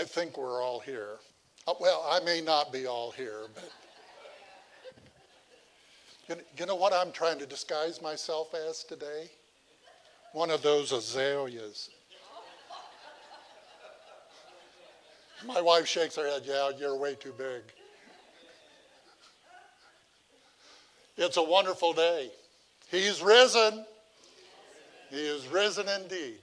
I 0.00 0.04
think 0.04 0.38
we're 0.38 0.62
all 0.62 0.80
here. 0.80 1.18
Uh, 1.68 1.74
well, 1.78 2.08
I 2.10 2.20
may 2.20 2.40
not 2.40 2.72
be 2.72 2.86
all 2.86 3.10
here, 3.10 3.42
but. 3.54 3.70
You 6.56 6.64
know 6.64 6.76
what 6.76 6.94
I'm 6.94 7.12
trying 7.12 7.38
to 7.40 7.44
disguise 7.44 8.00
myself 8.00 8.54
as 8.54 8.82
today? 8.82 9.28
One 10.32 10.50
of 10.50 10.62
those 10.62 10.92
azaleas. 10.92 11.90
My 15.44 15.60
wife 15.60 15.86
shakes 15.86 16.16
her 16.16 16.26
head, 16.26 16.44
yeah, 16.46 16.70
you're 16.78 16.96
way 16.96 17.14
too 17.14 17.34
big. 17.36 17.60
It's 21.18 21.36
a 21.36 21.42
wonderful 21.42 21.92
day. 21.92 22.30
He's 22.90 23.20
risen. 23.20 23.84
He 25.10 25.20
is 25.20 25.46
risen 25.48 25.86
indeed. 25.88 26.38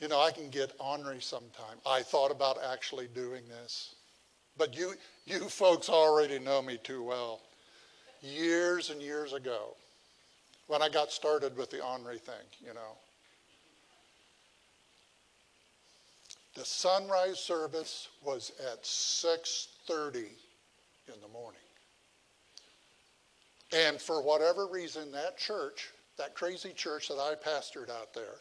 You 0.00 0.08
know, 0.08 0.20
I 0.20 0.30
can 0.30 0.50
get 0.50 0.72
ornery 0.78 1.20
sometime. 1.20 1.78
I 1.86 2.02
thought 2.02 2.30
about 2.30 2.58
actually 2.62 3.08
doing 3.14 3.42
this. 3.48 3.94
But 4.58 4.76
you, 4.76 4.94
you 5.24 5.48
folks 5.48 5.88
already 5.88 6.38
know 6.38 6.62
me 6.62 6.78
too 6.82 7.02
well. 7.02 7.40
Years 8.22 8.90
and 8.90 9.00
years 9.00 9.32
ago, 9.32 9.74
when 10.66 10.82
I 10.82 10.88
got 10.88 11.12
started 11.12 11.56
with 11.56 11.70
the 11.70 11.84
ornery 11.84 12.18
thing, 12.18 12.34
you 12.60 12.74
know. 12.74 12.96
The 16.54 16.64
sunrise 16.64 17.38
service 17.38 18.08
was 18.24 18.52
at 18.72 18.82
6:30 18.82 20.16
in 21.08 21.20
the 21.20 21.28
morning. 21.28 21.60
And 23.72 24.00
for 24.00 24.22
whatever 24.22 24.66
reason, 24.66 25.12
that 25.12 25.36
church, 25.36 25.90
that 26.16 26.34
crazy 26.34 26.72
church 26.72 27.08
that 27.08 27.18
I 27.18 27.34
pastored 27.34 27.90
out 27.90 28.14
there, 28.14 28.36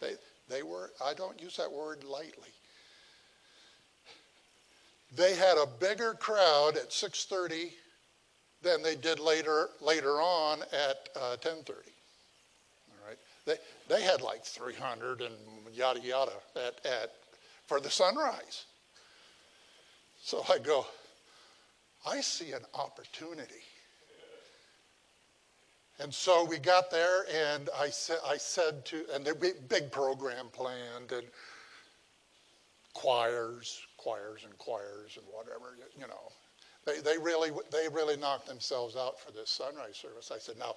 they, 0.00 0.16
they 0.50 0.62
were, 0.62 0.90
I 1.04 1.14
don't 1.14 1.40
use 1.40 1.56
that 1.56 1.70
word 1.70 2.04
lightly. 2.04 2.48
They 5.16 5.34
had 5.34 5.56
a 5.58 5.66
bigger 5.66 6.14
crowd 6.14 6.76
at 6.76 6.90
6:30 6.90 7.72
than 8.62 8.82
they 8.82 8.94
did 8.94 9.18
later 9.18 9.70
later 9.80 10.20
on 10.20 10.62
at 10.72 11.08
uh, 11.16 11.36
10:30. 11.40 11.70
All 11.70 13.08
right, 13.08 13.18
they 13.44 13.56
they 13.88 14.02
had 14.02 14.20
like 14.20 14.44
300 14.44 15.22
and 15.22 15.34
yada 15.72 16.00
yada 16.00 16.32
at 16.54 16.84
at 16.86 17.12
for 17.66 17.80
the 17.80 17.90
sunrise. 17.90 18.66
So 20.22 20.44
I 20.48 20.58
go, 20.58 20.86
I 22.06 22.20
see 22.20 22.52
an 22.52 22.64
opportunity. 22.74 23.64
And 26.00 26.12
so 26.12 26.44
we 26.44 26.58
got 26.58 26.90
there, 26.90 27.24
and 27.30 27.68
I 27.78 27.90
said, 27.90 28.18
I 28.26 28.38
said 28.38 28.86
to, 28.86 29.04
and 29.14 29.22
the 29.22 29.34
big 29.68 29.92
program 29.92 30.46
planned, 30.50 31.12
and 31.12 31.26
choirs, 32.94 33.82
choirs, 33.98 34.44
and 34.44 34.56
choirs, 34.56 35.18
and 35.18 35.26
whatever, 35.30 35.76
you 35.98 36.06
know. 36.06 36.32
They, 36.86 37.00
they, 37.00 37.18
really, 37.18 37.50
they 37.70 37.86
really 37.92 38.16
knocked 38.16 38.46
themselves 38.46 38.96
out 38.96 39.20
for 39.20 39.30
this 39.32 39.50
sunrise 39.50 39.96
service. 39.96 40.30
I 40.34 40.38
said, 40.38 40.58
now, 40.58 40.74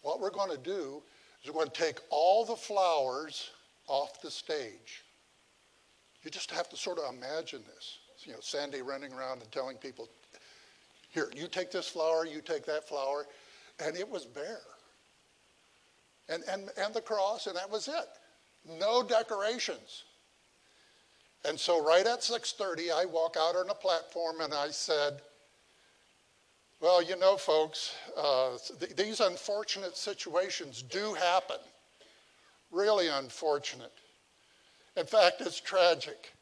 what 0.00 0.20
we're 0.20 0.30
going 0.30 0.50
to 0.50 0.62
do 0.62 1.02
is 1.42 1.50
we're 1.50 1.54
going 1.54 1.70
to 1.70 1.80
take 1.80 1.98
all 2.08 2.46
the 2.46 2.56
flowers 2.56 3.50
off 3.88 4.22
the 4.22 4.30
stage. 4.30 5.04
You 6.24 6.30
just 6.30 6.50
have 6.50 6.70
to 6.70 6.76
sort 6.78 6.98
of 6.98 7.14
imagine 7.14 7.62
this. 7.74 7.98
You 8.24 8.32
know, 8.32 8.38
Sandy 8.40 8.80
running 8.80 9.12
around 9.12 9.42
and 9.42 9.52
telling 9.52 9.76
people, 9.76 10.08
here, 11.10 11.30
you 11.36 11.46
take 11.46 11.70
this 11.70 11.88
flower, 11.88 12.24
you 12.24 12.40
take 12.40 12.64
that 12.66 12.88
flower 12.88 13.26
and 13.78 13.96
it 13.96 14.08
was 14.08 14.24
bare. 14.24 14.60
And, 16.28 16.42
and, 16.48 16.70
and 16.76 16.94
the 16.94 17.00
cross, 17.00 17.46
and 17.46 17.56
that 17.56 17.70
was 17.70 17.88
it. 17.88 18.78
No 18.78 19.02
decorations. 19.02 20.04
And 21.44 21.58
so 21.58 21.84
right 21.84 22.06
at 22.06 22.20
6:30, 22.20 22.92
I 22.92 23.04
walk 23.04 23.36
out 23.38 23.56
on 23.56 23.68
a 23.68 23.74
platform 23.74 24.40
and 24.40 24.54
I 24.54 24.70
said, 24.70 25.20
"Well, 26.80 27.02
you 27.02 27.16
know, 27.16 27.36
folks, 27.36 27.96
uh, 28.16 28.58
th- 28.78 28.94
these 28.94 29.20
unfortunate 29.20 29.96
situations 29.96 30.82
do 30.82 31.14
happen. 31.14 31.58
Really 32.70 33.08
unfortunate. 33.08 33.92
In 34.96 35.06
fact, 35.06 35.40
it's 35.40 35.60
tragic. 35.60 36.32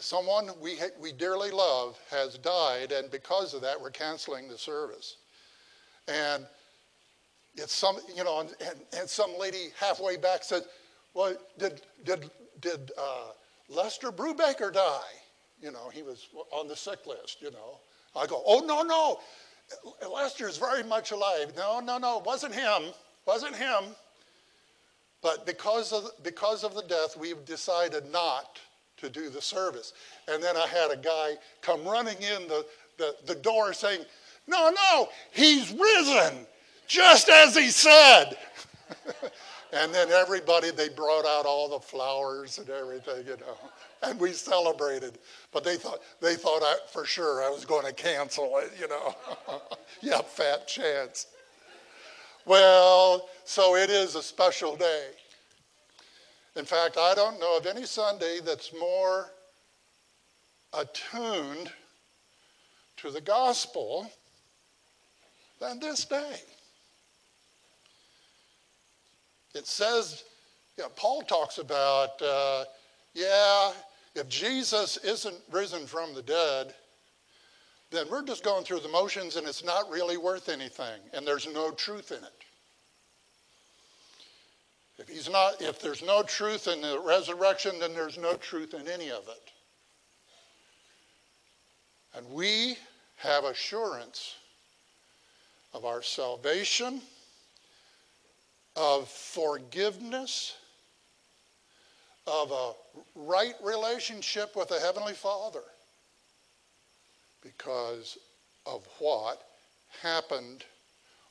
Someone 0.00 0.50
we, 0.60 0.78
we 0.98 1.12
dearly 1.12 1.50
love 1.50 1.98
has 2.10 2.38
died, 2.38 2.92
and 2.92 3.10
because 3.10 3.52
of 3.52 3.60
that, 3.60 3.78
we're 3.78 3.90
canceling 3.90 4.48
the 4.48 4.56
service. 4.56 5.16
And 6.08 6.46
it's 7.56 7.74
some, 7.74 7.96
you 8.14 8.24
know, 8.24 8.40
and, 8.40 8.50
and, 8.60 8.80
and 8.98 9.08
some 9.08 9.38
lady 9.38 9.68
halfway 9.78 10.16
back 10.16 10.42
said, 10.42 10.62
well, 11.14 11.34
did, 11.58 11.82
did, 12.04 12.30
did 12.60 12.92
uh, 12.98 13.28
Lester 13.68 14.10
Brubaker 14.10 14.72
die? 14.72 15.00
You 15.60 15.70
know, 15.70 15.88
he 15.92 16.02
was 16.02 16.28
on 16.50 16.68
the 16.68 16.76
sick 16.76 17.06
list, 17.06 17.40
you 17.40 17.50
know. 17.50 17.78
I 18.16 18.26
go, 18.26 18.42
oh, 18.46 18.60
no, 18.60 18.82
no. 18.82 19.20
Lester's 20.12 20.58
very 20.58 20.82
much 20.82 21.10
alive. 21.12 21.52
No, 21.56 21.80
no, 21.80 21.98
no, 21.98 22.18
it 22.18 22.24
wasn't 22.24 22.54
him. 22.54 22.92
Wasn't 23.26 23.56
him. 23.56 23.84
But 25.22 25.46
because 25.46 25.92
of, 25.92 26.10
because 26.22 26.64
of 26.64 26.74
the 26.74 26.82
death, 26.82 27.16
we've 27.16 27.44
decided 27.46 28.12
not 28.12 28.60
to 28.98 29.08
do 29.08 29.30
the 29.30 29.40
service. 29.40 29.94
And 30.28 30.42
then 30.42 30.56
I 30.56 30.66
had 30.66 30.90
a 30.90 30.96
guy 30.96 31.34
come 31.62 31.82
running 31.84 32.18
in 32.18 32.46
the, 32.46 32.66
the, 32.98 33.14
the 33.26 33.34
door 33.34 33.72
saying, 33.72 34.04
no, 34.46 34.70
no, 34.70 35.08
he's 35.32 35.72
risen, 35.72 36.46
just 36.86 37.28
as 37.28 37.56
he 37.56 37.70
said. 37.70 38.36
and 39.72 39.92
then 39.94 40.10
everybody, 40.10 40.70
they 40.70 40.88
brought 40.88 41.24
out 41.24 41.46
all 41.46 41.68
the 41.68 41.80
flowers 41.80 42.58
and 42.58 42.68
everything, 42.68 43.26
you 43.26 43.36
know, 43.38 43.56
and 44.02 44.20
we 44.20 44.32
celebrated. 44.32 45.18
But 45.52 45.64
they 45.64 45.76
thought, 45.76 46.00
they 46.20 46.34
thought 46.34 46.62
I, 46.62 46.76
for 46.92 47.04
sure 47.04 47.42
I 47.42 47.48
was 47.48 47.64
going 47.64 47.86
to 47.86 47.92
cancel 47.92 48.58
it, 48.58 48.72
you 48.78 48.88
know. 48.88 49.14
yeah, 50.02 50.20
fat 50.20 50.68
chance. 50.68 51.28
Well, 52.46 53.28
so 53.44 53.76
it 53.76 53.88
is 53.88 54.14
a 54.16 54.22
special 54.22 54.76
day. 54.76 55.10
In 56.56 56.64
fact, 56.64 56.98
I 56.98 57.14
don't 57.14 57.40
know 57.40 57.56
of 57.56 57.66
any 57.66 57.84
Sunday 57.84 58.40
that's 58.44 58.72
more 58.78 59.30
attuned 60.72 61.72
to 62.98 63.10
the 63.10 63.20
gospel 63.20 64.10
than 65.64 65.80
this 65.80 66.04
day. 66.04 66.36
It 69.54 69.66
says, 69.66 70.24
you 70.76 70.84
know, 70.84 70.90
Paul 70.96 71.22
talks 71.22 71.58
about, 71.58 72.20
uh, 72.20 72.64
yeah, 73.14 73.72
if 74.14 74.28
Jesus 74.28 74.96
isn't 74.98 75.36
risen 75.50 75.86
from 75.86 76.14
the 76.14 76.22
dead, 76.22 76.74
then 77.90 78.06
we're 78.10 78.24
just 78.24 78.44
going 78.44 78.64
through 78.64 78.80
the 78.80 78.88
motions 78.88 79.36
and 79.36 79.46
it's 79.46 79.64
not 79.64 79.88
really 79.88 80.16
worth 80.16 80.48
anything 80.48 81.00
and 81.12 81.26
there's 81.26 81.46
no 81.52 81.70
truth 81.70 82.10
in 82.10 82.18
it. 82.18 82.44
If 84.98 85.08
he's 85.08 85.30
not, 85.30 85.60
if 85.60 85.80
there's 85.80 86.02
no 86.02 86.22
truth 86.22 86.68
in 86.68 86.80
the 86.80 87.00
resurrection, 87.00 87.78
then 87.80 87.94
there's 87.94 88.18
no 88.18 88.34
truth 88.34 88.74
in 88.74 88.86
any 88.88 89.10
of 89.10 89.24
it. 89.28 89.50
And 92.16 92.28
we 92.30 92.76
have 93.16 93.44
assurance 93.44 94.36
of 95.74 95.84
our 95.84 96.02
salvation, 96.02 97.02
of 98.76 99.08
forgiveness, 99.08 100.56
of 102.26 102.50
a 102.52 102.72
right 103.14 103.54
relationship 103.62 104.56
with 104.56 104.68
the 104.68 104.78
Heavenly 104.78 105.12
Father 105.12 105.62
because 107.42 108.16
of 108.64 108.86
what 108.98 109.42
happened 110.00 110.64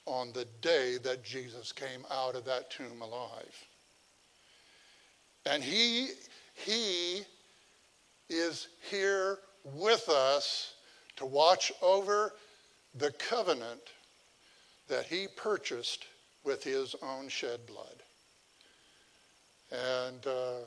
on 0.06 0.32
the 0.34 0.46
day 0.62 0.98
that 1.04 1.24
Jesus 1.24 1.72
came 1.72 2.06
out 2.12 2.36
of 2.36 2.46
that 2.46 2.70
tomb 2.70 3.02
alive. 3.02 3.66
And 5.46 5.64
he, 5.64 6.10
he 6.54 7.22
is 8.30 8.68
here 8.90 9.40
with 9.64 10.10
us 10.10 10.74
to 11.16 11.26
watch 11.26 11.72
over 11.82 12.34
the 12.96 13.12
covenant 13.12 13.82
that 14.88 15.06
he 15.06 15.28
purchased 15.36 16.06
with 16.44 16.64
his 16.64 16.96
own 17.02 17.30
shed 17.30 17.66
blood. 17.66 18.04
And 19.72 20.28
uh, 20.28 20.66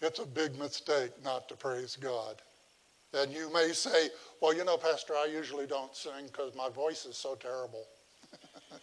it's 0.00 0.18
a 0.18 0.26
big 0.26 0.58
mistake 0.58 1.12
not 1.22 1.48
to 1.48 1.56
praise 1.56 1.96
God. 1.96 2.36
And 3.14 3.32
you 3.32 3.52
may 3.52 3.72
say, 3.72 4.08
well, 4.40 4.54
you 4.54 4.64
know, 4.64 4.76
Pastor, 4.76 5.14
I 5.14 5.26
usually 5.26 5.66
don't 5.66 5.94
sing 5.94 6.26
because 6.26 6.54
my 6.54 6.68
voice 6.68 7.06
is 7.06 7.16
so 7.16 7.34
terrible. 7.34 7.86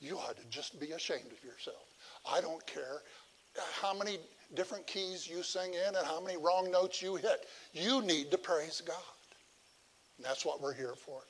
you 0.00 0.18
ought 0.18 0.36
to 0.36 0.44
just 0.50 0.78
be 0.78 0.92
ashamed 0.92 1.32
of 1.32 1.42
yourself. 1.44 1.86
I 2.30 2.40
don't 2.40 2.64
care 2.66 3.02
how 3.80 3.96
many 3.96 4.18
different 4.54 4.86
keys 4.86 5.28
you 5.28 5.42
sing 5.42 5.74
in 5.74 5.94
and 5.94 6.06
how 6.06 6.20
many 6.20 6.36
wrong 6.36 6.70
notes 6.70 7.00
you 7.00 7.16
hit. 7.16 7.46
You 7.72 8.02
need 8.02 8.30
to 8.30 8.38
praise 8.38 8.82
God. 8.86 8.96
And 10.16 10.26
that's 10.26 10.44
what 10.44 10.60
we're 10.60 10.74
here 10.74 10.94
for. 10.94 11.20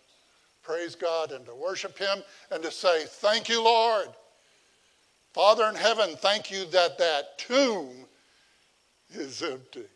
Praise 0.69 0.95
God 0.95 1.33
and 1.33 1.47
to 1.47 1.55
worship 1.55 1.97
Him 1.97 2.23
and 2.51 2.63
to 2.63 2.71
say, 2.71 3.05
Thank 3.07 3.49
you, 3.49 3.65
Lord. 3.65 4.09
Father 5.33 5.65
in 5.65 5.75
heaven, 5.75 6.11
thank 6.17 6.51
you 6.51 6.67
that 6.67 6.99
that 6.99 7.39
tomb 7.39 8.05
is 9.11 9.43
empty. 9.43 9.87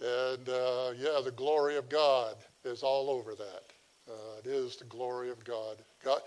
And 0.00 0.48
uh, 0.48 0.92
yeah, 0.98 1.20
the 1.22 1.34
glory 1.36 1.76
of 1.76 1.90
God 1.90 2.36
is 2.64 2.82
all 2.82 3.10
over 3.10 3.34
that. 3.34 3.64
Uh, 4.08 4.38
it 4.42 4.46
is 4.46 4.76
the 4.76 4.84
glory 4.84 5.28
of 5.28 5.44
God. 5.44 5.82
God. 6.02 6.20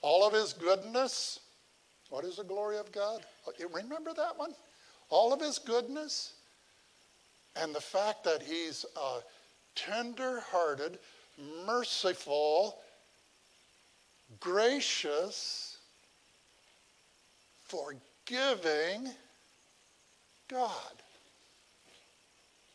All 0.00 0.24
of 0.24 0.32
his 0.32 0.52
goodness. 0.52 1.40
What 2.10 2.24
is 2.24 2.36
the 2.36 2.44
glory 2.44 2.78
of 2.78 2.92
God? 2.92 3.22
Uh, 3.48 3.66
remember 3.74 4.14
that 4.14 4.38
one? 4.38 4.54
All 5.08 5.32
of 5.32 5.40
his 5.40 5.58
goodness 5.58 6.34
and 7.60 7.74
the 7.74 7.80
fact 7.80 8.22
that 8.22 8.40
he's 8.40 8.86
uh, 8.96 9.18
tender 9.74 10.42
hearted, 10.52 11.00
merciful, 11.66 12.78
gracious, 14.40 15.78
forgiving 17.64 19.10
God. 20.48 20.70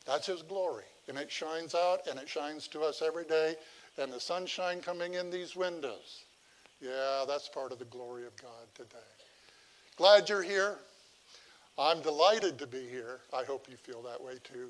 That's 0.06 0.28
his 0.28 0.42
glory. 0.42 0.84
And 1.08 1.18
it 1.18 1.32
shines 1.32 1.76
out 1.76 2.08
and 2.08 2.20
it 2.20 2.30
shines 2.30 2.68
to 2.70 2.82
us 2.82 3.02
every 3.02 3.26
day. 3.26 3.56
And 3.98 4.12
the 4.12 4.20
sunshine 4.20 4.82
coming 4.82 5.16
in 5.16 5.30
these 5.30 5.56
windows. 5.56 6.24
Yeah, 6.80 7.26
that's 7.28 7.48
part 7.50 7.72
of 7.72 7.80
the 7.80 7.86
glory 7.86 8.26
of 8.26 8.36
God 8.38 8.68
today. 8.74 8.98
Glad 9.98 10.30
you're 10.30 10.42
here. 10.42 10.78
I'm 11.78 12.02
delighted 12.02 12.58
to 12.60 12.68
be 12.68 12.88
here. 12.88 13.20
I 13.34 13.44
hope 13.44 13.68
you 13.70 13.78
feel 13.78 14.02
that 14.04 14.22
way 14.22 14.34
too. 14.44 14.70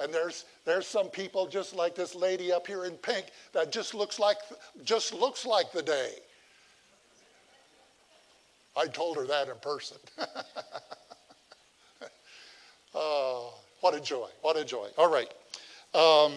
And 0.00 0.12
there's, 0.14 0.44
there's 0.64 0.86
some 0.86 1.08
people 1.08 1.46
just 1.46 1.74
like 1.74 1.94
this 1.94 2.14
lady 2.14 2.52
up 2.52 2.66
here 2.66 2.84
in 2.84 2.92
pink 2.92 3.26
that 3.52 3.72
just 3.72 3.94
looks 3.94 4.18
like, 4.18 4.38
just 4.84 5.12
looks 5.12 5.44
like 5.44 5.72
the 5.72 5.82
day. 5.82 6.12
I 8.76 8.86
told 8.86 9.16
her 9.16 9.26
that 9.26 9.48
in 9.48 9.56
person. 9.56 9.96
oh, 12.94 13.54
what 13.80 13.94
a 13.94 14.00
joy. 14.00 14.28
What 14.42 14.56
a 14.56 14.64
joy. 14.64 14.88
All 14.96 15.10
right. 15.10 15.32
Um, 15.94 16.34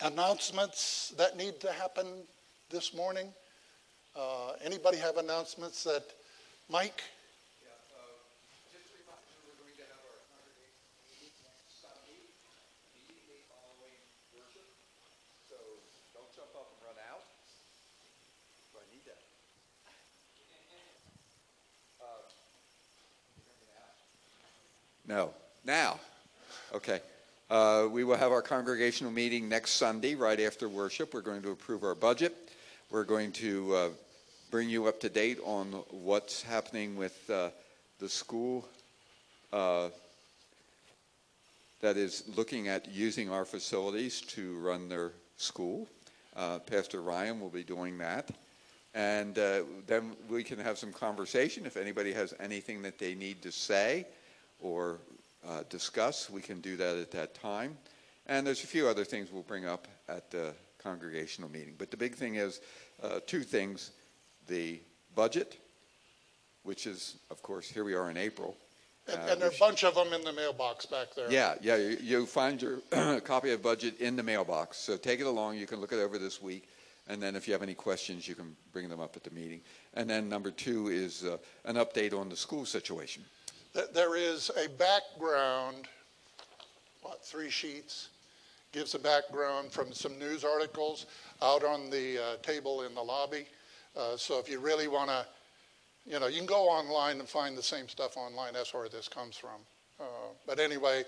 announcements 0.00 1.12
that 1.18 1.36
need 1.36 1.60
to 1.60 1.70
happen 1.72 2.06
this 2.70 2.94
morning? 2.94 3.28
Uh, 4.16 4.52
anybody 4.64 4.96
have 4.96 5.18
announcements 5.18 5.84
that, 5.84 6.04
Mike? 6.70 7.02
No. 25.10 25.34
Now. 25.64 25.98
Okay. 26.72 27.00
Uh, 27.50 27.88
we 27.90 28.04
will 28.04 28.16
have 28.16 28.30
our 28.30 28.42
congregational 28.42 29.10
meeting 29.10 29.48
next 29.48 29.72
Sunday, 29.72 30.14
right 30.14 30.38
after 30.38 30.68
worship. 30.68 31.14
We're 31.14 31.20
going 31.20 31.42
to 31.42 31.50
approve 31.50 31.82
our 31.82 31.96
budget. 31.96 32.32
We're 32.92 33.02
going 33.02 33.32
to 33.32 33.74
uh, 33.74 33.88
bring 34.52 34.68
you 34.68 34.86
up 34.86 35.00
to 35.00 35.08
date 35.08 35.40
on 35.44 35.72
what's 35.90 36.42
happening 36.42 36.94
with 36.94 37.28
uh, 37.28 37.48
the 37.98 38.08
school 38.08 38.68
uh, 39.52 39.88
that 41.80 41.96
is 41.96 42.22
looking 42.36 42.68
at 42.68 42.88
using 42.88 43.30
our 43.30 43.44
facilities 43.44 44.20
to 44.20 44.60
run 44.60 44.88
their 44.88 45.10
school. 45.36 45.88
Uh, 46.36 46.60
Pastor 46.60 47.02
Ryan 47.02 47.40
will 47.40 47.48
be 47.48 47.64
doing 47.64 47.98
that. 47.98 48.30
And 48.94 49.36
uh, 49.36 49.62
then 49.88 50.12
we 50.28 50.44
can 50.44 50.60
have 50.60 50.78
some 50.78 50.92
conversation. 50.92 51.66
If 51.66 51.76
anybody 51.76 52.12
has 52.12 52.32
anything 52.38 52.82
that 52.82 53.00
they 53.00 53.16
need 53.16 53.42
to 53.42 53.50
say, 53.50 54.06
or 54.60 54.98
uh, 55.46 55.62
discuss, 55.68 56.30
we 56.30 56.40
can 56.40 56.60
do 56.60 56.76
that 56.76 56.96
at 56.96 57.10
that 57.12 57.34
time. 57.34 57.76
And 58.26 58.46
there's 58.46 58.62
a 58.62 58.66
few 58.66 58.86
other 58.86 59.04
things 59.04 59.32
we'll 59.32 59.42
bring 59.42 59.66
up 59.66 59.88
at 60.08 60.30
the 60.30 60.52
congregational 60.82 61.50
meeting. 61.50 61.74
But 61.78 61.90
the 61.90 61.96
big 61.96 62.14
thing 62.14 62.36
is 62.36 62.60
uh, 63.02 63.20
two 63.26 63.42
things 63.42 63.90
the 64.46 64.80
budget, 65.14 65.58
which 66.62 66.86
is, 66.86 67.16
of 67.30 67.42
course, 67.42 67.68
here 67.68 67.84
we 67.84 67.94
are 67.94 68.10
in 68.10 68.16
April. 68.16 68.56
And, 69.06 69.18
uh, 69.18 69.32
and 69.32 69.40
there 69.40 69.48
are 69.48 69.52
a 69.52 69.58
bunch 69.58 69.84
of 69.84 69.94
them 69.94 70.12
in 70.12 70.22
the 70.22 70.32
mailbox 70.32 70.86
back 70.86 71.14
there. 71.14 71.30
Yeah, 71.30 71.54
yeah. 71.62 71.76
You, 71.76 71.96
you 72.00 72.26
find 72.26 72.60
your 72.60 72.78
copy 73.20 73.50
of 73.52 73.62
budget 73.62 74.00
in 74.00 74.16
the 74.16 74.22
mailbox. 74.22 74.76
So 74.78 74.96
take 74.96 75.20
it 75.20 75.26
along. 75.26 75.56
You 75.56 75.66
can 75.66 75.80
look 75.80 75.92
it 75.92 75.98
over 75.98 76.18
this 76.18 76.42
week. 76.42 76.68
And 77.08 77.20
then 77.20 77.34
if 77.34 77.48
you 77.48 77.54
have 77.54 77.62
any 77.62 77.74
questions, 77.74 78.28
you 78.28 78.34
can 78.34 78.54
bring 78.72 78.88
them 78.88 79.00
up 79.00 79.16
at 79.16 79.24
the 79.24 79.30
meeting. 79.30 79.60
And 79.94 80.08
then 80.08 80.28
number 80.28 80.50
two 80.50 80.88
is 80.88 81.24
uh, 81.24 81.38
an 81.64 81.76
update 81.76 82.16
on 82.16 82.28
the 82.28 82.36
school 82.36 82.64
situation 82.64 83.24
that 83.74 83.94
there 83.94 84.16
is 84.16 84.50
a 84.62 84.68
background, 84.68 85.86
what, 87.02 87.24
three 87.24 87.50
sheets, 87.50 88.08
gives 88.72 88.94
a 88.94 88.98
background 88.98 89.72
from 89.72 89.92
some 89.92 90.18
news 90.18 90.44
articles 90.44 91.06
out 91.42 91.64
on 91.64 91.90
the 91.90 92.18
uh, 92.18 92.36
table 92.42 92.82
in 92.82 92.94
the 92.94 93.02
lobby. 93.02 93.46
Uh, 93.96 94.16
so 94.16 94.38
if 94.38 94.48
you 94.48 94.60
really 94.60 94.88
want 94.88 95.10
to, 95.10 95.26
you 96.06 96.18
know, 96.20 96.28
you 96.28 96.38
can 96.38 96.46
go 96.46 96.68
online 96.68 97.18
and 97.18 97.28
find 97.28 97.56
the 97.56 97.62
same 97.62 97.88
stuff 97.88 98.16
online. 98.16 98.52
That's 98.52 98.72
where 98.72 98.88
this 98.88 99.08
comes 99.08 99.36
from. 99.36 99.60
Uh, 99.98 100.04
but 100.46 100.58
anyway, 100.58 101.04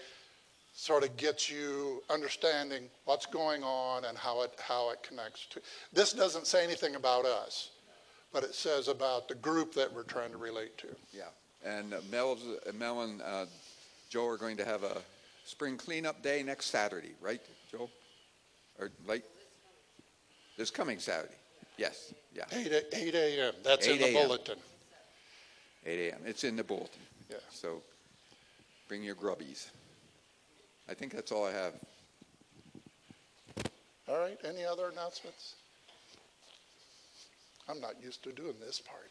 sort 0.75 1.05
of 1.05 1.17
gets 1.17 1.51
you 1.51 2.03
understanding 2.11 2.89
what's 3.05 3.27
going 3.27 3.63
on 3.63 4.05
and 4.07 4.17
how 4.17 4.43
it 4.43 4.53
how 4.59 4.91
it 4.91 5.03
connects 5.03 5.47
to. 5.47 5.61
This 5.93 6.13
doesn't 6.13 6.47
say 6.47 6.65
anything 6.65 6.95
about 6.95 7.25
us, 7.25 7.71
but 8.33 8.43
it 8.43 8.55
says 8.55 8.89
about 8.89 9.29
the 9.29 9.35
group 9.35 9.75
that 9.75 9.93
we're 9.93 10.03
trying 10.03 10.31
to 10.31 10.39
relate 10.39 10.77
to. 10.79 10.89
Yeah. 11.13 11.25
And 11.65 11.95
uh, 11.95 11.99
Mel 12.11 13.03
and 13.03 13.23
uh, 13.23 13.47
Joe 14.11 14.27
are 14.27 14.37
going 14.37 14.57
to 14.57 14.65
have 14.65 14.83
a 14.83 14.99
spring 15.45 15.77
cleanup 15.77 16.23
day 16.23 16.43
next 16.43 16.67
Saturday, 16.67 17.13
right, 17.21 17.41
Joe? 17.71 17.89
Or 18.79 18.91
late? 19.07 19.25
this 20.57 20.71
coming 20.71 20.99
Saturday? 20.99 21.35
Yes, 21.77 22.13
yeah. 22.35 22.45
8, 22.53 22.85
8 22.93 23.15
a.m. 23.15 23.55
That's 23.65 23.87
8 23.87 23.93
in 23.93 23.99
the 24.01 24.21
bulletin. 24.21 24.59
8 25.85 26.09
a.m. 26.09 26.21
It's 26.27 26.45
in 26.45 26.57
the 26.57 26.65
bulletin. 26.65 27.01
Yeah. 27.31 27.37
So 27.51 27.83
bring 28.89 29.03
your 29.03 29.15
grubbies. 29.15 29.71
I 30.89 30.95
think 30.95 31.13
that's 31.13 31.33
all 31.33 31.47
I 31.47 31.53
have. 31.53 31.73
All 34.09 34.19
right. 34.19 34.39
Any 34.45 34.65
other 34.65 34.89
announcements? 34.89 35.55
I'm 37.69 37.81
not 37.81 37.95
used 38.03 38.23
to 38.25 38.33
doing 38.33 38.55
this 38.61 38.81
part. 38.81 39.11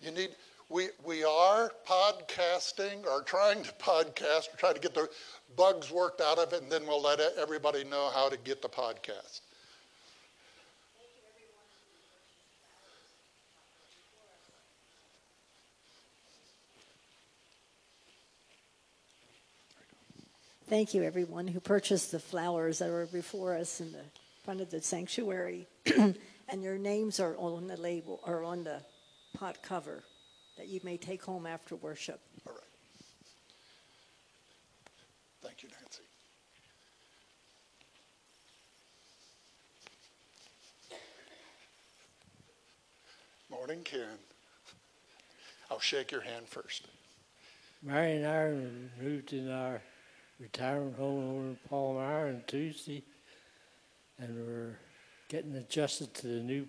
You 0.00 0.10
need, 0.12 0.30
we, 0.70 0.88
we 1.04 1.24
are 1.24 1.70
podcasting 1.86 3.04
or 3.06 3.22
trying 3.22 3.62
to 3.62 3.72
podcast, 3.72 4.54
or 4.54 4.56
try 4.56 4.72
to 4.72 4.80
get 4.80 4.94
the 4.94 5.08
bugs 5.56 5.90
worked 5.90 6.20
out 6.20 6.38
of 6.38 6.52
it, 6.52 6.62
and 6.62 6.72
then 6.72 6.86
we'll 6.86 7.02
let 7.02 7.20
everybody 7.38 7.84
know 7.84 8.10
how 8.14 8.28
to 8.28 8.38
get 8.38 8.62
the 8.62 8.68
podcast. 8.68 9.40
Thank 20.70 20.94
you, 20.94 21.02
everyone 21.02 21.48
who 21.48 21.58
purchased 21.58 22.12
the 22.12 22.20
flowers 22.20 22.78
that 22.78 22.90
are 22.90 23.06
before 23.06 23.56
us 23.56 23.80
in 23.80 23.90
the 23.90 24.04
front 24.44 24.60
of 24.60 24.70
the 24.70 24.80
sanctuary. 24.80 25.66
and 25.98 26.62
your 26.62 26.78
names 26.78 27.18
are 27.18 27.36
on 27.36 27.66
the 27.66 27.76
label 27.76 28.20
or 28.24 28.44
on 28.44 28.62
the 28.62 28.80
pot 29.32 29.62
cover 29.62 30.02
that 30.56 30.68
you 30.68 30.80
may 30.82 30.96
take 30.96 31.22
home 31.22 31.46
after 31.46 31.76
worship. 31.76 32.20
All 32.46 32.52
right. 32.52 32.62
Thank 35.42 35.62
you, 35.62 35.68
Nancy. 35.80 36.02
Morning, 43.50 43.82
Ken. 43.84 44.18
I'll 45.70 45.80
shake 45.80 46.12
your 46.12 46.20
hand 46.20 46.46
first. 46.46 46.86
Mary 47.82 48.16
and 48.16 48.26
I 48.26 49.02
moved 49.02 49.32
in 49.32 49.50
our 49.50 49.80
retirement 50.38 50.96
home 50.96 51.30
over 51.30 51.48
in 51.48 51.58
Palmyra 51.68 52.28
on 52.28 52.42
Tuesday, 52.46 53.02
and 54.18 54.36
we're 54.36 54.76
getting 55.28 55.54
adjusted 55.56 56.12
to 56.14 56.26
the 56.26 56.40
new 56.40 56.66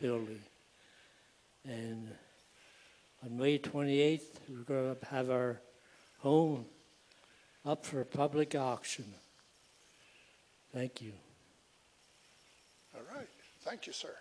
building. 0.00 0.40
And 1.68 2.08
on 3.22 3.36
May 3.36 3.58
28th, 3.58 4.22
we're 4.48 4.62
going 4.62 4.96
to 4.96 5.06
have 5.06 5.28
our 5.28 5.60
home 6.20 6.64
up 7.62 7.84
for 7.84 8.02
public 8.06 8.54
auction. 8.54 9.04
Thank 10.72 11.02
you. 11.02 11.12
All 12.94 13.02
right. 13.14 13.28
Thank 13.60 13.86
you, 13.86 13.92
sir. 13.92 14.14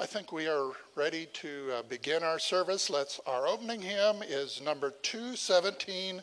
think 0.11 0.33
we 0.33 0.49
are 0.49 0.71
ready 0.95 1.25
to 1.31 1.71
uh, 1.73 1.81
begin 1.83 2.21
our 2.21 2.37
service. 2.37 2.89
Let's. 2.89 3.21
Our 3.25 3.47
opening 3.47 3.79
hymn 3.79 4.21
is 4.21 4.61
number 4.61 4.91
217. 5.03 6.21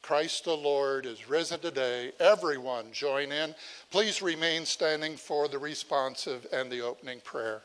Christ 0.00 0.44
the 0.44 0.54
Lord 0.54 1.04
is 1.04 1.28
risen 1.28 1.60
today. 1.60 2.12
Everyone 2.20 2.86
join 2.90 3.30
in. 3.30 3.54
Please 3.90 4.22
remain 4.22 4.64
standing 4.64 5.18
for 5.18 5.46
the 5.46 5.58
responsive 5.58 6.46
and 6.54 6.72
the 6.72 6.80
opening 6.80 7.20
prayer. 7.20 7.60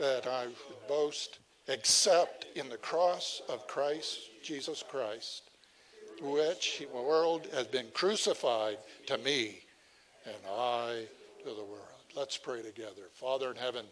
That 0.00 0.26
I 0.26 0.46
would 0.46 0.88
boast 0.88 1.38
except 1.68 2.46
in 2.56 2.68
the 2.68 2.78
cross 2.78 3.42
of 3.48 3.68
Christ 3.68 4.30
Jesus 4.42 4.82
Christ, 4.82 5.50
which 6.22 6.78
the 6.80 7.00
world 7.00 7.46
has 7.52 7.66
been 7.66 7.86
crucified 7.92 8.78
to 9.06 9.18
me 9.18 9.60
and 10.24 10.34
I 10.50 11.04
to 11.44 11.50
the 11.50 11.64
world. 11.64 11.84
Let's 12.16 12.38
pray 12.38 12.62
together. 12.62 13.02
Father 13.12 13.50
in 13.50 13.56
heaven, 13.56 13.84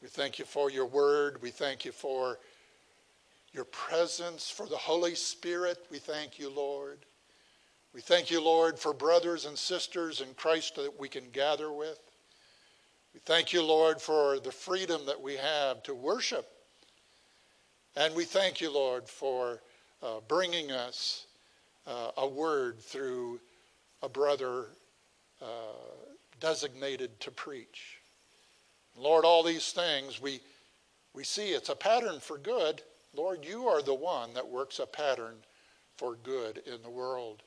we 0.00 0.08
thank 0.08 0.38
you 0.38 0.44
for 0.44 0.70
your 0.70 0.86
word. 0.86 1.42
We 1.42 1.50
thank 1.50 1.84
you 1.84 1.92
for 1.92 2.38
your 3.52 3.64
presence, 3.64 4.48
for 4.48 4.66
the 4.66 4.76
Holy 4.76 5.16
Spirit. 5.16 5.84
We 5.90 5.98
thank 5.98 6.38
you, 6.38 6.48
Lord. 6.48 6.98
We 7.92 8.00
thank 8.00 8.30
you, 8.30 8.42
Lord, 8.42 8.78
for 8.78 8.94
brothers 8.94 9.44
and 9.44 9.58
sisters 9.58 10.20
in 10.20 10.32
Christ 10.34 10.76
that 10.76 10.98
we 10.98 11.08
can 11.08 11.28
gather 11.32 11.72
with. 11.72 11.98
We 13.14 13.20
thank 13.26 13.52
you, 13.52 13.62
Lord, 13.62 14.00
for 14.00 14.40
the 14.40 14.52
freedom 14.52 15.04
that 15.06 15.20
we 15.20 15.36
have 15.36 15.82
to 15.82 15.94
worship. 15.94 16.48
And 17.94 18.14
we 18.14 18.24
thank 18.24 18.60
you, 18.60 18.72
Lord, 18.72 19.06
for 19.06 19.60
uh, 20.02 20.20
bringing 20.28 20.72
us 20.72 21.26
uh, 21.86 22.12
a 22.16 22.26
word 22.26 22.80
through 22.80 23.38
a 24.02 24.08
brother 24.08 24.68
uh, 25.42 25.46
designated 26.40 27.20
to 27.20 27.30
preach. 27.30 27.98
Lord, 28.96 29.24
all 29.24 29.42
these 29.42 29.72
things 29.72 30.20
we, 30.20 30.40
we 31.12 31.22
see 31.24 31.50
it's 31.50 31.68
a 31.68 31.76
pattern 31.76 32.18
for 32.18 32.38
good. 32.38 32.82
Lord, 33.14 33.44
you 33.44 33.68
are 33.68 33.82
the 33.82 33.94
one 33.94 34.32
that 34.34 34.46
works 34.46 34.78
a 34.78 34.86
pattern 34.86 35.34
for 35.98 36.16
good 36.22 36.62
in 36.66 36.80
the 36.82 36.90
world. 36.90 37.42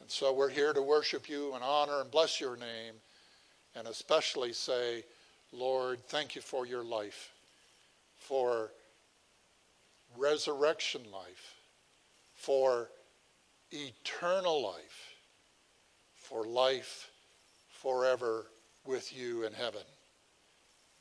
And 0.00 0.10
so 0.10 0.34
we're 0.34 0.50
here 0.50 0.74
to 0.74 0.82
worship 0.82 1.28
you 1.28 1.54
and 1.54 1.64
honor 1.64 2.00
and 2.02 2.10
bless 2.10 2.40
your 2.40 2.56
name 2.56 2.94
and 3.74 3.88
especially 3.88 4.52
say, 4.52 5.04
Lord, 5.52 6.00
thank 6.06 6.34
you 6.34 6.42
for 6.42 6.66
your 6.66 6.84
life, 6.84 7.30
for 8.16 8.70
resurrection 10.16 11.02
life, 11.12 11.54
for 12.34 12.88
eternal 13.70 14.62
life, 14.62 15.14
for 16.14 16.44
life 16.44 17.10
forever 17.70 18.46
with 18.84 19.16
you 19.16 19.44
in 19.44 19.52
heaven. 19.52 19.82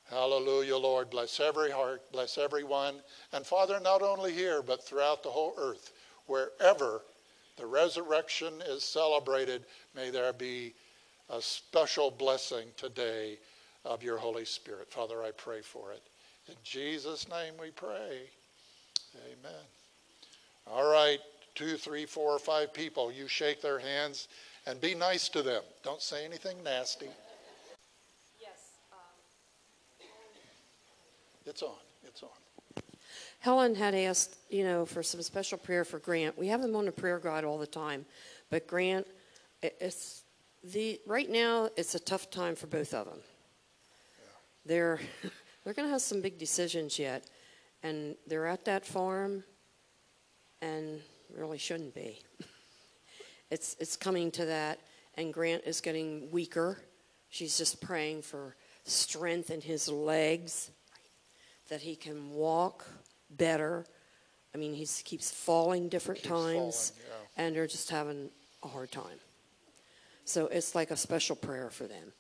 Hallelujah, 0.09 0.77
Lord. 0.77 1.09
Bless 1.09 1.39
every 1.39 1.71
heart, 1.71 2.11
bless 2.11 2.37
everyone. 2.37 2.95
And 3.31 3.45
Father, 3.45 3.79
not 3.79 4.01
only 4.01 4.33
here, 4.33 4.61
but 4.61 4.85
throughout 4.85 5.23
the 5.23 5.29
whole 5.29 5.53
earth, 5.57 5.93
wherever 6.25 7.01
the 7.55 7.65
resurrection 7.65 8.53
is 8.67 8.83
celebrated, 8.83 9.65
may 9.95 10.09
there 10.09 10.33
be 10.33 10.73
a 11.31 11.41
special 11.41 12.11
blessing 12.11 12.67
today 12.75 13.39
of 13.85 14.03
your 14.03 14.17
Holy 14.17 14.45
Spirit. 14.45 14.91
Father, 14.91 15.23
I 15.23 15.31
pray 15.31 15.61
for 15.61 15.91
it. 15.93 16.03
In 16.49 16.55
Jesus' 16.63 17.29
name 17.29 17.53
we 17.59 17.71
pray. 17.71 18.29
Amen. 19.15 19.63
All 20.67 20.91
right, 20.91 21.19
two, 21.55 21.77
three, 21.77 22.05
four, 22.05 22.31
or 22.31 22.39
five 22.39 22.73
people, 22.73 23.11
you 23.11 23.27
shake 23.27 23.61
their 23.61 23.79
hands 23.79 24.27
and 24.67 24.79
be 24.81 24.93
nice 24.93 25.29
to 25.29 25.41
them. 25.41 25.63
Don't 25.83 26.01
say 26.01 26.25
anything 26.25 26.61
nasty. 26.63 27.07
Yes. 28.39 28.73
Um, 28.91 30.07
it's 31.45 31.63
on. 31.63 31.71
It's 32.05 32.23
on. 32.23 32.29
Helen 33.39 33.73
had 33.73 33.95
asked, 33.95 34.37
you 34.49 34.63
know, 34.63 34.85
for 34.85 35.01
some 35.01 35.21
special 35.21 35.57
prayer 35.57 35.83
for 35.83 35.97
Grant. 35.97 36.37
We 36.37 36.47
have 36.47 36.61
him 36.61 36.75
on 36.75 36.85
the 36.85 36.91
prayer 36.91 37.19
guide 37.19 37.43
all 37.43 37.57
the 37.57 37.65
time, 37.65 38.05
but 38.49 38.67
Grant, 38.67 39.07
it's 39.63 40.23
the 40.63 40.99
right 41.07 41.29
now 41.29 41.69
it's 41.75 41.95
a 41.95 41.99
tough 41.99 42.29
time 42.29 42.55
for 42.55 42.67
both 42.67 42.93
of 42.93 43.05
them. 43.05 43.19
Yeah. 43.19 44.25
They're 44.65 44.99
they're 45.63 45.73
going 45.73 45.87
to 45.87 45.91
have 45.91 46.01
some 46.01 46.21
big 46.21 46.37
decisions 46.37 46.97
yet, 46.97 47.25
and 47.83 48.15
they're 48.27 48.47
at 48.47 48.65
that 48.65 48.85
farm, 48.85 49.43
and 50.61 51.01
really 51.35 51.57
shouldn't 51.57 51.93
be. 51.93 52.19
it's 53.51 53.75
it's 53.79 53.95
coming 53.95 54.31
to 54.31 54.45
that, 54.45 54.79
and 55.15 55.33
Grant 55.33 55.63
is 55.65 55.81
getting 55.81 56.29
weaker. 56.31 56.77
She's 57.29 57.57
just 57.57 57.79
praying 57.81 58.23
for 58.23 58.55
strength 58.83 59.51
in 59.51 59.61
his 59.61 59.87
legs, 59.87 60.71
that 61.69 61.81
he 61.81 61.95
can 61.95 62.31
walk 62.31 62.85
better. 63.29 63.85
I 64.53 64.57
mean, 64.57 64.73
he 64.73 64.85
keeps 64.85 65.31
falling 65.31 65.87
different 65.87 66.19
Keeps 66.21 66.29
times, 66.29 66.89
falling, 66.89 67.09
yeah. 67.37 67.45
and 67.45 67.55
they're 67.55 67.67
just 67.67 67.89
having 67.89 68.29
a 68.63 68.67
hard 68.67 68.91
time. 68.91 69.19
So 70.25 70.47
it's 70.47 70.75
like 70.75 70.91
a 70.91 70.97
special 70.97 71.35
prayer 71.35 71.69
for 71.69 71.85
them. 71.85 72.13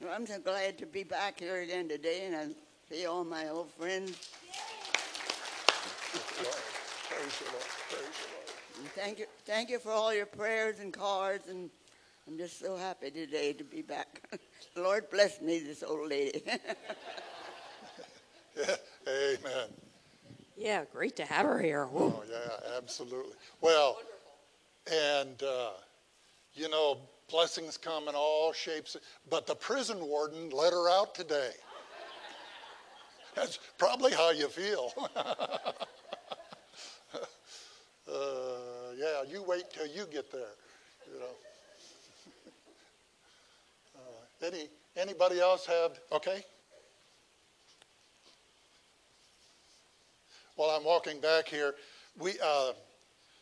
Well, 0.00 0.12
I'm 0.14 0.26
so 0.26 0.38
glad 0.38 0.78
to 0.78 0.86
be 0.86 1.04
back 1.04 1.40
here 1.40 1.62
again 1.62 1.88
today 1.88 2.26
and 2.26 2.36
I 2.36 2.46
see 2.88 3.06
all 3.06 3.24
my 3.24 3.48
old 3.48 3.70
friends. 3.72 4.30
Lord, 6.42 6.54
Praise 7.08 7.38
the 7.38 7.44
Lord, 7.50 7.64
praise 7.88 8.00
the 8.00 8.28
Lord. 8.34 8.50
And 8.78 8.88
thank 8.88 9.18
you, 9.18 9.26
thank 9.44 9.70
you 9.70 9.78
for 9.78 9.90
all 9.90 10.14
your 10.14 10.26
prayers 10.26 10.80
and 10.80 10.92
cards 10.92 11.48
and 11.48 11.70
I'm 12.28 12.36
just 12.36 12.58
so 12.58 12.76
happy 12.76 13.10
today 13.10 13.52
to 13.52 13.64
be 13.64 13.82
back. 13.82 14.22
the 14.74 14.82
Lord 14.82 15.08
bless 15.10 15.40
me, 15.40 15.60
this 15.60 15.82
old 15.82 16.10
lady. 16.10 16.42
Amen. 19.08 19.85
Yeah, 20.56 20.84
great 20.90 21.16
to 21.16 21.24
have 21.24 21.44
her 21.44 21.60
here. 21.60 21.86
Woo. 21.86 22.14
Oh, 22.16 22.22
yeah, 22.30 22.76
absolutely. 22.78 23.34
Well, 23.60 23.98
and, 24.90 25.42
uh, 25.42 25.72
you 26.54 26.70
know, 26.70 26.98
blessings 27.30 27.76
come 27.76 28.08
in 28.08 28.14
all 28.14 28.52
shapes, 28.52 28.96
but 29.28 29.46
the 29.46 29.54
prison 29.54 29.98
warden 30.00 30.48
let 30.50 30.72
her 30.72 30.88
out 30.90 31.14
today. 31.14 31.50
That's 33.34 33.58
probably 33.76 34.12
how 34.12 34.30
you 34.30 34.48
feel. 34.48 34.92
uh, 35.16 35.34
yeah, 38.96 39.22
you 39.28 39.42
wait 39.46 39.64
till 39.70 39.86
you 39.86 40.06
get 40.10 40.32
there, 40.32 40.54
you 41.12 41.20
know. 41.20 41.26
Uh, 43.96 44.46
any, 44.46 44.68
anybody 44.96 45.40
else 45.40 45.66
have, 45.66 45.98
okay? 46.12 46.44
While 50.56 50.70
I'm 50.70 50.84
walking 50.84 51.20
back 51.20 51.46
here, 51.48 51.74
we, 52.18 52.32
uh, 52.42 52.72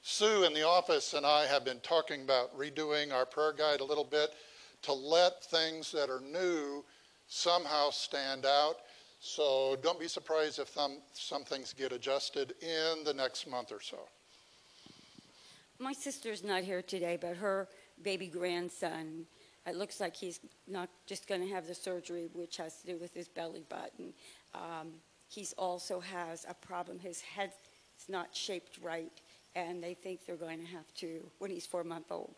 Sue 0.02 0.42
in 0.42 0.52
the 0.52 0.66
office 0.66 1.14
and 1.14 1.24
I 1.24 1.46
have 1.46 1.64
been 1.64 1.78
talking 1.78 2.22
about 2.22 2.58
redoing 2.58 3.12
our 3.12 3.24
prayer 3.24 3.52
guide 3.52 3.80
a 3.80 3.84
little 3.84 4.04
bit 4.04 4.34
to 4.82 4.92
let 4.92 5.44
things 5.44 5.92
that 5.92 6.10
are 6.10 6.20
new 6.20 6.84
somehow 7.28 7.90
stand 7.90 8.44
out. 8.44 8.78
So 9.20 9.76
don't 9.80 9.98
be 9.98 10.08
surprised 10.08 10.58
if 10.58 10.68
some, 10.70 10.98
some 11.12 11.44
things 11.44 11.72
get 11.72 11.92
adjusted 11.92 12.52
in 12.60 13.04
the 13.04 13.14
next 13.14 13.48
month 13.48 13.70
or 13.70 13.80
so. 13.80 14.00
My 15.78 15.92
sister's 15.92 16.42
not 16.42 16.64
here 16.64 16.82
today, 16.82 17.16
but 17.20 17.36
her 17.36 17.68
baby 18.02 18.26
grandson, 18.26 19.24
it 19.66 19.76
looks 19.76 20.00
like 20.00 20.16
he's 20.16 20.40
not 20.66 20.90
just 21.06 21.28
going 21.28 21.42
to 21.42 21.54
have 21.54 21.68
the 21.68 21.74
surgery, 21.76 22.28
which 22.32 22.56
has 22.56 22.80
to 22.80 22.88
do 22.88 22.98
with 22.98 23.14
his 23.14 23.28
belly 23.28 23.64
button. 23.68 24.12
Um, 24.52 24.94
he's 25.34 25.52
also 25.54 26.00
has 26.00 26.46
a 26.48 26.54
problem. 26.54 26.98
His 26.98 27.20
head's 27.20 27.54
not 28.08 28.34
shaped 28.34 28.78
right, 28.82 29.12
and 29.54 29.82
they 29.82 29.94
think 29.94 30.24
they're 30.26 30.36
going 30.36 30.60
to 30.60 30.66
have 30.66 30.92
to, 30.96 31.24
when 31.38 31.50
he's 31.50 31.66
four 31.66 31.84
month 31.84 32.10
old, 32.10 32.34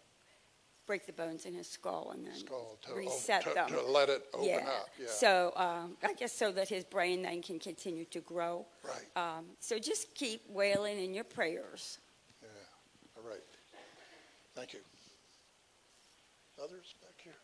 break 0.87 1.05
the 1.05 1.12
bones 1.12 1.47
in 1.47 1.55
his 1.55 1.69
skull 1.69 2.12
and 2.15 2.25
then 2.25 2.35
Skull 2.35 2.79
to, 2.87 2.95
reset 2.95 3.43
to, 3.43 3.50
them. 3.55 3.69
to 3.69 3.83
let 3.83 4.09
it 4.09 4.25
open 4.33 4.49
yeah. 4.49 4.69
up. 4.69 4.88
Yeah. 5.00 5.07
So 5.09 5.53
um, 5.57 5.97
I 6.05 6.12
guess 6.12 6.33
so 6.33 6.53
that 6.53 6.69
his 6.69 6.85
brain 6.85 7.23
then 7.23 7.43
can 7.43 7.59
continue 7.59 8.05
to 8.07 8.21
grow. 8.21 8.65
Right. 8.85 9.17
Um, 9.17 9.47
so 9.59 9.81
just 9.81 10.15
keep 10.15 10.43
wailing 10.49 11.03
in 11.03 11.12
your 11.12 11.25
prayers. 11.25 11.99
yeah. 12.41 12.49
All 13.17 13.29
right. 13.29 13.43
Thank 14.55 14.75
you. 14.75 14.79
Others 16.62 16.95
back 17.03 17.21
here? 17.23 17.35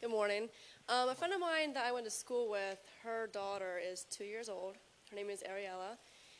Good 0.00 0.10
morning. 0.10 0.48
Um, 0.86 1.08
a 1.08 1.14
friend 1.14 1.32
of 1.32 1.40
mine 1.40 1.72
that 1.74 1.86
I 1.86 1.92
went 1.92 2.04
to 2.04 2.10
school 2.10 2.50
with, 2.50 2.78
her 3.02 3.26
daughter 3.32 3.80
is 3.82 4.04
two 4.10 4.24
years 4.24 4.50
old. 4.50 4.76
Her 5.10 5.16
name 5.16 5.30
is 5.30 5.42
Ariella. 5.42 5.96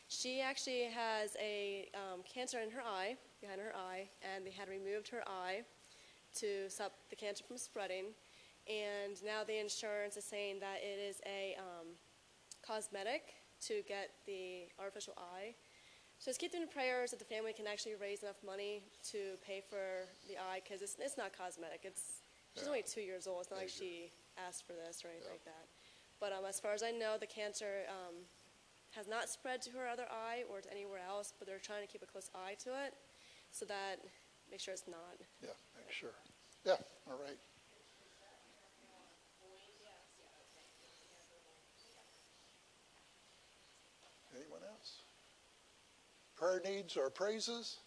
She 0.08 0.42
actually 0.42 0.84
has 0.84 1.34
a 1.40 1.88
um, 1.94 2.20
cancer 2.30 2.60
in 2.60 2.70
her 2.70 2.82
eye, 2.82 3.16
behind 3.40 3.58
her 3.60 3.72
eye, 3.74 4.06
and 4.22 4.46
they 4.46 4.50
had 4.50 4.68
removed 4.68 5.08
her 5.08 5.22
eye 5.26 5.62
to 6.40 6.68
stop 6.68 6.92
the 7.08 7.16
cancer 7.16 7.42
from 7.48 7.56
spreading. 7.56 8.06
And 8.68 9.16
now 9.24 9.44
the 9.46 9.58
insurance 9.58 10.18
is 10.18 10.24
saying 10.24 10.60
that 10.60 10.76
it 10.82 11.00
is 11.00 11.20
a 11.24 11.56
um, 11.58 11.86
cosmetic 12.66 13.34
to 13.62 13.82
get 13.88 14.10
the 14.26 14.68
artificial 14.78 15.14
eye. 15.16 15.54
So 16.18 16.30
just 16.30 16.38
keep 16.40 16.52
doing 16.52 16.68
prayers 16.68 17.12
that 17.12 17.18
the 17.18 17.24
family 17.24 17.54
can 17.54 17.66
actually 17.66 17.94
raise 17.98 18.22
enough 18.22 18.42
money 18.44 18.82
to 19.10 19.36
pay 19.46 19.62
for 19.68 20.04
the 20.28 20.36
eye 20.36 20.60
because 20.62 20.82
it's, 20.82 20.96
it's 21.00 21.16
not 21.16 21.36
cosmetic. 21.36 21.80
It's 21.84 22.20
she's 22.54 22.64
Yeah. 22.64 22.68
only 22.68 22.82
two 22.82 23.00
years 23.00 23.26
old. 23.26 23.40
It's 23.42 23.50
not 23.50 23.60
like 23.60 23.68
she 23.70 24.10
asked 24.38 24.66
for 24.66 24.72
this 24.72 25.04
or 25.04 25.08
anything 25.08 25.30
like 25.30 25.44
that. 25.44 25.66
But 26.20 26.32
um, 26.32 26.44
as 26.48 26.60
far 26.60 26.72
as 26.72 26.82
I 26.82 26.90
know, 26.90 27.16
the 27.18 27.26
cancer 27.26 27.84
um, 27.88 28.14
has 28.92 29.08
not 29.08 29.28
spread 29.28 29.62
to 29.62 29.70
her 29.70 29.86
other 29.86 30.06
eye 30.10 30.44
or 30.50 30.60
to 30.60 30.70
anywhere 30.70 31.00
else. 31.06 31.32
But 31.38 31.48
they're 31.48 31.58
trying 31.58 31.86
to 31.86 31.90
keep 31.90 32.02
a 32.02 32.06
close 32.06 32.30
eye 32.34 32.56
to 32.64 32.70
it 32.86 32.94
so 33.50 33.64
that 33.66 34.00
make 34.50 34.60
sure 34.60 34.74
it's 34.74 34.88
not. 34.88 35.18
Yeah, 35.42 35.50
make 35.76 35.90
sure. 35.92 36.14
Yeah, 36.64 36.76
all 37.10 37.18
right. 37.18 37.38
Anyone 44.34 44.60
else? 44.68 45.02
Prayer 46.34 46.60
needs 46.64 46.96
or 46.96 47.10
praises? 47.10 47.78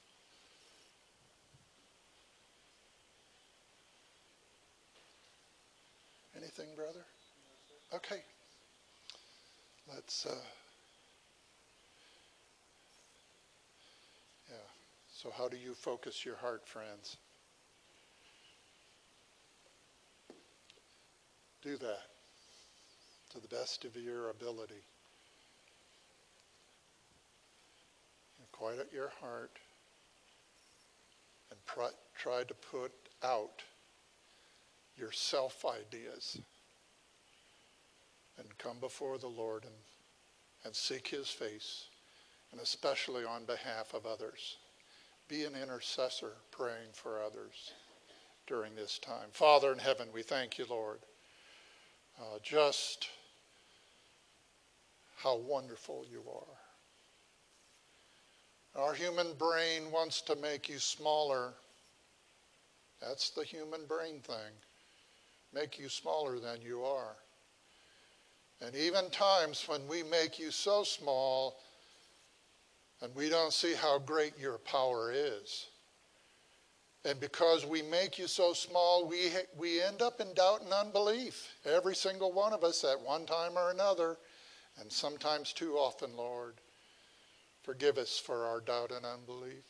Anything, 6.47 6.75
brother? 6.77 7.03
Okay. 7.93 8.21
Let's, 9.93 10.25
uh, 10.25 10.29
yeah. 14.49 14.55
So, 15.13 15.29
how 15.37 15.49
do 15.49 15.57
you 15.57 15.73
focus 15.73 16.25
your 16.25 16.37
heart, 16.37 16.65
friends? 16.65 17.17
Do 21.61 21.75
that 21.75 22.03
to 23.31 23.41
the 23.41 23.49
best 23.49 23.83
of 23.83 23.97
your 23.97 24.29
ability. 24.29 24.85
And 28.39 28.49
quiet 28.53 28.87
your 28.93 29.11
heart 29.19 29.51
and 31.51 31.65
pr- 31.65 31.97
try 32.17 32.43
to 32.43 32.53
put 32.53 32.93
out 33.21 33.63
your 34.97 35.11
self 35.11 35.65
ideas 35.65 36.39
and 38.37 38.57
come 38.57 38.79
before 38.79 39.17
the 39.17 39.27
Lord 39.27 39.63
and, 39.63 39.73
and 40.63 40.75
seek 40.75 41.07
his 41.07 41.29
face, 41.29 41.85
and 42.51 42.61
especially 42.61 43.25
on 43.25 43.45
behalf 43.45 43.93
of 43.93 44.05
others. 44.05 44.57
Be 45.27 45.43
an 45.43 45.53
intercessor 45.61 46.33
praying 46.51 46.93
for 46.93 47.21
others 47.21 47.73
during 48.45 48.75
this 48.75 48.97
time. 48.99 49.27
Father 49.31 49.71
in 49.71 49.79
heaven, 49.79 50.07
we 50.13 50.23
thank 50.23 50.57
you, 50.57 50.65
Lord. 50.69 50.99
Uh, 52.19 52.39
just 52.41 53.09
how 55.17 55.37
wonderful 55.37 56.05
you 56.09 56.21
are. 56.33 56.57
Our 58.81 58.93
human 58.93 59.33
brain 59.33 59.91
wants 59.91 60.21
to 60.21 60.35
make 60.35 60.69
you 60.69 60.77
smaller. 60.77 61.53
That's 63.01 63.31
the 63.31 63.43
human 63.43 63.85
brain 63.87 64.19
thing. 64.21 64.53
Make 65.53 65.79
you 65.79 65.89
smaller 65.89 66.39
than 66.39 66.61
you 66.61 66.83
are. 66.83 67.15
And 68.61 68.75
even 68.75 69.09
times 69.09 69.63
when 69.67 69.87
we 69.87 70.03
make 70.03 70.39
you 70.39 70.51
so 70.51 70.83
small 70.83 71.59
and 73.01 73.13
we 73.15 73.29
don't 73.29 73.53
see 73.53 73.73
how 73.75 73.99
great 73.99 74.37
your 74.39 74.57
power 74.57 75.11
is. 75.13 75.67
And 77.05 77.19
because 77.19 77.65
we 77.65 77.81
make 77.83 78.17
you 78.17 78.27
so 78.27 78.53
small, 78.53 79.07
we, 79.07 79.29
we 79.57 79.81
end 79.81 80.01
up 80.01 80.19
in 80.19 80.33
doubt 80.33 80.61
and 80.61 80.73
unbelief. 80.73 81.55
Every 81.63 81.95
single 81.95 82.33
one 82.33 82.53
of 82.53 82.63
us 82.63 82.83
at 82.83 82.99
one 82.99 83.25
time 83.25 83.57
or 83.57 83.71
another, 83.71 84.17
and 84.81 84.91
sometimes 84.91 85.53
too 85.53 85.75
often, 85.75 86.17
Lord. 86.17 86.55
Forgive 87.61 87.97
us 87.97 88.17
for 88.17 88.45
our 88.45 88.59
doubt 88.59 88.91
and 88.91 89.05
unbelief. 89.05 89.63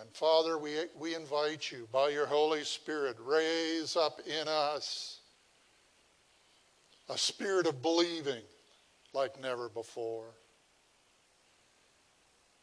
And 0.00 0.10
Father, 0.12 0.58
we, 0.58 0.74
we 0.98 1.14
invite 1.14 1.70
you 1.70 1.88
by 1.92 2.08
your 2.08 2.26
Holy 2.26 2.64
Spirit, 2.64 3.16
raise 3.20 3.96
up 3.96 4.20
in 4.26 4.48
us 4.48 5.20
a 7.08 7.18
spirit 7.18 7.66
of 7.66 7.82
believing 7.82 8.42
like 9.12 9.40
never 9.40 9.68
before. 9.68 10.26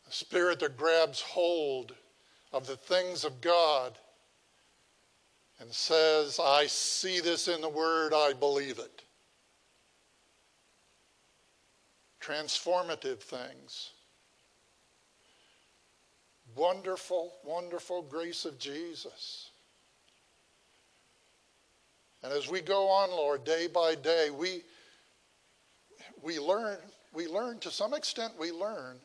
A 0.09 0.11
spirit 0.11 0.59
that 0.59 0.77
grabs 0.77 1.21
hold 1.21 1.93
of 2.51 2.67
the 2.67 2.75
things 2.75 3.23
of 3.23 3.39
God 3.39 3.97
and 5.59 5.71
says, 5.71 6.39
I 6.43 6.65
see 6.67 7.21
this 7.21 7.47
in 7.47 7.61
the 7.61 7.69
Word, 7.69 8.13
I 8.13 8.33
believe 8.33 8.79
it. 8.79 9.03
Transformative 12.19 13.19
things. 13.19 13.91
Wonderful, 16.55 17.33
wonderful 17.43 18.01
grace 18.01 18.45
of 18.45 18.59
Jesus. 18.59 19.51
And 22.23 22.31
as 22.31 22.49
we 22.49 22.61
go 22.61 22.87
on, 22.87 23.09
Lord, 23.09 23.43
day 23.43 23.67
by 23.67 23.95
day, 23.95 24.29
we, 24.29 24.61
we 26.21 26.39
learn, 26.39 26.77
we 27.13 27.27
learn, 27.27 27.59
to 27.59 27.71
some 27.71 27.93
extent 27.93 28.33
we 28.39 28.51
learn, 28.51 28.97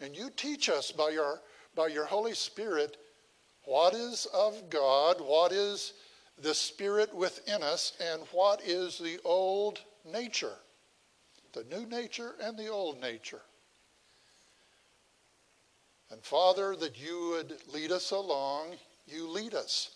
and 0.00 0.16
you 0.16 0.30
teach 0.36 0.68
us 0.68 0.92
by 0.92 1.10
your, 1.10 1.40
by 1.74 1.86
your 1.86 2.04
Holy 2.04 2.34
Spirit 2.34 2.96
what 3.64 3.94
is 3.94 4.26
of 4.34 4.68
God, 4.68 5.20
what 5.20 5.52
is 5.52 5.94
the 6.42 6.54
Spirit 6.54 7.14
within 7.14 7.62
us, 7.62 7.92
and 8.00 8.22
what 8.32 8.62
is 8.62 8.98
the 8.98 9.18
old 9.24 9.80
nature, 10.04 10.56
the 11.52 11.64
new 11.64 11.86
nature 11.86 12.34
and 12.42 12.58
the 12.58 12.68
old 12.68 13.00
nature. 13.00 13.42
And 16.10 16.22
Father, 16.22 16.74
that 16.76 17.00
you 17.00 17.30
would 17.36 17.56
lead 17.72 17.92
us 17.92 18.10
along, 18.10 18.76
you 19.06 19.28
lead 19.28 19.54
us. 19.54 19.90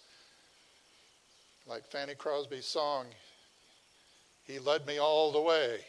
Like 1.66 1.85
Fanny 1.87 2.14
Crosby's 2.14 2.66
song, 2.66 3.07
He 4.46 4.59
led 4.59 4.87
me 4.87 4.98
all 4.98 5.33
the 5.33 5.40
way. 5.40 5.81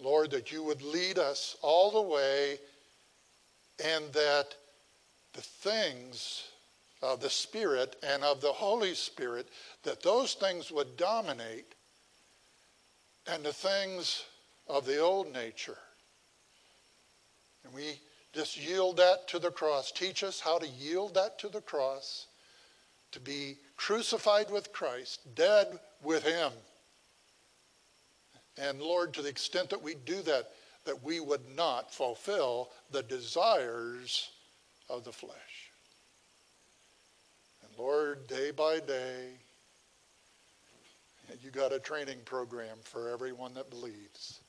Lord, 0.00 0.30
that 0.30 0.52
you 0.52 0.62
would 0.62 0.80
lead 0.80 1.18
us 1.18 1.56
all 1.60 1.90
the 1.90 2.02
way 2.02 2.58
and 3.84 4.12
that 4.12 4.54
the 5.34 5.40
things 5.42 6.44
of 7.02 7.20
the 7.20 7.30
Spirit 7.30 7.96
and 8.02 8.22
of 8.24 8.40
the 8.40 8.52
Holy 8.52 8.94
Spirit, 8.94 9.48
that 9.82 10.02
those 10.02 10.34
things 10.34 10.70
would 10.70 10.96
dominate 10.96 11.74
and 13.26 13.44
the 13.44 13.52
things 13.52 14.24
of 14.68 14.86
the 14.86 14.98
old 14.98 15.32
nature. 15.32 15.78
And 17.68 17.76
we 17.76 18.00
just 18.32 18.58
yield 18.58 18.96
that 18.96 19.28
to 19.28 19.38
the 19.38 19.50
cross. 19.50 19.92
Teach 19.92 20.24
us 20.24 20.40
how 20.40 20.58
to 20.58 20.66
yield 20.66 21.14
that 21.14 21.38
to 21.40 21.48
the 21.48 21.60
cross, 21.60 22.26
to 23.12 23.20
be 23.20 23.56
crucified 23.76 24.50
with 24.50 24.72
Christ, 24.72 25.20
dead 25.34 25.78
with 26.02 26.24
Him. 26.24 26.52
And 28.56 28.80
Lord, 28.80 29.14
to 29.14 29.22
the 29.22 29.28
extent 29.28 29.70
that 29.70 29.82
we 29.82 29.94
do 30.06 30.22
that, 30.22 30.50
that 30.84 31.02
we 31.02 31.20
would 31.20 31.48
not 31.54 31.92
fulfill 31.92 32.70
the 32.90 33.02
desires 33.02 34.30
of 34.88 35.04
the 35.04 35.12
flesh. 35.12 35.70
And 37.62 37.78
Lord, 37.78 38.26
day 38.26 38.50
by 38.50 38.80
day, 38.80 39.28
you 41.42 41.50
got 41.50 41.72
a 41.74 41.78
training 41.78 42.18
program 42.24 42.78
for 42.82 43.10
everyone 43.10 43.52
that 43.54 43.68
believes. 43.68 44.40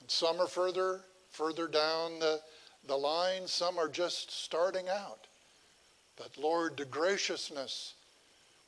And 0.00 0.10
some 0.10 0.40
are 0.40 0.46
further 0.46 1.00
further 1.36 1.68
down 1.68 2.18
the, 2.18 2.40
the 2.86 2.96
line, 2.96 3.46
some 3.46 3.78
are 3.78 3.88
just 3.88 4.30
starting 4.30 4.88
out. 4.88 5.26
But 6.16 6.30
Lord, 6.38 6.78
the 6.78 6.86
graciousness 6.86 7.94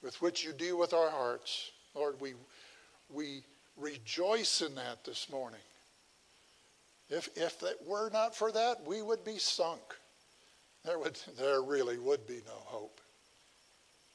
with 0.03 0.21
which 0.21 0.45
you 0.45 0.53
deal 0.53 0.79
with 0.79 0.93
our 0.93 1.11
hearts, 1.11 1.71
Lord, 1.95 2.21
we, 2.21 2.35
we 3.11 3.43
rejoice 3.77 4.61
in 4.61 4.75
that 4.75 5.05
this 5.05 5.31
morning. 5.31 5.61
If, 7.09 7.31
if 7.37 7.63
it 7.63 7.79
were 7.87 8.11
not 8.13 8.37
for 8.37 8.53
that, 8.53 8.87
we 8.87 9.01
would 9.01 9.25
be 9.25 9.39
sunk. 9.39 9.81
There, 10.85 10.99
would, 10.99 11.19
there 11.39 11.63
really 11.63 11.99
would 11.99 12.27
be 12.27 12.41
no 12.47 12.53
hope. 12.67 13.01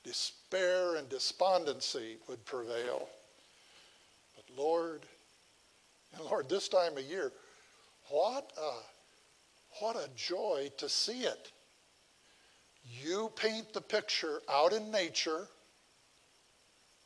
Despair 0.03 0.97
and 0.97 1.09
despondency 1.09 2.17
would 2.27 2.45
prevail. 2.45 3.07
But 4.35 4.45
Lord, 4.55 5.01
and 6.15 6.23
Lord, 6.25 6.49
this 6.49 6.67
time 6.67 6.97
of 6.97 7.03
year, 7.03 7.31
what 8.13 8.51
a, 8.61 9.83
what 9.83 9.95
a 9.95 10.07
joy 10.15 10.69
to 10.77 10.87
see 10.87 11.21
it. 11.21 11.51
You 13.01 13.31
paint 13.35 13.73
the 13.73 13.81
picture 13.81 14.39
out 14.47 14.71
in 14.71 14.91
nature, 14.91 15.47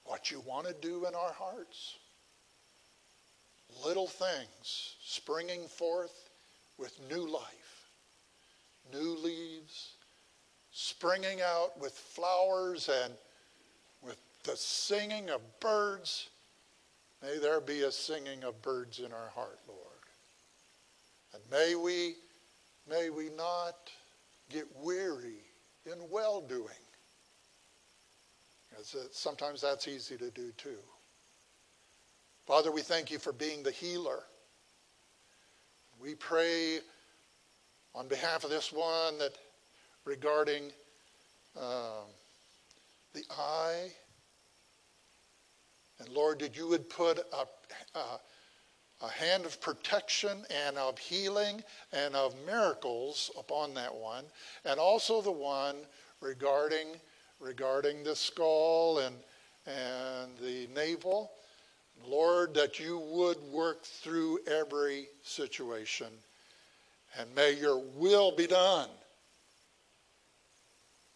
what 0.03 0.29
you 0.29 0.41
want 0.45 0.67
to 0.67 0.75
do 0.81 1.05
in 1.05 1.15
our 1.15 1.31
hearts. 1.31 1.95
Little 3.85 4.07
things 4.07 4.95
springing 5.01 5.67
forth 5.69 6.29
with 6.77 6.99
new 7.09 7.25
life, 7.25 7.87
new 8.93 9.17
leaves, 9.17 9.93
springing 10.73 11.39
out 11.41 11.79
with 11.79 11.93
flowers 11.93 12.89
and 13.05 13.13
with 14.01 14.19
the 14.43 14.57
singing 14.57 15.29
of 15.29 15.39
birds. 15.61 16.27
May 17.21 17.37
there 17.37 17.61
be 17.61 17.83
a 17.83 17.91
singing 17.93 18.43
of 18.43 18.61
birds 18.61 18.99
in 18.99 19.13
our 19.13 19.29
heart. 19.33 19.59
And 21.37 21.51
may 21.51 21.75
we, 21.75 22.15
may 22.89 23.09
we 23.09 23.29
not 23.37 23.75
get 24.49 24.65
weary 24.81 25.43
in 25.85 26.09
well 26.09 26.41
doing. 26.41 26.67
Because 28.69 28.95
sometimes 29.11 29.61
that's 29.61 29.87
easy 29.87 30.17
to 30.17 30.31
do 30.31 30.51
too. 30.57 30.79
Father, 32.45 32.71
we 32.71 32.81
thank 32.81 33.11
you 33.11 33.19
for 33.19 33.33
being 33.33 33.61
the 33.61 33.71
healer. 33.71 34.23
We 36.01 36.15
pray 36.15 36.79
on 37.93 38.07
behalf 38.07 38.43
of 38.43 38.49
this 38.49 38.71
one 38.71 39.17
that 39.19 39.37
regarding 40.05 40.71
um, 41.59 42.07
the 43.13 43.23
eye. 43.31 43.89
And 45.99 46.09
Lord, 46.09 46.39
that 46.39 46.55
you 46.55 46.67
would 46.67 46.89
put 46.89 47.17
a, 47.17 47.97
a, 47.97 48.19
a 49.01 49.09
hand 49.09 49.45
of 49.45 49.61
protection 49.61 50.45
and 50.65 50.77
of 50.77 50.97
healing 50.97 51.63
and 51.93 52.15
of 52.15 52.35
miracles 52.45 53.29
upon 53.37 53.73
that 53.75 53.93
one, 53.93 54.25
and 54.65 54.79
also 54.79 55.21
the 55.21 55.31
one 55.31 55.75
regarding 56.21 56.87
regarding 57.39 58.03
the 58.03 58.15
skull 58.15 58.99
and 58.99 59.15
and 59.67 60.31
the 60.41 60.67
navel. 60.73 61.31
Lord, 62.07 62.53
that 62.53 62.79
you 62.79 62.99
would 62.99 63.37
work 63.51 63.83
through 63.83 64.39
every 64.45 65.07
situation, 65.23 66.07
and 67.17 67.33
may 67.35 67.53
your 67.53 67.81
will 67.95 68.31
be 68.31 68.47
done 68.47 68.89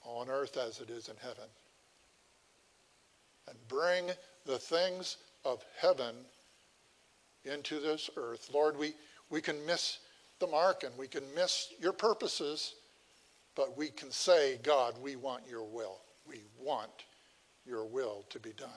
on 0.03 0.29
earth 0.29 0.57
as 0.57 0.79
it 0.79 0.89
is 0.89 1.07
in 1.07 1.15
heaven. 1.21 1.45
And 3.47 3.57
bring 3.67 4.09
the 4.45 4.57
things 4.57 5.17
of 5.45 5.63
heaven 5.79 6.15
into 7.45 7.79
this 7.79 8.09
earth. 8.17 8.49
Lord, 8.53 8.77
we, 8.77 8.93
we 9.29 9.41
can 9.41 9.65
miss 9.65 9.99
the 10.39 10.47
mark 10.47 10.83
and 10.83 10.97
we 10.97 11.07
can 11.07 11.23
miss 11.35 11.73
your 11.79 11.93
purposes, 11.93 12.75
but 13.55 13.77
we 13.77 13.89
can 13.89 14.11
say, 14.11 14.59
God, 14.63 14.95
we 15.01 15.15
want 15.15 15.43
your 15.49 15.63
will. 15.63 15.99
We 16.27 16.41
want 16.59 17.05
your 17.65 17.85
will 17.85 18.25
to 18.29 18.39
be 18.39 18.51
done. 18.53 18.69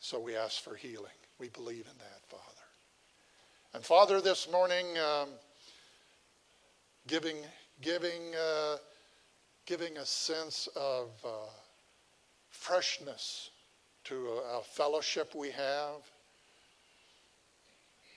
So 0.00 0.18
we 0.18 0.36
ask 0.36 0.62
for 0.62 0.74
healing. 0.74 1.12
We 1.38 1.48
believe 1.48 1.86
in 1.86 1.98
that, 1.98 2.26
Father. 2.28 2.42
And 3.74 3.84
Father, 3.84 4.20
this 4.20 4.50
morning, 4.50 4.86
um, 4.98 5.28
giving, 7.06 7.36
giving, 7.80 8.34
uh, 8.34 8.76
giving 9.64 9.96
a 9.98 10.06
sense 10.06 10.68
of 10.76 11.10
uh, 11.24 11.28
freshness 12.50 13.50
to 14.04 14.28
a, 14.28 14.58
a 14.58 14.62
fellowship 14.62 15.34
we 15.34 15.50
have 15.50 16.02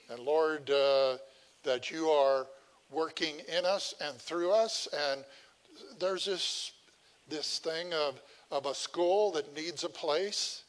and 0.09 0.19
Lord, 0.19 0.69
uh, 0.69 1.17
that 1.63 1.89
you 1.91 2.09
are 2.09 2.47
working 2.91 3.35
in 3.47 3.65
us 3.65 3.93
and 4.01 4.15
through 4.17 4.51
us. 4.51 4.87
And 5.11 5.23
there's 5.99 6.25
this, 6.25 6.71
this 7.27 7.59
thing 7.59 7.93
of, 7.93 8.21
of 8.51 8.65
a 8.65 8.75
school 8.75 9.31
that 9.31 9.55
needs 9.55 9.83
a 9.83 9.89
place. 9.89 10.63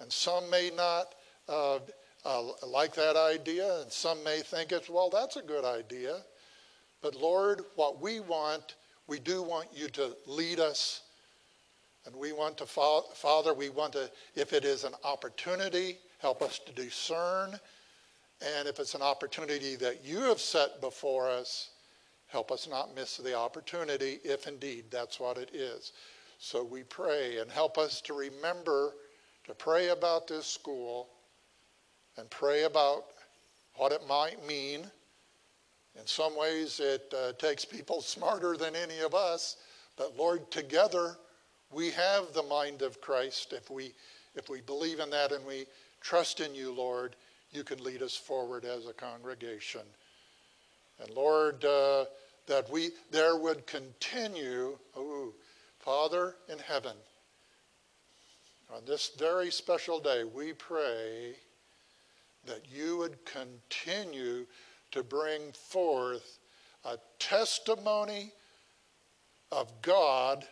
And 0.00 0.12
some 0.12 0.48
may 0.50 0.70
not 0.76 1.14
uh, 1.48 1.78
uh, 2.24 2.42
like 2.66 2.94
that 2.94 3.16
idea, 3.16 3.80
and 3.80 3.90
some 3.90 4.22
may 4.22 4.40
think 4.40 4.70
it's, 4.70 4.90
well, 4.90 5.10
that's 5.10 5.36
a 5.36 5.42
good 5.42 5.64
idea. 5.64 6.16
But 7.00 7.14
Lord, 7.14 7.62
what 7.76 8.00
we 8.00 8.20
want, 8.20 8.76
we 9.06 9.18
do 9.18 9.42
want 9.42 9.68
you 9.74 9.88
to 9.88 10.16
lead 10.26 10.60
us. 10.60 11.02
And 12.06 12.14
we 12.16 12.32
want 12.32 12.58
to, 12.58 12.66
Father, 12.66 13.52
we 13.52 13.68
want 13.68 13.92
to, 13.92 14.10
if 14.34 14.52
it 14.52 14.64
is 14.64 14.84
an 14.84 14.94
opportunity, 15.04 15.98
help 16.20 16.42
us 16.42 16.58
to 16.60 16.72
discern 16.72 17.58
and 18.40 18.68
if 18.68 18.78
it's 18.78 18.94
an 18.94 19.02
opportunity 19.02 19.74
that 19.76 20.04
you 20.04 20.20
have 20.20 20.40
set 20.40 20.80
before 20.80 21.28
us, 21.28 21.70
help 22.28 22.52
us 22.52 22.68
not 22.68 22.94
miss 22.94 23.16
the 23.16 23.34
opportunity 23.34 24.20
if 24.22 24.46
indeed 24.46 24.84
that's 24.90 25.18
what 25.18 25.38
it 25.38 25.50
is. 25.54 25.92
So 26.38 26.62
we 26.62 26.84
pray 26.84 27.38
and 27.38 27.50
help 27.50 27.78
us 27.78 28.00
to 28.02 28.14
remember 28.14 28.92
to 29.44 29.54
pray 29.54 29.88
about 29.88 30.28
this 30.28 30.46
school 30.46 31.08
and 32.16 32.30
pray 32.30 32.64
about 32.64 33.06
what 33.74 33.92
it 33.92 34.06
might 34.06 34.46
mean. 34.46 34.82
In 35.98 36.06
some 36.06 36.38
ways, 36.38 36.80
it 36.80 37.12
uh, 37.16 37.32
takes 37.32 37.64
people 37.64 38.00
smarter 38.02 38.56
than 38.56 38.76
any 38.76 39.00
of 39.00 39.14
us, 39.14 39.56
but 39.96 40.16
Lord, 40.16 40.48
together 40.50 41.16
we 41.72 41.90
have 41.90 42.32
the 42.34 42.42
mind 42.44 42.82
of 42.82 43.00
Christ 43.00 43.52
if 43.52 43.68
we, 43.68 43.92
if 44.36 44.48
we 44.48 44.60
believe 44.60 45.00
in 45.00 45.10
that 45.10 45.32
and 45.32 45.44
we 45.44 45.66
trust 46.00 46.38
in 46.40 46.54
you, 46.54 46.72
Lord 46.72 47.16
you 47.50 47.64
can 47.64 47.82
lead 47.82 48.02
us 48.02 48.16
forward 48.16 48.64
as 48.64 48.86
a 48.86 48.92
congregation. 48.92 49.82
And 51.00 51.10
Lord, 51.14 51.64
uh, 51.64 52.06
that 52.46 52.70
we 52.70 52.90
there 53.10 53.36
would 53.36 53.66
continue, 53.66 54.78
oh, 54.96 55.32
Father 55.78 56.34
in 56.48 56.58
heaven, 56.58 56.96
On 58.74 58.84
this 58.84 59.12
very 59.18 59.50
special 59.50 59.98
day, 59.98 60.24
we 60.24 60.52
pray 60.52 61.34
that 62.44 62.70
you 62.70 62.98
would 62.98 63.18
continue 63.24 64.46
to 64.90 65.02
bring 65.02 65.52
forth 65.52 66.38
a 66.84 66.98
testimony 67.18 68.32
of 69.50 69.70
God 69.80 70.46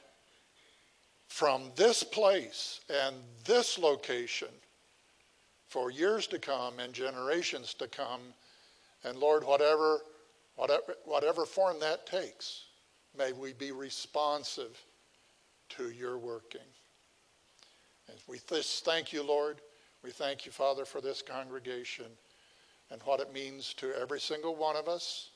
from 1.28 1.70
this 1.76 2.02
place 2.02 2.80
and 2.88 3.16
this 3.44 3.78
location 3.78 4.48
for 5.76 5.90
years 5.90 6.26
to 6.26 6.38
come 6.38 6.78
and 6.78 6.94
generations 6.94 7.74
to 7.74 7.86
come. 7.86 8.22
And 9.04 9.18
Lord, 9.18 9.44
whatever, 9.44 9.98
whatever, 10.54 10.94
whatever 11.04 11.44
form 11.44 11.78
that 11.80 12.06
takes, 12.06 12.64
may 13.14 13.32
we 13.34 13.52
be 13.52 13.72
responsive 13.72 14.82
to 15.68 15.90
your 15.90 16.16
working. 16.16 16.66
And 18.08 18.16
we 18.26 18.38
thank 18.38 19.12
you, 19.12 19.22
Lord. 19.22 19.60
We 20.02 20.12
thank 20.12 20.46
you, 20.46 20.50
Father, 20.50 20.86
for 20.86 21.02
this 21.02 21.20
congregation 21.20 22.06
and 22.90 23.02
what 23.02 23.20
it 23.20 23.34
means 23.34 23.74
to 23.74 23.92
every 24.00 24.18
single 24.18 24.56
one 24.56 24.76
of 24.76 24.88
us 24.88 25.28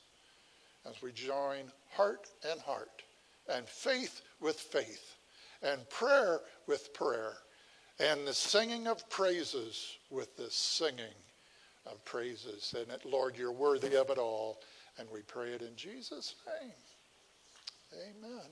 as 0.89 1.03
we 1.03 1.11
join 1.11 1.71
heart 1.91 2.27
and 2.49 2.59
heart 2.61 3.03
and 3.47 3.67
faith 3.67 4.23
with 4.39 4.59
faith 4.59 5.17
and 5.61 5.87
prayer 5.91 6.39
with 6.65 6.95
prayer 6.95 7.33
and 7.99 8.27
the 8.27 8.33
singing 8.33 8.87
of 8.87 9.07
praises 9.09 9.97
with 10.09 10.35
the 10.37 10.49
singing 10.49 11.13
of 11.85 12.03
praises. 12.05 12.73
And 12.77 12.87
Lord, 13.05 13.37
you're 13.37 13.51
worthy 13.51 13.95
of 13.95 14.09
it 14.09 14.17
all. 14.17 14.61
And 14.97 15.09
we 15.09 15.21
pray 15.21 15.49
it 15.49 15.61
in 15.61 15.75
Jesus' 15.75 16.35
name. 16.45 16.73
Amen. 17.93 18.45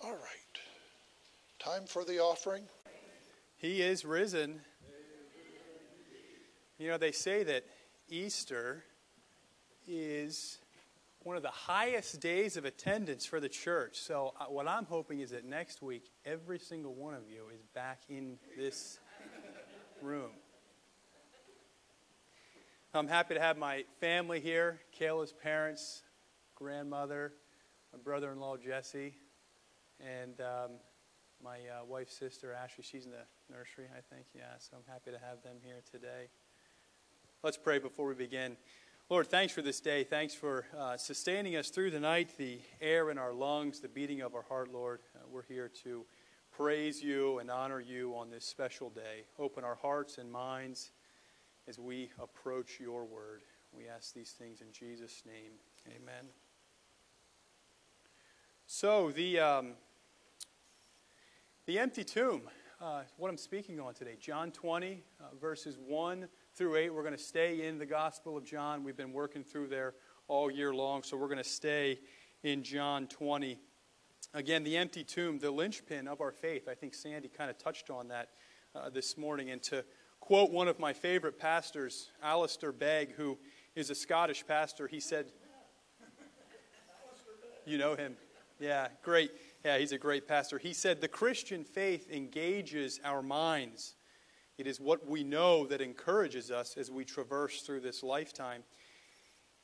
All 0.00 0.12
right. 0.12 0.20
Time 1.58 1.86
for 1.86 2.04
the 2.04 2.18
offering. 2.18 2.64
He 3.56 3.82
is 3.82 4.04
risen. 4.04 4.60
You 6.78 6.88
know, 6.88 6.98
they 6.98 7.12
say 7.12 7.42
that 7.42 7.64
Easter 8.08 8.84
is 9.88 10.58
one 11.26 11.36
of 11.36 11.42
the 11.42 11.50
highest 11.50 12.20
days 12.20 12.56
of 12.56 12.64
attendance 12.64 13.26
for 13.26 13.40
the 13.40 13.48
church. 13.48 13.98
So, 13.98 14.32
uh, 14.38 14.44
what 14.44 14.68
I'm 14.68 14.84
hoping 14.84 15.18
is 15.18 15.30
that 15.30 15.44
next 15.44 15.82
week, 15.82 16.12
every 16.24 16.60
single 16.60 16.94
one 16.94 17.14
of 17.14 17.28
you 17.28 17.46
is 17.52 17.64
back 17.74 18.02
in 18.08 18.38
this 18.56 19.00
room. 20.00 20.30
I'm 22.94 23.08
happy 23.08 23.34
to 23.34 23.40
have 23.40 23.58
my 23.58 23.82
family 23.98 24.38
here 24.38 24.78
Kayla's 24.96 25.32
parents, 25.32 26.04
grandmother, 26.54 27.32
my 27.92 27.98
brother 27.98 28.30
in 28.30 28.38
law, 28.38 28.56
Jesse, 28.56 29.16
and 29.98 30.40
um, 30.40 30.70
my 31.42 31.56
uh, 31.56 31.84
wife's 31.84 32.16
sister, 32.16 32.52
Ashley. 32.52 32.84
She's 32.88 33.04
in 33.04 33.10
the 33.10 33.26
nursery, 33.52 33.86
I 33.90 34.14
think. 34.14 34.26
Yeah, 34.32 34.44
so 34.60 34.76
I'm 34.76 34.92
happy 34.92 35.10
to 35.10 35.18
have 35.18 35.42
them 35.42 35.56
here 35.64 35.82
today. 35.90 36.28
Let's 37.42 37.56
pray 37.56 37.80
before 37.80 38.06
we 38.06 38.14
begin. 38.14 38.56
Lord, 39.08 39.28
thanks 39.28 39.54
for 39.54 39.62
this 39.62 39.78
day. 39.78 40.02
Thanks 40.02 40.34
for 40.34 40.66
uh, 40.76 40.96
sustaining 40.96 41.54
us 41.54 41.68
through 41.68 41.92
the 41.92 42.00
night, 42.00 42.36
the 42.36 42.58
air 42.80 43.12
in 43.12 43.18
our 43.18 43.32
lungs, 43.32 43.78
the 43.78 43.86
beating 43.86 44.20
of 44.20 44.34
our 44.34 44.42
heart, 44.42 44.72
Lord. 44.72 44.98
Uh, 45.14 45.20
we're 45.30 45.44
here 45.44 45.70
to 45.84 46.04
praise 46.50 47.00
you 47.04 47.38
and 47.38 47.48
honor 47.48 47.78
you 47.78 48.16
on 48.16 48.30
this 48.30 48.44
special 48.44 48.90
day. 48.90 49.26
Open 49.38 49.62
our 49.62 49.76
hearts 49.76 50.18
and 50.18 50.28
minds 50.32 50.90
as 51.68 51.78
we 51.78 52.10
approach 52.20 52.80
your 52.80 53.04
word. 53.04 53.44
We 53.72 53.86
ask 53.86 54.12
these 54.12 54.32
things 54.32 54.60
in 54.60 54.72
Jesus' 54.72 55.22
name. 55.24 55.52
Amen. 55.86 56.24
So, 58.66 59.12
the, 59.12 59.38
um, 59.38 59.74
the 61.66 61.78
empty 61.78 62.02
tomb, 62.02 62.42
uh, 62.80 63.02
what 63.18 63.28
I'm 63.28 63.38
speaking 63.38 63.78
on 63.78 63.94
today, 63.94 64.16
John 64.18 64.50
20, 64.50 65.04
uh, 65.20 65.24
verses 65.40 65.78
1 65.78 66.26
through 66.56 66.76
8. 66.76 66.94
We're 66.94 67.02
going 67.02 67.14
to 67.14 67.22
stay 67.22 67.66
in 67.66 67.76
the 67.76 67.84
Gospel 67.84 68.38
of 68.38 68.42
John. 68.42 68.82
We've 68.82 68.96
been 68.96 69.12
working 69.12 69.44
through 69.44 69.66
there 69.66 69.92
all 70.26 70.50
year 70.50 70.72
long, 70.72 71.02
so 71.02 71.14
we're 71.14 71.26
going 71.26 71.36
to 71.36 71.44
stay 71.44 71.98
in 72.42 72.62
John 72.62 73.08
20. 73.08 73.58
Again, 74.32 74.64
the 74.64 74.74
empty 74.78 75.04
tomb, 75.04 75.38
the 75.38 75.50
linchpin 75.50 76.08
of 76.08 76.22
our 76.22 76.32
faith. 76.32 76.66
I 76.66 76.74
think 76.74 76.94
Sandy 76.94 77.28
kind 77.28 77.50
of 77.50 77.58
touched 77.58 77.90
on 77.90 78.08
that 78.08 78.30
uh, 78.74 78.88
this 78.88 79.18
morning. 79.18 79.50
And 79.50 79.62
to 79.64 79.84
quote 80.18 80.50
one 80.50 80.66
of 80.66 80.78
my 80.78 80.94
favorite 80.94 81.38
pastors, 81.38 82.10
Alistair 82.22 82.72
Begg, 82.72 83.12
who 83.12 83.36
is 83.74 83.90
a 83.90 83.94
Scottish 83.94 84.46
pastor, 84.46 84.86
he 84.86 84.98
said, 84.98 85.26
You 87.66 87.76
know 87.76 87.96
him. 87.96 88.16
Yeah, 88.58 88.88
great. 89.02 89.30
Yeah, 89.62 89.76
he's 89.76 89.92
a 89.92 89.98
great 89.98 90.26
pastor. 90.26 90.56
He 90.56 90.72
said, 90.72 91.02
The 91.02 91.08
Christian 91.08 91.64
faith 91.64 92.10
engages 92.10 92.98
our 93.04 93.20
minds 93.20 93.94
it 94.58 94.66
is 94.66 94.80
what 94.80 95.06
we 95.06 95.22
know 95.22 95.66
that 95.66 95.80
encourages 95.80 96.50
us 96.50 96.76
as 96.76 96.90
we 96.90 97.04
traverse 97.04 97.62
through 97.62 97.80
this 97.80 98.02
lifetime. 98.02 98.62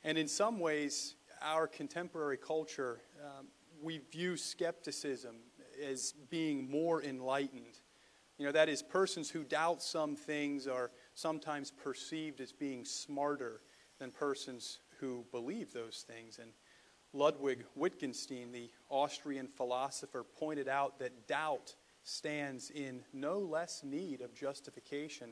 And 0.03 0.17
in 0.17 0.27
some 0.27 0.59
ways, 0.59 1.15
our 1.41 1.67
contemporary 1.67 2.37
culture, 2.37 3.01
um, 3.23 3.47
we 3.81 4.01
view 4.11 4.37
skepticism 4.37 5.35
as 5.83 6.13
being 6.29 6.69
more 6.69 7.01
enlightened. 7.01 7.79
You 8.37 8.45
know, 8.45 8.51
that 8.51 8.69
is, 8.69 8.81
persons 8.81 9.29
who 9.29 9.43
doubt 9.43 9.81
some 9.81 10.15
things 10.15 10.67
are 10.67 10.91
sometimes 11.15 11.71
perceived 11.71 12.41
as 12.41 12.51
being 12.51 12.85
smarter 12.85 13.61
than 13.99 14.11
persons 14.11 14.79
who 14.99 15.25
believe 15.31 15.73
those 15.73 16.05
things. 16.07 16.39
And 16.39 16.51
Ludwig 17.13 17.63
Wittgenstein, 17.75 18.51
the 18.51 18.69
Austrian 18.89 19.47
philosopher, 19.47 20.23
pointed 20.23 20.67
out 20.67 20.99
that 20.99 21.27
doubt 21.27 21.75
stands 22.03 22.69
in 22.69 23.01
no 23.13 23.39
less 23.39 23.83
need 23.83 24.21
of 24.21 24.33
justification 24.33 25.31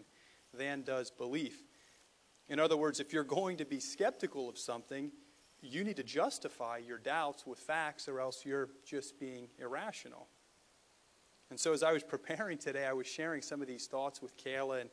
than 0.54 0.84
does 0.84 1.12
belief. 1.12 1.64
In 2.48 2.60
other 2.60 2.78
words, 2.78 3.00
if 3.00 3.14
you're 3.14 3.24
going 3.24 3.58
to 3.58 3.66
be 3.66 3.80
skeptical 3.80 4.50
of 4.50 4.58
something, 4.58 5.12
you 5.62 5.84
need 5.84 5.98
to 5.98 6.04
justify 6.04 6.78
your 6.78 6.98
doubts 6.98 7.46
with 7.46 7.60
facts, 7.60 8.08
or 8.08 8.20
else 8.20 8.46
you're 8.46 8.70
just 8.86 9.20
being 9.20 9.48
irrational. 9.60 10.28
And 11.50 11.60
so, 11.60 11.72
as 11.74 11.84
I 11.84 11.94
was 11.94 12.04
preparing 12.08 12.58
today, 12.58 12.86
I 12.86 12.94
was 12.94 13.08
sharing 13.08 13.42
some 13.42 13.62
of 13.62 13.68
these 13.68 13.88
thoughts 13.88 14.22
with 14.22 14.36
Kayla, 14.38 14.82
and 14.82 14.90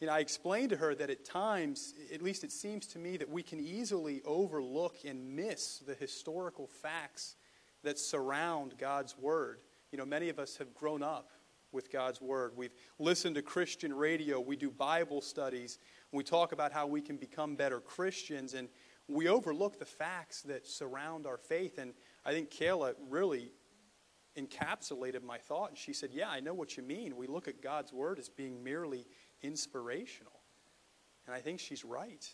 you 0.00 0.06
know, 0.06 0.12
I 0.12 0.20
explained 0.20 0.70
to 0.70 0.76
her 0.76 0.94
that 0.94 1.10
at 1.10 1.24
times, 1.24 1.94
at 2.12 2.22
least 2.22 2.44
it 2.44 2.52
seems 2.52 2.86
to 2.88 2.98
me, 2.98 3.16
that 3.16 3.28
we 3.28 3.42
can 3.42 3.58
easily 3.58 4.22
overlook 4.24 4.98
and 5.04 5.34
miss 5.34 5.78
the 5.78 5.94
historical 5.94 6.68
facts 6.68 7.34
that 7.82 7.98
surround 7.98 8.74
God's 8.78 9.16
Word. 9.18 9.58
You 9.90 9.98
know, 9.98 10.04
many 10.04 10.28
of 10.28 10.38
us 10.38 10.56
have 10.58 10.74
grown 10.74 11.02
up 11.02 11.30
with 11.72 11.90
God's 11.90 12.20
Word. 12.20 12.52
We've 12.56 12.74
listened 12.98 13.34
to 13.36 13.42
Christian 13.42 13.92
radio. 13.94 14.40
We 14.40 14.56
do 14.56 14.70
Bible 14.70 15.20
studies. 15.20 15.78
We 16.12 16.24
talk 16.24 16.52
about 16.52 16.72
how 16.72 16.86
we 16.86 17.00
can 17.00 17.16
become 17.16 17.56
better 17.56 17.80
Christians, 17.80 18.54
and 18.54 18.68
we 19.06 19.28
overlook 19.28 19.78
the 19.78 19.86
facts 19.86 20.42
that 20.42 20.66
surround 20.66 21.26
our 21.26 21.38
faith. 21.38 21.78
And 21.78 21.94
I 22.24 22.32
think 22.32 22.50
Kayla 22.50 22.94
really 23.08 23.52
encapsulated 24.36 25.22
my 25.22 25.38
thought. 25.38 25.70
And 25.70 25.78
she 25.78 25.92
said, 25.92 26.10
Yeah, 26.12 26.28
I 26.28 26.40
know 26.40 26.54
what 26.54 26.76
you 26.76 26.82
mean. 26.82 27.16
We 27.16 27.26
look 27.26 27.48
at 27.48 27.62
God's 27.62 27.92
Word 27.92 28.18
as 28.18 28.28
being 28.28 28.62
merely 28.62 29.06
inspirational. 29.42 30.40
And 31.26 31.34
I 31.34 31.40
think 31.40 31.60
she's 31.60 31.84
right. 31.84 32.26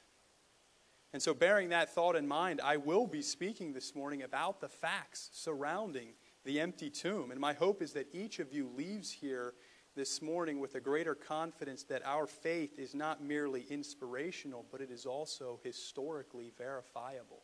And 1.12 1.22
so, 1.22 1.32
bearing 1.34 1.68
that 1.68 1.94
thought 1.94 2.16
in 2.16 2.26
mind, 2.26 2.60
I 2.62 2.76
will 2.76 3.06
be 3.06 3.22
speaking 3.22 3.72
this 3.72 3.94
morning 3.94 4.22
about 4.22 4.60
the 4.60 4.68
facts 4.68 5.30
surrounding 5.32 6.14
the 6.44 6.60
empty 6.60 6.90
tomb. 6.90 7.30
And 7.30 7.40
my 7.40 7.52
hope 7.52 7.82
is 7.82 7.92
that 7.92 8.08
each 8.12 8.38
of 8.38 8.52
you 8.52 8.70
leaves 8.76 9.10
here 9.10 9.54
this 9.96 10.20
morning 10.20 10.58
with 10.60 10.74
a 10.74 10.80
greater 10.80 11.14
confidence 11.14 11.84
that 11.84 12.04
our 12.04 12.26
faith 12.26 12.78
is 12.78 12.94
not 12.94 13.22
merely 13.22 13.64
inspirational, 13.70 14.66
but 14.70 14.80
it 14.80 14.90
is 14.90 15.06
also 15.06 15.60
historically 15.62 16.52
verifiable. 16.58 17.42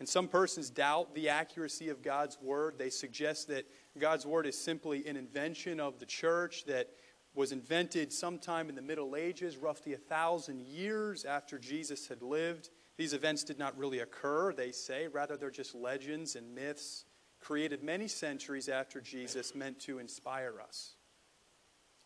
And 0.00 0.08
some 0.08 0.28
persons 0.28 0.70
doubt 0.70 1.14
the 1.14 1.28
accuracy 1.28 1.88
of 1.88 2.02
God's 2.02 2.38
word. 2.40 2.78
They 2.78 2.90
suggest 2.90 3.48
that 3.48 3.66
God's 3.98 4.24
word 4.24 4.46
is 4.46 4.56
simply 4.56 5.06
an 5.06 5.16
invention 5.16 5.80
of 5.80 5.98
the 5.98 6.06
church 6.06 6.64
that 6.66 6.88
was 7.34 7.52
invented 7.52 8.12
sometime 8.12 8.68
in 8.68 8.74
the 8.74 8.82
Middle 8.82 9.14
Ages, 9.14 9.56
roughly 9.56 9.92
a 9.92 9.98
thousand 9.98 10.60
years 10.62 11.24
after 11.24 11.58
Jesus 11.58 12.08
had 12.08 12.22
lived. 12.22 12.70
These 12.98 13.12
events 13.12 13.44
did 13.44 13.58
not 13.58 13.78
really 13.78 14.00
occur, 14.00 14.52
they 14.52 14.72
say. 14.72 15.06
Rather, 15.06 15.36
they're 15.36 15.50
just 15.50 15.74
legends 15.74 16.34
and 16.34 16.52
myths 16.54 17.04
created 17.40 17.84
many 17.84 18.08
centuries 18.08 18.68
after 18.68 19.00
Jesus 19.00 19.54
meant 19.54 19.78
to 19.80 20.00
inspire 20.00 20.60
us. 20.60 20.96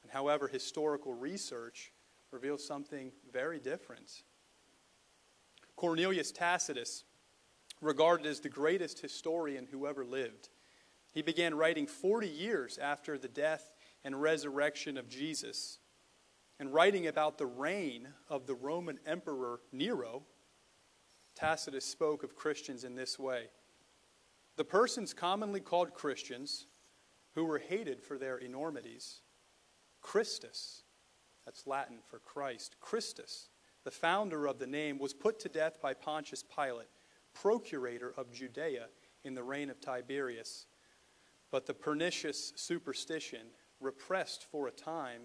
And 0.02 0.12
however, 0.12 0.48
historical 0.48 1.14
research 1.14 1.92
reveals 2.31 2.64
something 2.66 3.11
very 3.33 3.59
different. 3.59 4.22
Cornelius 5.76 6.31
Tacitus, 6.31 7.05
regarded 7.81 8.26
as 8.26 8.40
the 8.40 8.50
greatest 8.50 9.00
historian 9.00 9.66
who 9.70 9.87
ever 9.87 10.05
lived, 10.05 10.50
he 11.11 11.22
began 11.22 11.55
writing 11.55 11.87
40 11.87 12.28
years 12.28 12.76
after 12.76 13.16
the 13.16 13.28
death 13.28 13.72
and 14.05 14.20
resurrection 14.20 14.98
of 14.98 15.09
Jesus. 15.09 15.78
And 16.61 16.72
writing 16.72 17.07
about 17.07 17.38
the 17.38 17.46
reign 17.46 18.09
of 18.28 18.46
the 18.46 18.55
Roman 18.55 18.98
Emperor 19.07 19.61
Nero, 19.72 20.24
Tacitus 21.35 21.85
spoke 21.85 22.23
of 22.23 22.37
Christians 22.37 22.85
in 22.85 22.95
this 22.95 23.18
way 23.18 23.49
The 24.57 24.64
persons 24.64 25.14
commonly 25.14 25.61
called 25.61 25.95
Christians, 25.95 26.66
who 27.35 27.45
were 27.45 27.59
hated 27.59 28.03
for 28.03 28.18
their 28.18 28.38
enormities, 28.38 29.23
Christus, 30.01 30.83
that's 31.45 31.66
Latin 31.66 31.99
for 32.09 32.18
Christ, 32.18 32.77
Christus, 32.81 33.49
the 33.85 33.90
founder 33.90 34.47
of 34.47 34.59
the 34.59 34.66
name, 34.66 34.99
was 34.99 35.14
put 35.14 35.40
to 35.40 35.49
death 35.49 35.81
by 35.81 35.95
Pontius 35.95 36.45
Pilate, 36.45 36.88
procurator 37.35 38.12
of 38.16 38.33
Judea 38.33 38.87
in 39.25 39.35
the 39.35 39.42
reign 39.42 39.71
of 39.71 39.81
Tiberius. 39.81 40.66
But 41.51 41.66
the 41.66 41.75
pernicious 41.75 42.53
superstition, 42.57 43.47
repressed 43.81 44.47
for 44.51 44.68
a 44.68 44.73
time, 44.73 45.23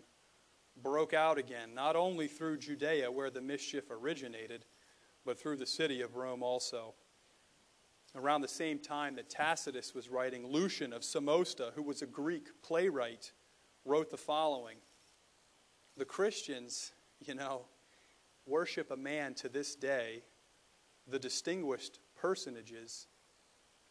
broke 0.81 1.13
out 1.13 1.37
again, 1.37 1.73
not 1.73 1.95
only 1.95 2.27
through 2.27 2.57
Judea, 2.57 3.11
where 3.11 3.29
the 3.29 3.41
mischief 3.41 3.89
originated, 3.89 4.65
but 5.27 5.37
through 5.37 5.57
the 5.57 5.65
city 5.65 6.01
of 6.01 6.15
Rome 6.15 6.41
also. 6.41 6.93
Around 8.15 8.41
the 8.41 8.47
same 8.47 8.79
time 8.79 9.17
that 9.17 9.29
Tacitus 9.29 9.93
was 9.93 10.07
writing, 10.07 10.47
Lucian 10.47 10.93
of 10.93 11.01
Samosata, 11.01 11.73
who 11.75 11.83
was 11.83 12.01
a 12.01 12.05
Greek 12.05 12.61
playwright, 12.63 13.33
wrote 13.83 14.09
the 14.09 14.17
following 14.17 14.77
The 15.97 16.05
Christians, 16.05 16.93
you 17.19 17.35
know, 17.35 17.65
worship 18.45 18.89
a 18.89 18.95
man 18.95 19.33
to 19.35 19.49
this 19.49 19.75
day, 19.75 20.23
the 21.05 21.19
distinguished 21.19 21.99
personages 22.15 23.07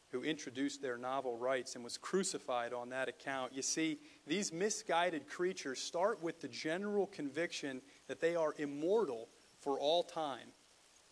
who 0.09 0.23
introduced 0.23 0.81
their 0.81 0.97
novel 0.97 1.37
rites 1.37 1.75
and 1.75 1.85
was 1.85 1.99
crucified 1.99 2.73
on 2.73 2.89
that 2.89 3.11
account. 3.11 3.53
You 3.53 3.61
see, 3.61 3.99
these 4.27 4.55
misguided 4.55 5.29
creatures 5.29 5.81
start 5.81 6.23
with 6.23 6.41
the 6.41 6.49
general 6.49 7.07
conviction 7.07 7.83
that 8.09 8.23
they 8.23 8.37
are 8.37 8.55
immortal 8.57 9.29
for 9.61 9.79
all 9.79 10.03
time, 10.03 10.49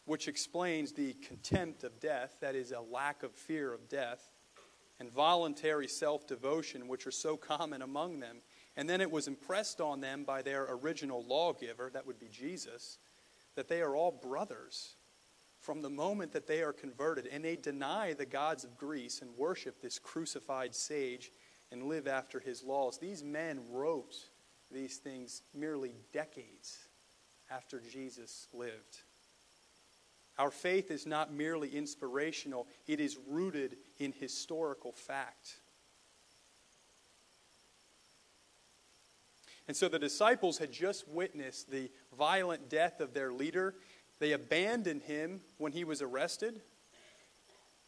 which 0.05 0.29
explains 0.29 0.93
the 0.93 1.14
contempt 1.14 1.85
of 1.85 1.99
death, 2.01 2.37
that 2.40 2.55
is, 2.55 2.73
a 2.73 2.81
lack 2.81 3.23
of 3.23 3.33
fear 3.33 3.73
of 3.73 3.88
death, 3.88 4.31
and 5.01 5.11
voluntary 5.11 5.88
self 5.88 6.27
devotion, 6.27 6.88
which 6.88 7.07
are 7.07 7.12
so 7.12 7.37
common 7.37 7.83
among 7.83 8.21
them. 8.21 8.38
And 8.77 8.88
then 8.88 9.01
it 9.01 9.11
was 9.11 9.29
impressed 9.29 9.81
on 9.81 10.01
them 10.01 10.25
by 10.25 10.43
their 10.43 10.67
original 10.69 11.25
lawgiver, 11.25 11.90
that 11.93 12.07
would 12.07 12.19
be 12.19 12.29
Jesus, 12.29 12.99
that 13.55 13.69
they 13.69 13.81
are 13.83 13.97
all 13.97 14.11
brothers 14.11 14.97
from 15.61 15.81
the 15.81 15.90
moment 15.90 16.33
that 16.33 16.47
they 16.47 16.62
are 16.62 16.73
converted 16.73 17.27
and 17.27 17.43
they 17.43 17.57
deny 17.57 18.12
the 18.12 18.27
gods 18.27 18.64
of 18.64 18.77
Greece 18.77 19.23
and 19.23 19.31
worship 19.37 19.81
this 19.81 19.99
crucified 19.99 20.75
sage 20.75 21.31
and 21.73 21.85
live 21.85 22.07
after 22.07 22.38
his 22.38 22.62
laws. 22.62 22.99
These 22.99 23.25
men 23.25 23.61
wrote 23.71 24.14
these 24.71 24.99
things 24.99 25.43
merely 25.55 25.95
decades 26.12 26.88
after 27.51 27.81
Jesus 27.81 28.49
lived. 28.53 29.05
Our 30.38 30.51
faith 30.51 30.90
is 30.90 31.07
not 31.07 31.33
merely 31.33 31.77
inspirational, 31.77 32.66
it 32.87 33.01
is 33.01 33.18
rooted 33.29 33.77
in 33.99 34.12
historical 34.12 34.92
fact. 34.92 35.59
And 39.66 39.77
so 39.77 39.88
the 39.88 39.99
disciples 39.99 40.59
had 40.59 40.73
just 40.73 41.09
witnessed 41.09 41.70
the 41.70 41.90
violent 42.18 42.68
death 42.68 43.01
of 43.01 43.14
their 43.14 43.33
leader 43.33 43.75
they 44.20 44.33
abandoned 44.33 45.03
him 45.03 45.40
when 45.59 45.73
he 45.73 45.85
was 45.85 46.01
arrested, 46.01 46.61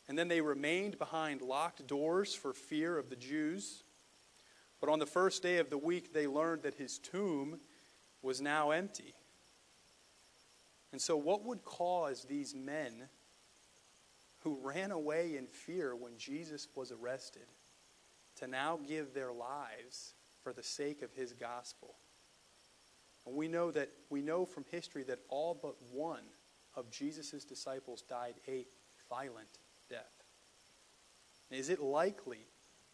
and 0.09 0.19
then 0.19 0.29
they 0.29 0.41
remained 0.41 0.99
behind 0.99 1.41
locked 1.41 1.87
doors 1.87 2.35
for 2.35 2.53
fear 2.53 2.99
of 2.99 3.11
the 3.11 3.17
Jews. 3.17 3.85
But 4.81 4.91
on 4.91 4.99
the 4.99 5.07
first 5.07 5.43
day 5.43 5.59
of 5.59 5.71
the 5.71 5.79
week, 5.79 6.13
they 6.13 6.27
learned 6.27 6.63
that 6.63 6.75
his 6.75 6.99
tomb 6.99 7.61
was 8.23 8.41
now 8.41 8.71
empty. 8.71 9.15
And 10.93 11.01
so, 11.01 11.17
what 11.17 11.45
would 11.45 11.65
cause 11.65 12.25
these 12.25 12.55
men 12.55 13.09
who 14.41 14.59
ran 14.63 14.93
away 14.93 15.37
in 15.37 15.47
fear 15.47 15.95
when 15.95 16.17
Jesus 16.17 16.69
was 16.75 16.93
arrested 16.93 17.47
to 18.37 18.47
now 18.47 18.79
give 18.87 19.13
their 19.13 19.33
lives 19.33 20.15
for 20.43 20.53
the 20.53 20.63
sake 20.63 21.03
of 21.03 21.13
his 21.13 21.33
gospel? 21.33 21.97
And 23.27 23.35
we 23.35 23.49
know 23.49 23.71
that 23.73 23.91
we 24.09 24.23
know 24.23 24.47
from 24.47 24.65
history 24.71 25.03
that 25.05 25.19
all 25.29 25.59
but 25.61 25.75
one 25.93 26.23
of 26.75 26.91
Jesus' 26.91 27.45
disciples 27.45 28.03
died 28.03 28.35
a 28.47 28.67
violent 29.11 29.59
death. 29.91 30.23
Is 31.51 31.69
it 31.69 31.81
likely 31.81 32.47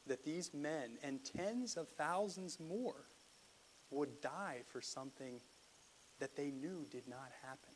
that 0.06 0.24
these 0.24 0.52
men 0.54 0.98
and 1.02 1.24
tens 1.24 1.76
of 1.76 1.88
thousands 1.88 2.58
more 2.58 3.06
would 3.90 4.20
die 4.20 4.58
for 4.68 4.80
something 4.80 5.40
that 6.18 6.36
they 6.36 6.50
knew 6.50 6.86
did 6.90 7.06
not 7.08 7.30
happen? 7.42 7.74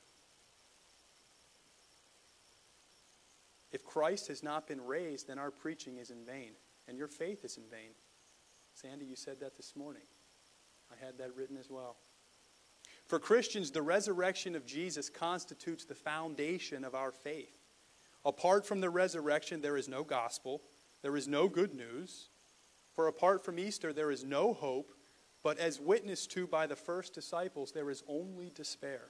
If 3.72 3.84
Christ 3.84 4.28
has 4.28 4.42
not 4.42 4.66
been 4.66 4.84
raised, 4.84 5.28
then 5.28 5.38
our 5.38 5.50
preaching 5.50 5.98
is 5.98 6.10
in 6.10 6.24
vain, 6.24 6.52
and 6.88 6.96
your 6.96 7.08
faith 7.08 7.44
is 7.44 7.56
in 7.56 7.64
vain. 7.70 7.90
Sandy, 8.74 9.06
you 9.06 9.16
said 9.16 9.40
that 9.40 9.56
this 9.56 9.74
morning. 9.74 10.02
I 10.90 11.04
had 11.04 11.18
that 11.18 11.34
written 11.34 11.56
as 11.56 11.70
well. 11.70 11.96
For 13.06 13.18
Christians, 13.18 13.70
the 13.70 13.82
resurrection 13.82 14.54
of 14.54 14.66
Jesus 14.66 15.08
constitutes 15.08 15.84
the 15.84 15.94
foundation 15.94 16.84
of 16.84 16.94
our 16.94 17.12
faith. 17.12 17.56
Apart 18.24 18.66
from 18.66 18.80
the 18.80 18.90
resurrection, 18.90 19.60
there 19.60 19.76
is 19.76 19.88
no 19.88 20.02
gospel, 20.02 20.62
there 21.02 21.16
is 21.16 21.28
no 21.28 21.48
good 21.48 21.74
news. 21.74 22.28
For 22.92 23.06
apart 23.06 23.44
from 23.44 23.58
Easter, 23.58 23.92
there 23.92 24.10
is 24.10 24.24
no 24.24 24.52
hope, 24.52 24.92
but 25.42 25.58
as 25.58 25.80
witnessed 25.80 26.32
to 26.32 26.46
by 26.46 26.66
the 26.66 26.74
first 26.74 27.14
disciples, 27.14 27.70
there 27.70 27.90
is 27.90 28.02
only 28.08 28.50
despair. 28.54 29.02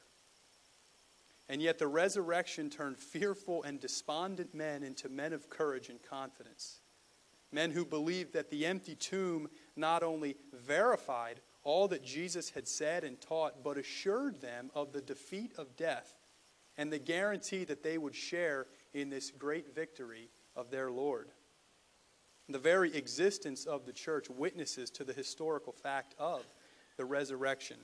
And 1.48 1.62
yet 1.62 1.78
the 1.78 1.87
resurrection 1.87 2.70
turned 2.70 2.98
fearful 2.98 3.62
and 3.62 3.80
despondent 3.80 4.54
men 4.54 4.82
into 4.82 5.09
men 5.09 5.32
of 5.32 5.48
courage 5.48 5.88
and 5.88 6.02
confidence. 6.02 6.80
Men 7.52 7.70
who 7.70 7.85
believed 7.85 8.32
that 8.32 8.50
the 8.50 8.66
empty 8.66 8.96
tomb 8.96 9.48
not 9.76 10.02
only 10.02 10.37
verified 10.52 11.40
all 11.62 11.88
that 11.88 12.04
Jesus 12.04 12.50
had 12.50 12.66
said 12.66 13.04
and 13.04 13.20
taught, 13.20 13.62
but 13.62 13.78
assured 13.78 14.40
them 14.40 14.70
of 14.74 14.92
the 14.92 15.00
defeat 15.00 15.52
of 15.56 15.76
death 15.76 16.14
and 16.76 16.92
the 16.92 16.98
guarantee 16.98 17.64
that 17.64 17.82
they 17.82 17.98
would 17.98 18.14
share 18.14 18.66
in 18.94 19.09
this 19.09 19.30
great 19.30 19.74
victory 19.74 20.28
of 20.54 20.70
their 20.70 20.90
Lord. 20.90 21.30
The 22.48 22.59
very 22.59 22.94
existence 22.94 23.64
of 23.64 23.87
the 23.87 23.92
church 23.92 24.30
witnesses 24.30 24.90
to 24.90 25.04
the 25.04 25.12
historical 25.12 25.72
fact 25.72 26.14
of 26.18 26.46
the 26.96 27.04
resurrection. 27.04 27.78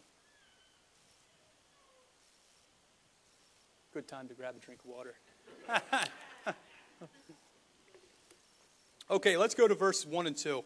Good 3.93 4.09
time 4.09 4.27
to 4.29 4.35
grab 4.35 4.55
a 4.57 4.59
drink 4.59 4.81
of 4.85 4.87
water. 4.87 5.15
okay, 9.11 9.37
let's 9.37 9.55
go 9.55 9.69
to 9.69 9.75
verse 9.75 10.07
1 10.07 10.27
and 10.27 10.35
2. 10.35 10.65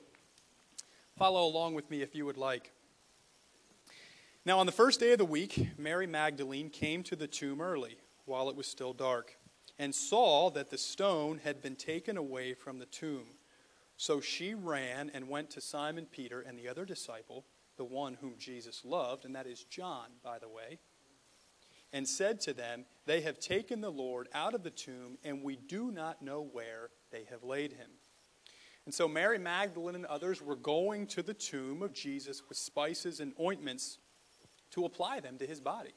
Follow 1.18 1.44
along 1.44 1.74
with 1.74 1.90
me 1.90 2.02
if 2.02 2.14
you 2.14 2.24
would 2.24 2.36
like. 2.36 2.70
Now, 4.44 4.60
on 4.60 4.66
the 4.66 4.70
first 4.70 5.00
day 5.00 5.10
of 5.10 5.18
the 5.18 5.24
week, 5.24 5.70
Mary 5.76 6.06
Magdalene 6.06 6.70
came 6.70 7.02
to 7.02 7.16
the 7.16 7.26
tomb 7.26 7.60
early, 7.60 7.96
while 8.26 8.48
it 8.48 8.54
was 8.54 8.68
still 8.68 8.92
dark, 8.92 9.36
and 9.76 9.92
saw 9.92 10.48
that 10.50 10.70
the 10.70 10.78
stone 10.78 11.40
had 11.42 11.60
been 11.60 11.74
taken 11.74 12.16
away 12.16 12.54
from 12.54 12.78
the 12.78 12.86
tomb. 12.86 13.26
So 13.96 14.20
she 14.20 14.54
ran 14.54 15.10
and 15.12 15.28
went 15.28 15.50
to 15.50 15.60
Simon 15.60 16.06
Peter 16.06 16.42
and 16.42 16.56
the 16.56 16.68
other 16.68 16.84
disciple, 16.84 17.44
the 17.76 17.84
one 17.84 18.18
whom 18.20 18.34
Jesus 18.38 18.84
loved, 18.84 19.24
and 19.24 19.34
that 19.34 19.48
is 19.48 19.64
John, 19.64 20.10
by 20.22 20.38
the 20.38 20.48
way, 20.48 20.78
and 21.92 22.06
said 22.06 22.40
to 22.42 22.52
them, 22.52 22.84
They 23.06 23.20
have 23.22 23.38
taken 23.38 23.80
the 23.80 23.90
Lord 23.90 24.28
out 24.34 24.54
of 24.54 24.62
the 24.62 24.70
tomb, 24.70 25.18
and 25.24 25.42
we 25.42 25.56
do 25.56 25.90
not 25.90 26.22
know 26.22 26.42
where 26.42 26.90
they 27.10 27.24
have 27.30 27.42
laid 27.42 27.72
him. 27.72 27.90
And 28.84 28.94
so 28.94 29.08
Mary 29.08 29.38
Magdalene 29.38 29.96
and 29.96 30.06
others 30.06 30.40
were 30.40 30.56
going 30.56 31.08
to 31.08 31.22
the 31.22 31.34
tomb 31.34 31.82
of 31.82 31.92
Jesus 31.92 32.42
with 32.48 32.56
spices 32.56 33.18
and 33.20 33.32
ointments 33.40 33.98
to 34.70 34.84
apply 34.84 35.20
them 35.20 35.38
to 35.38 35.46
his 35.46 35.60
body. 35.60 35.94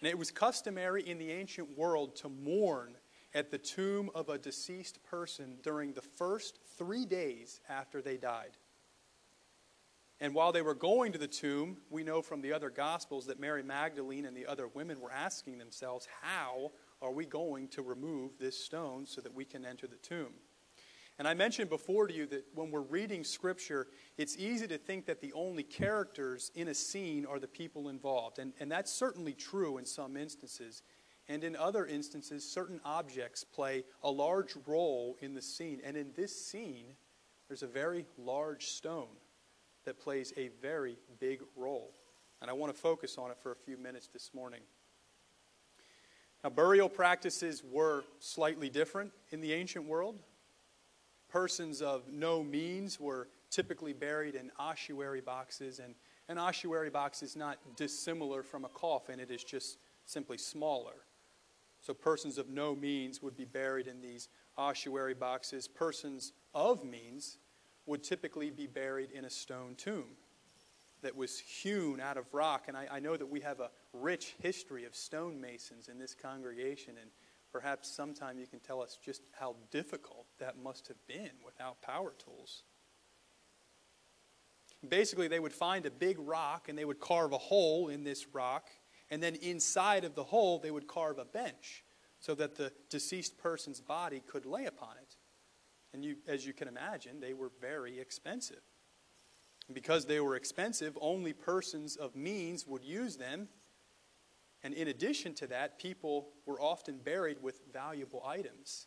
And 0.00 0.08
it 0.08 0.18
was 0.18 0.30
customary 0.30 1.02
in 1.06 1.18
the 1.18 1.30
ancient 1.30 1.76
world 1.76 2.16
to 2.16 2.28
mourn 2.28 2.96
at 3.34 3.50
the 3.50 3.58
tomb 3.58 4.10
of 4.14 4.28
a 4.28 4.38
deceased 4.38 5.02
person 5.04 5.58
during 5.62 5.92
the 5.92 6.02
first 6.02 6.60
three 6.78 7.04
days 7.04 7.60
after 7.68 8.00
they 8.00 8.16
died. 8.16 8.56
And 10.20 10.34
while 10.34 10.50
they 10.50 10.62
were 10.62 10.74
going 10.74 11.12
to 11.12 11.18
the 11.18 11.28
tomb, 11.28 11.76
we 11.90 12.02
know 12.02 12.22
from 12.22 12.40
the 12.40 12.52
other 12.52 12.70
Gospels 12.70 13.26
that 13.26 13.38
Mary 13.38 13.62
Magdalene 13.62 14.26
and 14.26 14.36
the 14.36 14.46
other 14.46 14.66
women 14.66 15.00
were 15.00 15.12
asking 15.12 15.58
themselves, 15.58 16.08
How 16.22 16.72
are 17.00 17.12
we 17.12 17.24
going 17.24 17.68
to 17.68 17.82
remove 17.82 18.32
this 18.38 18.64
stone 18.64 19.06
so 19.06 19.20
that 19.20 19.34
we 19.34 19.44
can 19.44 19.64
enter 19.64 19.86
the 19.86 19.96
tomb? 19.96 20.32
And 21.20 21.26
I 21.26 21.34
mentioned 21.34 21.68
before 21.68 22.06
to 22.06 22.14
you 22.14 22.26
that 22.26 22.46
when 22.54 22.70
we're 22.70 22.80
reading 22.80 23.24
Scripture, 23.24 23.88
it's 24.16 24.36
easy 24.36 24.68
to 24.68 24.78
think 24.78 25.06
that 25.06 25.20
the 25.20 25.32
only 25.32 25.64
characters 25.64 26.50
in 26.54 26.68
a 26.68 26.74
scene 26.74 27.26
are 27.26 27.40
the 27.40 27.48
people 27.48 27.88
involved. 27.88 28.38
And, 28.38 28.52
and 28.60 28.70
that's 28.70 28.92
certainly 28.92 29.34
true 29.34 29.78
in 29.78 29.84
some 29.84 30.16
instances. 30.16 30.82
And 31.28 31.42
in 31.42 31.56
other 31.56 31.86
instances, 31.86 32.48
certain 32.48 32.80
objects 32.84 33.44
play 33.44 33.84
a 34.02 34.10
large 34.10 34.54
role 34.66 35.16
in 35.20 35.34
the 35.34 35.42
scene. 35.42 35.80
And 35.84 35.96
in 35.96 36.12
this 36.16 36.46
scene, 36.46 36.94
there's 37.48 37.64
a 37.64 37.68
very 37.68 38.06
large 38.16 38.66
stone 38.66 39.08
that 39.88 39.98
plays 39.98 40.34
a 40.36 40.50
very 40.60 40.98
big 41.18 41.40
role. 41.56 41.94
And 42.42 42.50
I 42.50 42.52
want 42.52 42.74
to 42.74 42.78
focus 42.78 43.16
on 43.16 43.30
it 43.30 43.38
for 43.42 43.52
a 43.52 43.56
few 43.56 43.78
minutes 43.78 44.06
this 44.12 44.32
morning. 44.34 44.60
Now, 46.44 46.50
burial 46.50 46.90
practices 46.90 47.62
were 47.64 48.04
slightly 48.18 48.68
different 48.68 49.12
in 49.30 49.40
the 49.40 49.54
ancient 49.54 49.86
world. 49.86 50.18
Persons 51.30 51.80
of 51.80 52.02
no 52.12 52.44
means 52.44 53.00
were 53.00 53.28
typically 53.50 53.94
buried 53.94 54.34
in 54.34 54.50
ossuary 54.58 55.22
boxes, 55.22 55.78
and 55.78 55.94
an 56.28 56.36
ossuary 56.36 56.90
box 56.90 57.22
is 57.22 57.34
not 57.34 57.56
dissimilar 57.74 58.42
from 58.42 58.66
a 58.66 58.68
coffin, 58.68 59.18
it 59.18 59.30
is 59.30 59.42
just 59.42 59.78
simply 60.04 60.36
smaller. 60.36 61.06
So, 61.80 61.94
persons 61.94 62.36
of 62.36 62.50
no 62.50 62.76
means 62.76 63.22
would 63.22 63.38
be 63.38 63.46
buried 63.46 63.86
in 63.86 64.02
these 64.02 64.28
ossuary 64.58 65.14
boxes. 65.14 65.66
Persons 65.66 66.34
of 66.54 66.84
means 66.84 67.38
would 67.88 68.04
typically 68.04 68.50
be 68.50 68.66
buried 68.66 69.10
in 69.10 69.24
a 69.24 69.30
stone 69.30 69.74
tomb 69.76 70.16
that 71.02 71.16
was 71.16 71.38
hewn 71.38 72.00
out 72.00 72.16
of 72.16 72.32
rock. 72.32 72.64
And 72.68 72.76
I, 72.76 72.86
I, 72.92 73.00
know 73.00 73.16
that 73.16 73.26
we 73.26 73.40
have 73.40 73.60
a 73.60 73.70
rich 73.92 74.34
history 74.40 74.84
of 74.84 74.94
stonemasons 74.94 75.88
in 75.88 75.98
this 75.98 76.14
congregation, 76.14 76.94
and 77.00 77.10
perhaps 77.52 77.88
sometime 77.88 78.38
you 78.38 78.46
can 78.46 78.60
tell 78.60 78.82
us 78.82 78.98
just 79.02 79.22
how 79.32 79.56
difficult 79.70 80.26
that 80.38 80.58
must 80.58 80.88
have 80.88 81.06
been 81.06 81.30
without 81.44 81.80
power 81.82 82.14
tools. 82.18 82.64
Basically, 84.88 85.28
they 85.28 85.40
would 85.40 85.52
find 85.52 85.86
a 85.86 85.90
big 85.90 86.18
rock 86.20 86.68
and 86.68 86.78
they 86.78 86.84
would 86.84 87.00
carve 87.00 87.32
a 87.32 87.38
hole 87.38 87.88
in 87.88 88.04
this 88.04 88.26
rock, 88.32 88.68
and 89.10 89.22
then 89.22 89.34
inside 89.36 90.04
of 90.04 90.14
the 90.14 90.24
hole, 90.24 90.58
they 90.58 90.70
would 90.70 90.86
carve 90.86 91.18
a 91.18 91.24
bench 91.24 91.84
so 92.20 92.34
that 92.34 92.56
the 92.56 92.72
deceased 92.90 93.38
person's 93.38 93.80
body 93.80 94.20
could 94.26 94.44
lay 94.44 94.66
upon 94.66 94.96
it. 95.00 95.16
And 95.92 96.04
you, 96.04 96.16
as 96.26 96.46
you 96.46 96.52
can 96.52 96.68
imagine, 96.68 97.20
they 97.20 97.32
were 97.32 97.50
very 97.60 97.98
expensive. 97.98 98.60
And 99.66 99.74
because 99.74 100.06
they 100.06 100.20
were 100.20 100.36
expensive, 100.36 100.96
only 101.00 101.32
persons 101.32 101.96
of 101.96 102.16
means 102.16 102.66
would 102.66 102.84
use 102.84 103.16
them. 103.16 103.48
And 104.62 104.74
in 104.74 104.88
addition 104.88 105.34
to 105.34 105.46
that, 105.48 105.78
people 105.78 106.30
were 106.46 106.60
often 106.60 106.98
buried 106.98 107.42
with 107.42 107.60
valuable 107.72 108.24
items. 108.26 108.86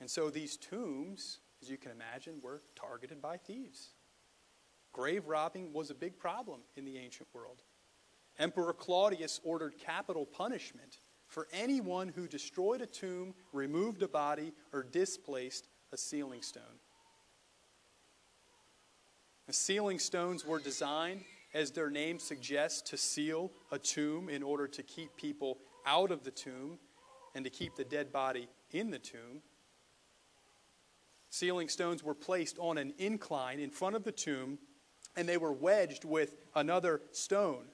And 0.00 0.10
so 0.10 0.30
these 0.30 0.56
tombs, 0.56 1.40
as 1.62 1.70
you 1.70 1.76
can 1.76 1.92
imagine, 1.92 2.40
were 2.42 2.62
targeted 2.74 3.20
by 3.20 3.36
thieves. 3.36 3.94
Grave 4.92 5.26
robbing 5.26 5.72
was 5.72 5.90
a 5.90 5.94
big 5.94 6.18
problem 6.18 6.60
in 6.76 6.84
the 6.84 6.98
ancient 6.98 7.28
world. 7.32 7.62
Emperor 8.38 8.72
Claudius 8.72 9.40
ordered 9.44 9.78
capital 9.78 10.26
punishment 10.26 11.00
for 11.26 11.46
anyone 11.52 12.08
who 12.08 12.26
destroyed 12.26 12.80
a 12.80 12.86
tomb, 12.86 13.34
removed 13.52 14.02
a 14.02 14.08
body, 14.08 14.52
or 14.72 14.82
displaced 14.82 15.68
a 15.92 15.96
sealing 15.96 16.42
stone. 16.42 16.62
The 19.46 19.52
sealing 19.52 19.98
stones 19.98 20.46
were 20.46 20.60
designed, 20.60 21.24
as 21.52 21.72
their 21.72 21.90
name 21.90 22.18
suggests, 22.18 22.82
to 22.90 22.96
seal 22.96 23.50
a 23.72 23.78
tomb 23.78 24.28
in 24.28 24.42
order 24.42 24.68
to 24.68 24.82
keep 24.82 25.16
people 25.16 25.58
out 25.84 26.12
of 26.12 26.22
the 26.22 26.30
tomb 26.30 26.78
and 27.34 27.44
to 27.44 27.50
keep 27.50 27.74
the 27.74 27.84
dead 27.84 28.12
body 28.12 28.48
in 28.70 28.90
the 28.90 28.98
tomb. 28.98 29.42
Sealing 31.30 31.68
stones 31.68 32.02
were 32.02 32.14
placed 32.14 32.58
on 32.58 32.78
an 32.78 32.92
incline 32.98 33.60
in 33.60 33.70
front 33.70 33.96
of 33.96 34.04
the 34.04 34.12
tomb, 34.12 34.58
and 35.16 35.28
they 35.28 35.36
were 35.36 35.52
wedged 35.52 36.04
with 36.04 36.36
another 36.54 37.00
stone 37.12 37.64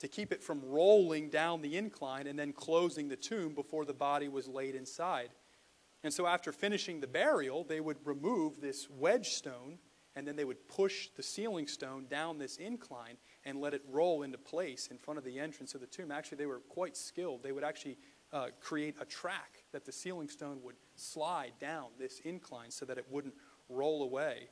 to 0.00 0.08
keep 0.08 0.32
it 0.32 0.42
from 0.42 0.60
rolling 0.64 1.28
down 1.28 1.62
the 1.62 1.76
incline 1.76 2.26
and 2.26 2.38
then 2.38 2.52
closing 2.52 3.08
the 3.08 3.16
tomb 3.16 3.54
before 3.54 3.84
the 3.84 3.94
body 3.94 4.28
was 4.28 4.48
laid 4.48 4.74
inside. 4.74 5.28
And 6.02 6.12
so, 6.12 6.26
after 6.26 6.52
finishing 6.52 7.00
the 7.00 7.06
burial, 7.06 7.64
they 7.64 7.80
would 7.80 7.98
remove 8.04 8.60
this 8.60 8.88
wedge 8.88 9.30
stone 9.30 9.78
and 10.16 10.26
then 10.26 10.34
they 10.34 10.44
would 10.44 10.68
push 10.68 11.08
the 11.16 11.22
sealing 11.22 11.66
stone 11.66 12.06
down 12.10 12.38
this 12.38 12.56
incline 12.56 13.16
and 13.44 13.60
let 13.60 13.74
it 13.74 13.82
roll 13.88 14.22
into 14.22 14.38
place 14.38 14.88
in 14.88 14.98
front 14.98 15.18
of 15.18 15.24
the 15.24 15.38
entrance 15.38 15.74
of 15.74 15.80
the 15.80 15.86
tomb. 15.86 16.10
Actually, 16.10 16.38
they 16.38 16.46
were 16.46 16.60
quite 16.68 16.96
skilled. 16.96 17.42
They 17.42 17.52
would 17.52 17.64
actually 17.64 17.96
uh, 18.32 18.48
create 18.60 18.96
a 19.00 19.04
track 19.04 19.64
that 19.72 19.84
the 19.84 19.92
sealing 19.92 20.28
stone 20.28 20.60
would 20.62 20.76
slide 20.96 21.52
down 21.60 21.86
this 21.98 22.20
incline 22.20 22.70
so 22.70 22.84
that 22.86 22.98
it 22.98 23.06
wouldn't 23.08 23.34
roll 23.68 24.02
away. 24.02 24.48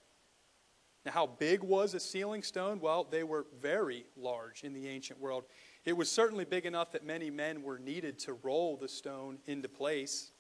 Now, 1.05 1.13
how 1.13 1.27
big 1.27 1.63
was 1.63 1.95
a 1.95 2.01
sealing 2.01 2.43
stone? 2.43 2.81
Well, 2.81 3.05
they 3.05 3.25
were 3.25 3.47
very 3.61 4.07
large 4.17 4.63
in 4.63 4.73
the 4.73 4.87
ancient 4.89 5.19
world. 5.21 5.45
It 5.85 5.97
was 5.97 6.11
certainly 6.11 6.45
big 6.45 6.67
enough 6.67 6.93
that 6.93 7.05
many 7.05 7.31
men 7.31 7.63
were 7.63 7.79
needed 7.79 8.19
to 8.21 8.35
roll 8.35 8.77
the 8.77 8.89
stone 8.89 9.39
into 9.47 9.69
place. 9.69 10.33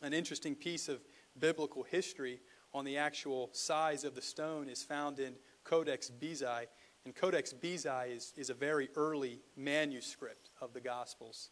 An 0.00 0.12
interesting 0.12 0.54
piece 0.54 0.88
of 0.88 1.00
biblical 1.38 1.82
history 1.82 2.40
on 2.72 2.84
the 2.84 2.96
actual 2.96 3.50
size 3.52 4.04
of 4.04 4.14
the 4.14 4.22
stone 4.22 4.68
is 4.68 4.82
found 4.82 5.18
in 5.18 5.34
Codex 5.64 6.10
Bezae. 6.10 6.66
And 7.04 7.14
Codex 7.14 7.52
Bezae 7.52 8.16
is, 8.16 8.32
is 8.36 8.50
a 8.50 8.54
very 8.54 8.88
early 8.96 9.40
manuscript 9.56 10.50
of 10.60 10.72
the 10.72 10.80
Gospels. 10.80 11.50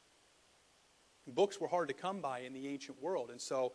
Books 1.27 1.61
were 1.61 1.69
hard 1.69 1.89
to 1.89 1.95
come 1.95 2.21
by 2.21 2.41
in 2.41 2.53
the 2.53 2.67
ancient 2.67 3.01
world, 3.03 3.31
and 3.31 3.41
so 3.41 3.73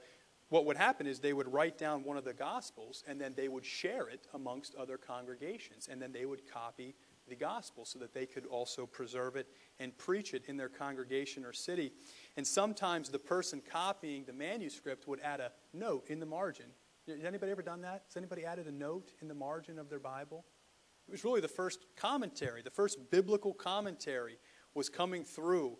what 0.49 0.65
would 0.65 0.77
happen 0.77 1.07
is 1.07 1.19
they 1.19 1.33
would 1.33 1.51
write 1.51 1.77
down 1.77 2.03
one 2.03 2.17
of 2.17 2.23
the 2.23 2.33
Gospels 2.33 3.03
and 3.07 3.19
then 3.19 3.33
they 3.35 3.47
would 3.47 3.65
share 3.65 4.07
it 4.07 4.27
amongst 4.33 4.75
other 4.75 4.97
congregations, 4.97 5.87
and 5.89 6.01
then 6.01 6.11
they 6.11 6.25
would 6.25 6.49
copy 6.51 6.95
the 7.27 7.35
Gospel 7.35 7.85
so 7.85 7.99
that 7.99 8.13
they 8.13 8.25
could 8.25 8.45
also 8.45 8.85
preserve 8.85 9.35
it 9.35 9.47
and 9.79 9.97
preach 9.97 10.33
it 10.33 10.43
in 10.47 10.57
their 10.57 10.69
congregation 10.69 11.43
or 11.43 11.53
city. 11.53 11.91
And 12.37 12.45
sometimes 12.45 13.09
the 13.09 13.19
person 13.19 13.61
copying 13.67 14.25
the 14.25 14.33
manuscript 14.33 15.07
would 15.07 15.19
add 15.21 15.39
a 15.39 15.51
note 15.73 16.09
in 16.09 16.19
the 16.19 16.25
margin 16.25 16.67
has 17.07 17.23
anybody 17.23 17.51
ever 17.51 17.61
done 17.61 17.81
that? 17.81 18.03
Has 18.07 18.17
anybody 18.17 18.45
added 18.45 18.67
a 18.67 18.71
note 18.71 19.11
in 19.21 19.27
the 19.27 19.35
margin 19.35 19.77
of 19.77 19.89
their 19.89 19.99
Bible? 19.99 20.45
It 21.07 21.11
was 21.11 21.23
really 21.23 21.41
the 21.41 21.47
first 21.47 21.85
commentary, 21.95 22.63
the 22.63 22.71
first 22.71 23.11
biblical 23.11 23.53
commentary 23.53 24.39
was 24.73 24.89
coming 24.89 25.23
through. 25.23 25.77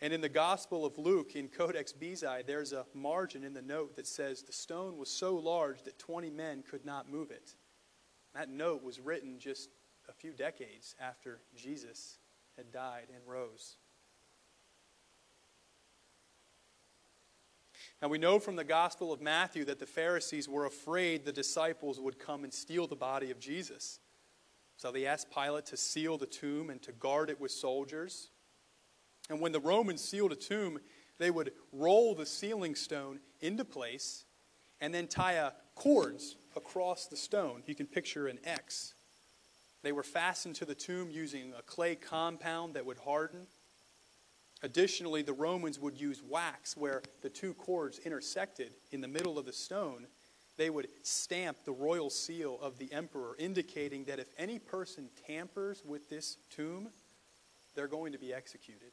And 0.00 0.12
in 0.12 0.20
the 0.20 0.28
Gospel 0.28 0.84
of 0.84 0.96
Luke, 0.98 1.34
in 1.34 1.48
Codex 1.48 1.92
Bezae, 1.92 2.46
there's 2.46 2.72
a 2.72 2.84
margin 2.94 3.42
in 3.42 3.52
the 3.52 3.62
note 3.62 3.96
that 3.96 4.06
says 4.06 4.42
the 4.42 4.52
stone 4.52 4.96
was 4.96 5.10
so 5.10 5.34
large 5.34 5.82
that 5.84 5.98
20 5.98 6.30
men 6.30 6.62
could 6.62 6.84
not 6.84 7.10
move 7.10 7.30
it. 7.30 7.54
That 8.34 8.50
note 8.50 8.84
was 8.84 9.00
written 9.00 9.38
just 9.38 9.70
a 10.08 10.12
few 10.12 10.32
decades 10.32 10.94
after 11.00 11.40
Jesus 11.56 12.18
had 12.56 12.72
died 12.72 13.06
and 13.14 13.22
rose. 13.26 13.76
Now, 18.02 18.08
we 18.08 18.18
know 18.18 18.38
from 18.38 18.56
the 18.56 18.64
Gospel 18.64 19.12
of 19.12 19.22
Matthew 19.22 19.64
that 19.64 19.78
the 19.78 19.86
Pharisees 19.86 20.48
were 20.48 20.66
afraid 20.66 21.24
the 21.24 21.32
disciples 21.32 21.98
would 21.98 22.18
come 22.18 22.44
and 22.44 22.52
steal 22.52 22.86
the 22.86 22.96
body 22.96 23.30
of 23.30 23.40
Jesus. 23.40 24.00
So 24.76 24.92
they 24.92 25.06
asked 25.06 25.30
Pilate 25.30 25.66
to 25.66 25.76
seal 25.76 26.18
the 26.18 26.26
tomb 26.26 26.68
and 26.68 26.82
to 26.82 26.92
guard 26.92 27.30
it 27.30 27.40
with 27.40 27.50
soldiers. 27.50 28.30
And 29.30 29.40
when 29.40 29.52
the 29.52 29.60
Romans 29.60 30.02
sealed 30.02 30.32
a 30.32 30.36
tomb, 30.36 30.78
they 31.18 31.30
would 31.30 31.52
roll 31.72 32.14
the 32.14 32.26
sealing 32.26 32.74
stone 32.74 33.20
into 33.40 33.64
place 33.64 34.26
and 34.80 34.92
then 34.92 35.06
tie 35.06 35.34
a 35.34 35.52
cords 35.74 36.36
across 36.54 37.06
the 37.06 37.16
stone. 37.16 37.62
You 37.66 37.74
can 37.74 37.86
picture 37.86 38.26
an 38.28 38.38
X. 38.44 38.94
They 39.82 39.92
were 39.92 40.02
fastened 40.02 40.56
to 40.56 40.64
the 40.64 40.74
tomb 40.74 41.10
using 41.10 41.52
a 41.56 41.62
clay 41.62 41.94
compound 41.94 42.74
that 42.74 42.86
would 42.86 42.98
harden. 42.98 43.46
Additionally, 44.62 45.22
the 45.22 45.32
Romans 45.32 45.78
would 45.78 46.00
use 46.00 46.22
wax 46.22 46.76
where 46.76 47.02
the 47.22 47.28
two 47.28 47.54
cords 47.54 47.98
intersected 47.98 48.72
in 48.90 49.00
the 49.00 49.08
middle 49.08 49.38
of 49.38 49.46
the 49.46 49.52
stone. 49.52 50.06
They 50.56 50.70
would 50.70 50.88
stamp 51.02 51.58
the 51.64 51.72
royal 51.72 52.08
seal 52.08 52.58
of 52.62 52.78
the 52.78 52.90
emperor, 52.92 53.36
indicating 53.38 54.04
that 54.04 54.18
if 54.18 54.28
any 54.38 54.58
person 54.58 55.10
tampers 55.26 55.82
with 55.84 56.08
this 56.08 56.38
tomb, 56.50 56.88
they're 57.74 57.86
going 57.86 58.12
to 58.12 58.18
be 58.18 58.32
executed. 58.32 58.92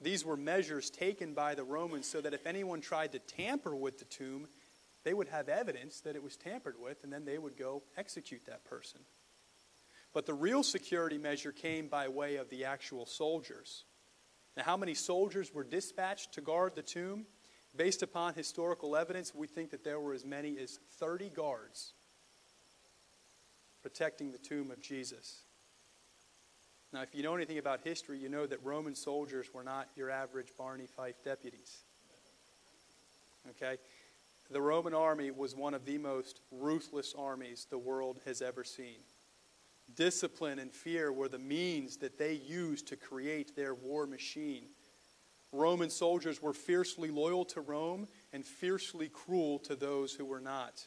These 0.00 0.24
were 0.24 0.36
measures 0.36 0.90
taken 0.90 1.32
by 1.34 1.54
the 1.54 1.64
Romans 1.64 2.06
so 2.06 2.20
that 2.20 2.34
if 2.34 2.46
anyone 2.46 2.80
tried 2.80 3.12
to 3.12 3.18
tamper 3.18 3.74
with 3.74 3.98
the 3.98 4.04
tomb, 4.06 4.48
they 5.06 5.14
would 5.14 5.28
have 5.28 5.48
evidence 5.48 6.00
that 6.00 6.16
it 6.16 6.22
was 6.24 6.36
tampered 6.36 6.74
with, 6.82 7.04
and 7.04 7.12
then 7.12 7.24
they 7.24 7.38
would 7.38 7.56
go 7.56 7.84
execute 7.96 8.44
that 8.46 8.64
person. 8.64 8.98
But 10.12 10.26
the 10.26 10.34
real 10.34 10.64
security 10.64 11.16
measure 11.16 11.52
came 11.52 11.86
by 11.86 12.08
way 12.08 12.36
of 12.36 12.50
the 12.50 12.64
actual 12.64 13.06
soldiers. 13.06 13.84
Now, 14.56 14.64
how 14.64 14.76
many 14.76 14.94
soldiers 14.94 15.54
were 15.54 15.62
dispatched 15.62 16.32
to 16.34 16.40
guard 16.40 16.74
the 16.74 16.82
tomb? 16.82 17.26
Based 17.76 18.02
upon 18.02 18.34
historical 18.34 18.96
evidence, 18.96 19.32
we 19.32 19.46
think 19.46 19.70
that 19.70 19.84
there 19.84 20.00
were 20.00 20.12
as 20.12 20.24
many 20.24 20.58
as 20.58 20.80
30 20.98 21.28
guards 21.28 21.92
protecting 23.82 24.32
the 24.32 24.38
tomb 24.38 24.72
of 24.72 24.80
Jesus. 24.80 25.42
Now, 26.92 27.02
if 27.02 27.14
you 27.14 27.22
know 27.22 27.36
anything 27.36 27.58
about 27.58 27.82
history, 27.84 28.18
you 28.18 28.28
know 28.28 28.46
that 28.46 28.58
Roman 28.64 28.96
soldiers 28.96 29.54
were 29.54 29.62
not 29.62 29.86
your 29.94 30.10
average 30.10 30.48
Barney 30.58 30.86
Fife 30.86 31.22
deputies. 31.22 31.84
Okay? 33.50 33.76
The 34.50 34.60
Roman 34.60 34.94
army 34.94 35.30
was 35.30 35.56
one 35.56 35.74
of 35.74 35.84
the 35.84 35.98
most 35.98 36.40
ruthless 36.50 37.14
armies 37.18 37.66
the 37.68 37.78
world 37.78 38.20
has 38.24 38.40
ever 38.40 38.64
seen. 38.64 38.98
Discipline 39.94 40.58
and 40.58 40.72
fear 40.72 41.12
were 41.12 41.28
the 41.28 41.38
means 41.38 41.96
that 41.98 42.18
they 42.18 42.34
used 42.34 42.88
to 42.88 42.96
create 42.96 43.56
their 43.56 43.74
war 43.74 44.06
machine. 44.06 44.66
Roman 45.52 45.90
soldiers 45.90 46.42
were 46.42 46.52
fiercely 46.52 47.10
loyal 47.10 47.44
to 47.46 47.60
Rome 47.60 48.06
and 48.32 48.44
fiercely 48.44 49.08
cruel 49.08 49.58
to 49.60 49.74
those 49.74 50.12
who 50.12 50.24
were 50.24 50.40
not. 50.40 50.86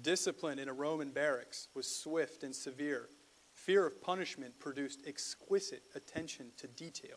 Discipline 0.00 0.58
in 0.58 0.68
a 0.68 0.72
Roman 0.72 1.10
barracks 1.10 1.68
was 1.74 1.86
swift 1.86 2.42
and 2.42 2.54
severe. 2.54 3.08
Fear 3.54 3.86
of 3.86 4.02
punishment 4.02 4.58
produced 4.58 5.00
exquisite 5.06 5.84
attention 5.94 6.50
to 6.58 6.66
detail 6.66 7.16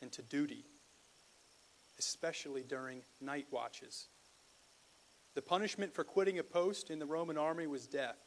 and 0.00 0.12
to 0.12 0.22
duty, 0.22 0.64
especially 1.98 2.62
during 2.62 3.02
night 3.20 3.46
watches. 3.50 4.08
The 5.34 5.42
punishment 5.42 5.94
for 5.94 6.04
quitting 6.04 6.38
a 6.38 6.42
post 6.42 6.90
in 6.90 6.98
the 6.98 7.06
Roman 7.06 7.38
army 7.38 7.66
was 7.66 7.86
death. 7.86 8.18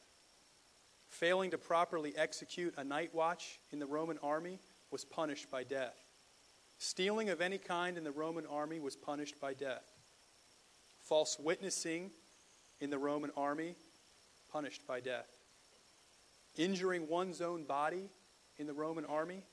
Failing 1.08 1.51
to 1.51 1.58
properly 1.58 2.14
execute 2.18 2.74
a 2.78 2.84
night 2.84 3.14
watch 3.14 3.60
in 3.72 3.80
the 3.80 3.86
Roman 3.86 4.18
army 4.24 4.60
was 4.91 5.06
punished 5.06 5.51
by 5.51 5.64
death. 5.64 5.95
Stealing 6.78 7.30
of 7.30 7.41
any 7.41 7.58
kind 7.58 7.97
in 7.97 8.03
the 8.03 8.12
Roman 8.12 8.45
army 8.47 8.80
was 8.80 8.95
punished 8.95 9.39
by 9.39 9.53
death. 9.53 9.84
False 10.99 11.38
witnessing 11.39 12.10
in 12.82 12.89
the 12.89 12.97
Roman 12.97 13.32
army, 13.38 13.76
punished 14.51 14.86
by 14.88 14.99
death. 14.99 15.30
Injuring 16.58 17.08
one's 17.08 17.39
own 17.39 17.64
body 17.64 18.10
in 18.58 18.66
the 18.66 18.74
Roman 18.74 19.06
army, 19.06 19.43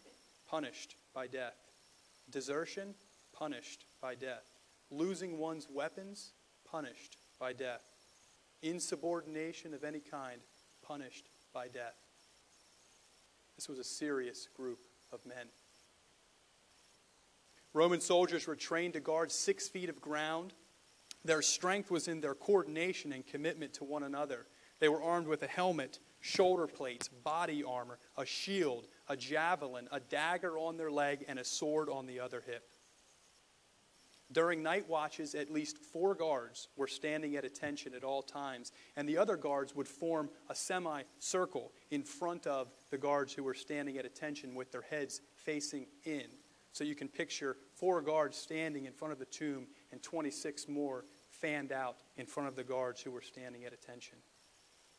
punished 0.49 0.97
by 1.15 1.27
death. 1.27 1.57
Desertion, 2.31 2.95
punished 3.33 3.85
by 4.01 4.15
death. 4.15 4.49
Losing 4.91 5.39
one's 5.39 5.69
weapons, 5.71 6.33
punished 6.65 7.17
by 7.43 7.53
death. 7.53 7.83
Insubordination 8.63 9.75
of 9.75 9.83
any 9.83 9.99
kind, 9.99 10.41
punished 10.87 11.29
by 11.53 11.67
death. 11.67 11.97
This 13.57 13.69
was 13.69 13.81
a 13.81 13.85
serious 13.85 14.49
group 14.57 14.79
of 15.13 15.27
men. 15.27 15.49
Roman 17.75 18.01
soldiers 18.01 18.47
were 18.47 18.55
trained 18.55 18.95
to 18.95 19.01
guard 19.01 19.33
six 19.33 19.67
feet 19.69 19.89
of 19.89 20.01
ground. 20.01 20.53
Their 21.25 21.43
strength 21.43 21.91
was 21.91 22.07
in 22.07 22.21
their 22.21 22.37
coordination 22.37 23.13
and 23.13 23.27
commitment 23.27 23.75
to 23.75 23.85
one 23.85 24.05
another. 24.05 24.47
They 24.79 24.89
were 24.89 25.03
armed 25.03 25.27
with 25.27 25.43
a 25.43 25.49
helmet, 25.49 25.99
shoulder 26.21 26.69
plates, 26.69 27.09
body 27.09 27.65
armor, 27.65 27.99
a 28.17 28.25
shield, 28.25 28.87
a 29.09 29.17
javelin, 29.17 29.89
a 29.91 29.99
dagger 29.99 30.57
on 30.59 30.77
their 30.77 30.93
leg, 30.93 31.25
and 31.27 31.41
a 31.41 31.45
sword 31.45 31.89
on 31.89 32.07
the 32.07 32.21
other 32.21 32.41
hip. 32.47 32.69
During 34.33 34.63
night 34.63 34.89
watches, 34.89 35.35
at 35.35 35.53
least 35.53 35.79
four 35.79 36.15
guards 36.15 36.69
were 36.77 36.87
standing 36.87 37.37
at 37.37 37.45
attention 37.45 37.93
at 37.95 38.05
all 38.05 38.23
times, 38.23 38.73
and 38.97 39.07
the 39.09 39.19
other 39.19 39.37
guards 39.37 39.75
would 39.75 39.89
form 39.89 40.31
a 40.49 40.55
semicircle 40.55 41.73
in 41.91 42.03
front 42.03 42.47
of 42.47 42.73
the 42.91 42.99
guards 42.99 43.35
who 43.35 43.45
were 43.45 43.55
standing 43.55 43.99
at 43.99 44.07
attention 44.07 44.55
with 44.55 44.73
their 44.73 44.83
heads 44.83 45.21
facing 45.35 45.87
in. 46.05 46.27
So 46.73 46.85
you 46.85 46.95
can 46.95 47.09
picture 47.09 47.59
four 47.75 48.01
guards 48.01 48.39
standing 48.39 48.87
in 48.87 48.93
front 48.95 49.13
of 49.13 49.19
the 49.19 49.27
tomb 49.27 49.67
and 49.91 50.03
26 50.03 50.69
more 50.69 51.05
fanned 51.29 51.71
out 51.71 51.99
in 52.17 52.25
front 52.25 52.49
of 52.49 52.57
the 52.57 52.65
guards 52.65 53.03
who 53.03 53.11
were 53.11 53.21
standing 53.21 53.65
at 53.65 53.75
attention. 53.75 54.17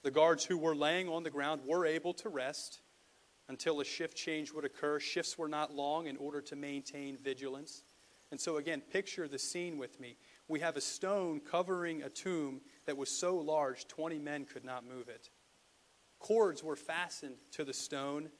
The 0.03 0.11
guards 0.11 0.45
who 0.45 0.57
were 0.57 0.75
laying 0.75 1.09
on 1.09 1.23
the 1.23 1.31
ground 1.31 1.61
were 1.65 1.85
able 1.85 2.13
to 2.15 2.29
rest 2.29 2.81
until 3.47 3.79
a 3.79 3.85
shift 3.85 4.15
change 4.15 4.51
would 4.53 4.65
occur. 4.65 4.99
Shifts 4.99 5.37
were 5.37 5.47
not 5.47 5.73
long 5.73 6.07
in 6.07 6.17
order 6.17 6.41
to 6.41 6.55
maintain 6.55 7.17
vigilance. 7.17 7.83
And 8.33 8.41
so, 8.41 8.57
again, 8.57 8.81
picture 8.81 9.27
the 9.27 9.37
scene 9.37 9.77
with 9.77 9.99
me. 9.99 10.17
We 10.47 10.59
have 10.61 10.75
a 10.75 10.81
stone 10.81 11.39
covering 11.39 12.01
a 12.01 12.09
tomb 12.09 12.61
that 12.87 12.97
was 12.97 13.09
so 13.09 13.37
large 13.37 13.87
20 13.87 14.17
men 14.17 14.45
could 14.45 14.65
not 14.65 14.89
move 14.89 15.07
it. 15.07 15.29
Cords 16.17 16.63
were 16.63 16.75
fastened 16.75 17.35
to 17.51 17.63
the 17.63 17.75
stone 17.75 18.31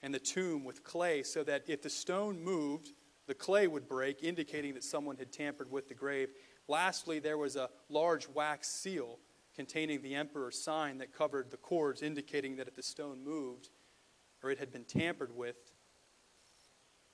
and 0.00 0.14
the 0.14 0.20
tomb 0.20 0.64
with 0.64 0.84
clay 0.84 1.24
so 1.24 1.42
that 1.42 1.64
if 1.66 1.82
the 1.82 1.90
stone 1.90 2.40
moved, 2.40 2.92
the 3.26 3.34
clay 3.34 3.66
would 3.66 3.88
break, 3.88 4.22
indicating 4.22 4.74
that 4.74 4.84
someone 4.84 5.16
had 5.16 5.32
tampered 5.32 5.72
with 5.72 5.88
the 5.88 5.94
grave. 5.94 6.28
Lastly, 6.68 7.18
there 7.18 7.36
was 7.36 7.56
a 7.56 7.70
large 7.88 8.28
wax 8.28 8.68
seal 8.68 9.18
containing 9.56 10.02
the 10.02 10.14
emperor's 10.14 10.62
sign 10.62 10.98
that 10.98 11.12
covered 11.12 11.50
the 11.50 11.56
cords, 11.56 12.00
indicating 12.00 12.54
that 12.54 12.68
if 12.68 12.76
the 12.76 12.82
stone 12.84 13.24
moved 13.24 13.70
or 14.44 14.52
it 14.52 14.60
had 14.60 14.70
been 14.70 14.84
tampered 14.84 15.34
with, 15.34 15.72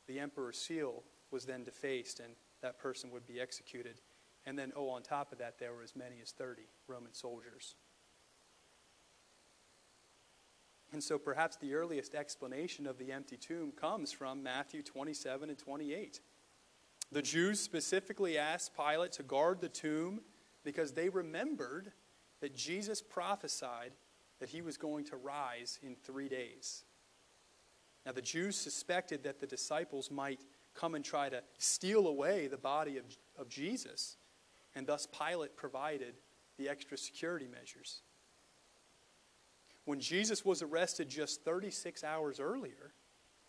the 0.07 0.21
emperor's 0.21 0.59
seal 0.59 1.05
was 1.33 1.45
then 1.45 1.65
defaced 1.65 2.21
and 2.21 2.35
that 2.61 2.79
person 2.79 3.11
would 3.11 3.27
be 3.27 3.41
executed. 3.41 4.01
And 4.47 4.59
then, 4.59 4.73
oh, 4.77 4.89
on 4.89 5.03
top 5.03 5.33
of 5.33 5.39
that, 5.39 5.59
there 5.59 5.73
were 5.73 5.83
as 5.83 5.95
many 5.95 6.17
as 6.23 6.33
30 6.33 6.63
Roman 6.89 7.15
soldiers. 7.15 7.77
And 10.93 11.03
so 11.03 11.19
perhaps 11.19 11.57
the 11.57 11.75
earliest 11.75 12.15
explanation 12.15 12.87
of 12.87 12.99
the 12.99 13.13
empty 13.13 13.37
tomb 13.37 13.73
comes 13.73 14.13
from 14.13 14.43
Matthew 14.43 14.83
27 14.83 15.49
and 15.49 15.59
28. 15.59 16.21
The 17.11 17.23
Jews 17.23 17.61
specifically 17.61 18.37
asked 18.37 18.77
Pilate 18.77 19.13
to 19.13 19.23
guard 19.23 19.61
the 19.61 19.69
tomb 19.69 20.21
because 20.65 20.93
they 20.93 21.09
remembered 21.09 21.93
that 22.41 22.55
Jesus 22.55 23.01
prophesied 23.01 23.93
that 24.41 24.49
he 24.49 24.61
was 24.61 24.77
going 24.77 25.05
to 25.07 25.17
rise 25.17 25.79
in 25.83 25.95
three 25.95 26.29
days. 26.29 26.85
Now, 28.05 28.13
the 28.13 28.23
Jews 28.23 28.57
suspected 28.57 29.23
that 29.23 29.41
the 29.41 29.47
disciples 29.47 30.11
might 30.11 30.41
come 30.75 30.95
and 30.95 31.05
try 31.05 31.29
to 31.29 31.43
steal 31.59 32.07
away 32.07 32.47
the 32.47 32.57
body 32.57 32.99
of, 32.99 33.05
of 33.39 33.49
Jesus, 33.49 34.17
and 34.75 34.87
thus 34.87 35.07
Pilate 35.07 35.57
provided 35.57 36.15
the 36.59 36.69
extra 36.69 36.97
security 36.97 37.49
measures. 37.49 38.03
When 39.85 40.01
Jesus 40.01 40.45
was 40.45 40.63
arrested 40.63 41.09
just 41.09 41.45
36 41.45 42.05
hours 42.05 42.39
earlier, 42.39 42.93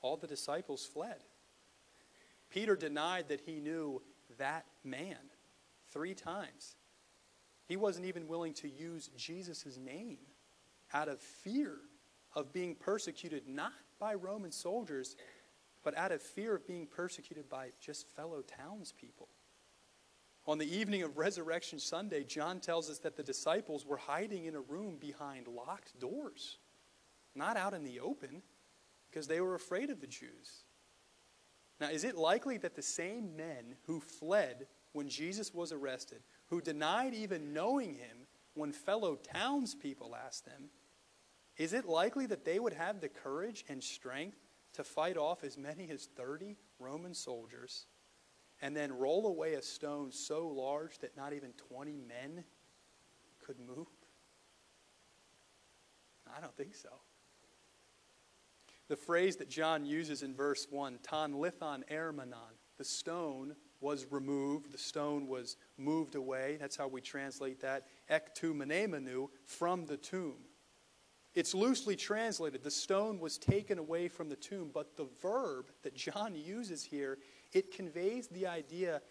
all 0.02 0.18
the 0.18 0.28
disciples 0.28 0.86
fled. 0.86 1.24
Peter 2.50 2.76
denied 2.76 3.30
that 3.30 3.42
he 3.42 3.60
knew 3.60 4.02
that 4.38 4.66
man 4.84 5.18
three 5.92 6.14
times. 6.14 6.76
He 7.68 7.78
wasn't 7.78 8.06
even 8.06 8.28
willing 8.28 8.54
to 8.56 8.70
use 8.70 9.10
Jesus' 9.16 9.78
name 9.78 10.18
out 10.94 11.08
of 11.08 11.20
fear 11.20 11.78
of 12.36 12.52
being 12.52 12.76
persecuted 12.76 13.48
not 13.48 13.74
by 14.00 14.14
Roman 14.16 14.52
soldiers, 14.52 15.16
but 15.84 15.98
out 15.98 16.12
of 16.12 16.22
fear 16.22 16.56
of 16.56 16.68
being 16.68 16.88
persecuted 16.88 17.50
by 17.50 17.70
just 17.80 18.08
fellow 18.16 18.42
townspeople. 18.42 19.30
On 20.46 20.58
the 20.58 20.78
evening 20.78 21.04
of 21.04 21.18
Resurrection 21.18 21.80
Sunday, 21.80 22.24
John 22.24 22.60
tells 22.60 22.90
us 22.90 23.00
that 23.00 23.16
the 23.16 23.24
disciples 23.24 23.86
were 23.86 23.98
hiding 23.98 24.46
in 24.46 24.56
a 24.56 24.62
room 24.62 24.98
behind 25.00 25.48
locked 25.48 25.98
doors, 26.00 26.58
not 27.34 27.56
out 27.56 27.74
in 27.74 27.84
the 27.84 28.02
open, 28.02 28.42
because 29.10 29.28
they 29.28 29.40
were 29.40 29.56
afraid 29.56 29.90
of 29.90 30.02
the 30.02 30.08
Jews. 30.08 30.66
Now, 31.80 31.90
is 31.90 32.04
it 32.04 32.16
likely 32.16 32.58
that 32.58 32.76
the 32.76 32.82
same 32.82 33.36
men 33.36 33.76
who 33.86 34.00
fled 34.00 34.68
when 34.92 35.08
Jesus 35.08 35.54
was 35.54 35.72
arrested, 35.72 36.24
who 36.48 36.62
denied 36.62 37.14
even 37.14 37.54
knowing 37.54 37.94
him 37.94 38.28
when 38.54 38.72
fellow 38.72 39.16
townspeople 39.16 40.16
asked 40.16 40.46
them, 40.46 40.70
is 41.58 41.74
it 41.74 41.86
likely 41.86 42.26
that 42.26 42.46
they 42.46 42.60
would 42.60 42.74
have 42.74 43.00
the 43.00 43.10
courage 43.10 43.64
and 43.70 43.84
strength 43.84 44.38
to 44.74 44.84
fight 44.84 45.18
off 45.18 45.44
as 45.44 45.58
many 45.58 45.90
as 45.90 46.06
30 46.16 46.58
Roman 46.80 47.14
soldiers 47.14 47.86
and 48.62 48.76
then 48.76 48.92
roll 48.94 49.28
away 49.28 49.54
a 49.54 49.62
stone 49.62 50.12
so 50.12 50.48
large 50.48 51.00
that 51.00 51.16
not 51.18 51.34
even 51.34 51.52
20 51.70 52.00
men 52.08 52.44
could 53.46 53.60
move? 53.60 53.88
I 56.36 56.42
don't 56.42 56.56
think 56.56 56.76
so. 56.76 56.90
The 58.88 58.96
phrase 58.96 59.38
that 59.38 59.50
John 59.50 59.86
uses 59.86 60.24
in 60.24 60.36
verse 60.36 60.68
1, 60.70 61.00
ton 61.04 61.40
lithon 61.40 61.84
ermanon, 61.92 62.58
the 62.78 62.84
stone 62.84 63.56
was 63.80 64.08
removed, 64.10 64.72
the 64.72 64.78
stone 64.78 65.28
was 65.28 65.58
moved 65.78 66.16
away. 66.16 66.58
That's 66.60 66.76
how 66.76 66.88
we 66.88 67.02
translate 67.02 67.60
that. 67.62 67.88
Ek 68.10 68.34
tu 68.34 68.54
from 69.46 69.86
the 69.86 69.98
tomb. 69.98 70.36
It's 71.36 71.56
loosely 71.56 71.96
translated. 71.96 72.64
The 72.64 72.70
stone 72.72 73.20
was 73.20 73.38
taken 73.38 73.80
away 73.80 74.08
from 74.08 74.30
the 74.30 74.36
tomb, 74.36 74.70
but 74.74 74.96
the 74.96 75.08
verb 75.22 75.72
that 75.82 75.96
John 75.96 76.36
uses 76.46 76.84
here, 76.84 77.18
it 77.54 77.72
conveys 77.76 78.28
the 78.28 78.48
idea 78.48 79.02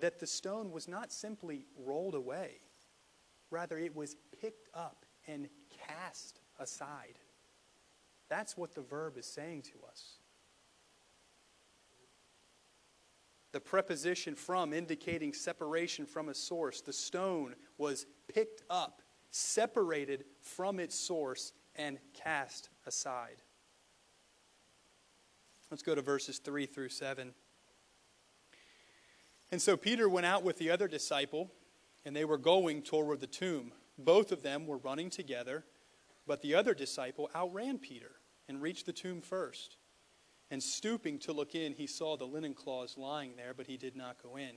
that 0.00 0.18
the 0.18 0.26
stone 0.26 0.70
was 0.70 0.88
not 0.88 1.12
simply 1.12 1.66
rolled 1.76 2.14
away. 2.14 2.60
Rather, 3.50 3.78
it 3.78 3.94
was 3.94 4.16
picked 4.40 4.68
up 4.74 5.04
and 5.26 5.48
cast 5.88 6.40
aside. 6.58 7.18
That's 8.28 8.56
what 8.56 8.74
the 8.74 8.82
verb 8.82 9.16
is 9.16 9.26
saying 9.26 9.62
to 9.62 9.86
us. 9.88 10.18
The 13.52 13.60
preposition 13.60 14.34
from 14.34 14.72
indicating 14.72 15.32
separation 15.32 16.06
from 16.06 16.28
a 16.28 16.34
source. 16.34 16.80
The 16.80 16.92
stone 16.92 17.54
was 17.78 18.06
picked 18.26 18.62
up, 18.68 19.02
separated 19.30 20.24
from 20.40 20.80
its 20.80 20.98
source, 20.98 21.52
and 21.76 21.98
cast 22.12 22.68
aside. 22.86 23.42
Let's 25.70 25.82
go 25.82 25.94
to 25.94 26.02
verses 26.02 26.38
3 26.38 26.66
through 26.66 26.90
7. 26.90 27.32
And 29.50 29.62
so 29.62 29.76
Peter 29.76 30.08
went 30.08 30.26
out 30.26 30.42
with 30.42 30.58
the 30.58 30.70
other 30.70 30.88
disciple, 30.88 31.50
and 32.04 32.14
they 32.14 32.24
were 32.24 32.38
going 32.38 32.82
toward 32.82 33.20
the 33.20 33.26
tomb. 33.26 33.72
Both 33.98 34.32
of 34.32 34.42
them 34.42 34.66
were 34.66 34.78
running 34.78 35.10
together, 35.10 35.64
but 36.26 36.42
the 36.42 36.54
other 36.54 36.74
disciple 36.74 37.30
outran 37.34 37.78
Peter 37.78 38.12
and 38.48 38.60
reached 38.60 38.86
the 38.86 38.92
tomb 38.92 39.20
first. 39.20 39.76
And 40.50 40.62
stooping 40.62 41.18
to 41.20 41.32
look 41.32 41.54
in, 41.54 41.72
he 41.72 41.86
saw 41.86 42.16
the 42.16 42.26
linen 42.26 42.54
cloths 42.54 42.98
lying 42.98 43.36
there, 43.36 43.54
but 43.54 43.66
he 43.66 43.76
did 43.76 43.96
not 43.96 44.22
go 44.22 44.36
in. 44.36 44.56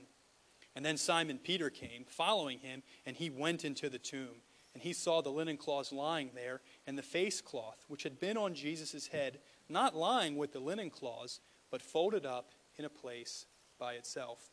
And 0.76 0.84
then 0.84 0.96
Simon 0.96 1.38
Peter 1.38 1.70
came, 1.70 2.04
following 2.06 2.58
him, 2.58 2.82
and 3.06 3.16
he 3.16 3.30
went 3.30 3.64
into 3.64 3.88
the 3.88 3.98
tomb. 3.98 4.42
And 4.74 4.82
he 4.82 4.92
saw 4.92 5.20
the 5.20 5.30
linen 5.30 5.56
cloths 5.56 5.92
lying 5.92 6.30
there, 6.34 6.60
and 6.86 6.96
the 6.96 7.02
face 7.02 7.40
cloth, 7.40 7.84
which 7.88 8.02
had 8.02 8.20
been 8.20 8.36
on 8.36 8.54
Jesus' 8.54 9.08
head, 9.08 9.40
not 9.68 9.96
lying 9.96 10.36
with 10.36 10.52
the 10.52 10.60
linen 10.60 10.90
cloths, 10.90 11.40
but 11.70 11.82
folded 11.82 12.24
up 12.24 12.52
in 12.76 12.84
a 12.84 12.90
place 12.90 13.46
by 13.78 13.94
itself. 13.94 14.50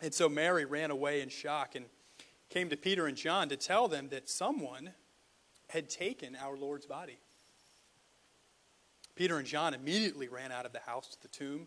And 0.00 0.12
so 0.12 0.28
Mary 0.28 0.64
ran 0.64 0.90
away 0.90 1.22
in 1.22 1.28
shock 1.28 1.74
and 1.74 1.86
came 2.50 2.68
to 2.68 2.76
Peter 2.76 3.06
and 3.06 3.16
John 3.16 3.48
to 3.48 3.56
tell 3.56 3.88
them 3.88 4.08
that 4.10 4.28
someone 4.28 4.90
had 5.70 5.88
taken 5.88 6.36
our 6.36 6.56
Lord's 6.56 6.86
body. 6.86 7.18
Peter 9.14 9.38
and 9.38 9.46
John 9.46 9.74
immediately 9.74 10.28
ran 10.28 10.52
out 10.52 10.66
of 10.66 10.72
the 10.72 10.80
house 10.80 11.08
to 11.08 11.22
the 11.22 11.28
tomb. 11.28 11.66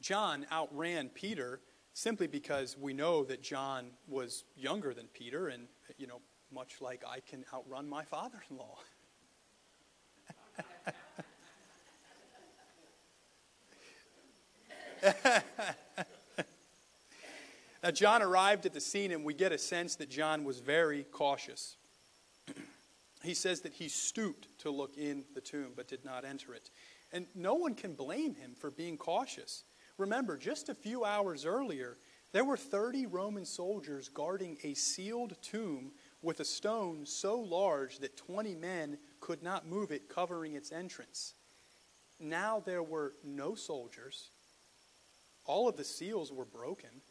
John 0.00 0.46
outran 0.52 1.08
Peter 1.08 1.60
simply 1.94 2.26
because 2.26 2.76
we 2.76 2.92
know 2.92 3.24
that 3.24 3.40
John 3.42 3.92
was 4.08 4.44
younger 4.56 4.92
than 4.92 5.06
Peter, 5.06 5.46
and, 5.48 5.68
you 5.96 6.06
know, 6.08 6.20
much 6.52 6.82
like 6.82 7.02
I 7.08 7.20
can 7.20 7.44
outrun 7.54 7.88
my 7.88 8.04
father 8.04 8.42
in 8.50 8.58
law. 8.58 8.78
now, 17.82 17.90
John 17.92 18.22
arrived 18.22 18.66
at 18.66 18.72
the 18.72 18.80
scene, 18.80 19.12
and 19.12 19.24
we 19.24 19.32
get 19.32 19.52
a 19.52 19.58
sense 19.58 19.94
that 19.96 20.10
John 20.10 20.42
was 20.44 20.58
very 20.58 21.04
cautious. 21.04 21.76
he 23.22 23.34
says 23.34 23.60
that 23.60 23.72
he 23.72 23.88
stooped 23.88 24.48
to 24.60 24.70
look 24.70 24.96
in 24.96 25.24
the 25.34 25.40
tomb 25.40 25.72
but 25.76 25.86
did 25.86 26.04
not 26.04 26.24
enter 26.24 26.54
it. 26.54 26.70
And 27.12 27.26
no 27.36 27.54
one 27.54 27.74
can 27.76 27.94
blame 27.94 28.34
him 28.34 28.54
for 28.58 28.72
being 28.72 28.96
cautious. 28.96 29.62
Remember, 29.98 30.36
just 30.36 30.68
a 30.68 30.74
few 30.74 31.04
hours 31.04 31.44
earlier, 31.44 31.96
there 32.32 32.44
were 32.44 32.56
30 32.56 33.06
Roman 33.06 33.44
soldiers 33.44 34.08
guarding 34.08 34.58
a 34.64 34.74
sealed 34.74 35.36
tomb 35.40 35.92
with 36.20 36.40
a 36.40 36.44
stone 36.44 37.06
so 37.06 37.38
large 37.38 38.00
that 38.00 38.16
20 38.16 38.56
men 38.56 38.98
could 39.20 39.42
not 39.42 39.68
move 39.68 39.92
it, 39.92 40.08
covering 40.08 40.54
its 40.54 40.72
entrance. 40.72 41.34
Now 42.18 42.60
there 42.64 42.82
were 42.82 43.14
no 43.22 43.54
soldiers. 43.54 44.30
All 45.44 45.68
of 45.68 45.76
the 45.76 45.84
seals 45.84 46.32
were 46.32 46.44
broken, 46.44 47.02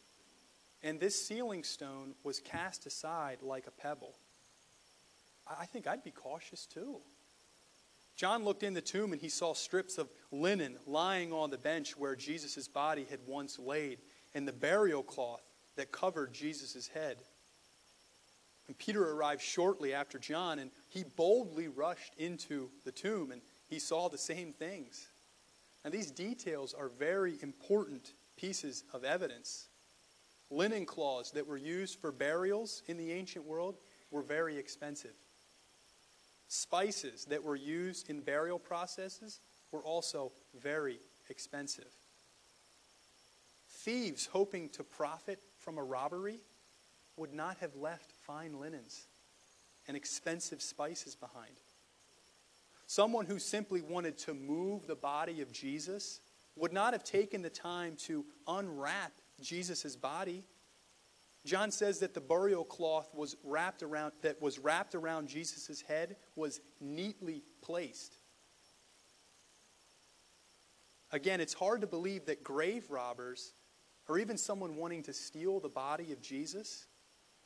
and 0.82 1.00
this 1.00 1.26
sealing 1.26 1.64
stone 1.64 2.14
was 2.22 2.40
cast 2.40 2.84
aside 2.84 3.38
like 3.40 3.66
a 3.66 3.70
pebble. 3.70 4.14
I 5.46 5.66
think 5.66 5.86
I'd 5.86 6.04
be 6.04 6.10
cautious 6.10 6.66
too. 6.66 6.96
John 8.16 8.44
looked 8.44 8.62
in 8.62 8.74
the 8.74 8.80
tomb 8.80 9.12
and 9.12 9.20
he 9.20 9.28
saw 9.28 9.54
strips 9.54 9.98
of 9.98 10.08
linen 10.30 10.76
lying 10.86 11.32
on 11.32 11.50
the 11.50 11.58
bench 11.58 11.96
where 11.96 12.14
Jesus' 12.14 12.68
body 12.68 13.06
had 13.10 13.20
once 13.26 13.58
laid, 13.58 13.98
and 14.34 14.46
the 14.46 14.52
burial 14.52 15.02
cloth 15.02 15.42
that 15.76 15.92
covered 15.92 16.32
Jesus' 16.32 16.88
head. 16.88 17.18
And 18.66 18.78
Peter 18.78 19.10
arrived 19.10 19.42
shortly 19.42 19.92
after 19.92 20.18
John, 20.18 20.58
and 20.58 20.70
he 20.88 21.04
boldly 21.16 21.68
rushed 21.68 22.14
into 22.16 22.70
the 22.84 22.92
tomb, 22.92 23.30
and 23.30 23.42
he 23.68 23.78
saw 23.78 24.08
the 24.08 24.18
same 24.18 24.52
things. 24.52 25.08
And 25.84 25.92
these 25.92 26.10
details 26.10 26.72
are 26.72 26.88
very 26.88 27.36
important 27.42 28.14
pieces 28.36 28.84
of 28.92 29.04
evidence. 29.04 29.66
Linen 30.50 30.86
cloths 30.86 31.30
that 31.32 31.46
were 31.46 31.56
used 31.56 32.00
for 32.00 32.10
burials 32.10 32.82
in 32.86 32.96
the 32.96 33.12
ancient 33.12 33.44
world 33.44 33.76
were 34.10 34.22
very 34.22 34.56
expensive. 34.56 35.14
Spices 36.48 37.24
that 37.26 37.42
were 37.42 37.56
used 37.56 38.10
in 38.10 38.20
burial 38.20 38.58
processes 38.58 39.40
were 39.72 39.82
also 39.82 40.32
very 40.60 41.00
expensive. 41.28 41.92
Thieves 43.68 44.26
hoping 44.26 44.68
to 44.70 44.84
profit 44.84 45.40
from 45.58 45.78
a 45.78 45.82
robbery 45.82 46.40
would 47.16 47.32
not 47.32 47.58
have 47.58 47.74
left 47.76 48.12
fine 48.12 48.58
linens 48.60 49.06
and 49.86 49.96
expensive 49.96 50.62
spices 50.62 51.14
behind. 51.14 51.52
Someone 52.86 53.26
who 53.26 53.38
simply 53.38 53.80
wanted 53.80 54.18
to 54.18 54.34
move 54.34 54.86
the 54.86 54.94
body 54.94 55.40
of 55.40 55.52
Jesus 55.52 56.20
would 56.56 56.72
not 56.72 56.92
have 56.92 57.04
taken 57.04 57.42
the 57.42 57.50
time 57.50 57.96
to 57.96 58.24
unwrap 58.46 59.12
Jesus' 59.40 59.96
body. 59.96 60.44
John 61.44 61.70
says 61.70 61.98
that 61.98 62.14
the 62.14 62.20
burial 62.20 62.64
cloth 62.64 63.14
was 63.14 63.36
wrapped 63.44 63.82
around 63.82 64.12
that 64.22 64.40
was 64.40 64.58
wrapped 64.58 64.94
around 64.94 65.28
Jesus' 65.28 65.82
head 65.82 66.16
was 66.36 66.60
neatly 66.80 67.42
placed. 67.60 68.18
Again, 71.12 71.40
it's 71.40 71.54
hard 71.54 71.82
to 71.82 71.86
believe 71.86 72.26
that 72.26 72.42
grave 72.42 72.90
robbers 72.90 73.52
or 74.08 74.18
even 74.18 74.36
someone 74.36 74.76
wanting 74.76 75.02
to 75.04 75.12
steal 75.12 75.60
the 75.60 75.68
body 75.68 76.12
of 76.12 76.20
Jesus 76.20 76.86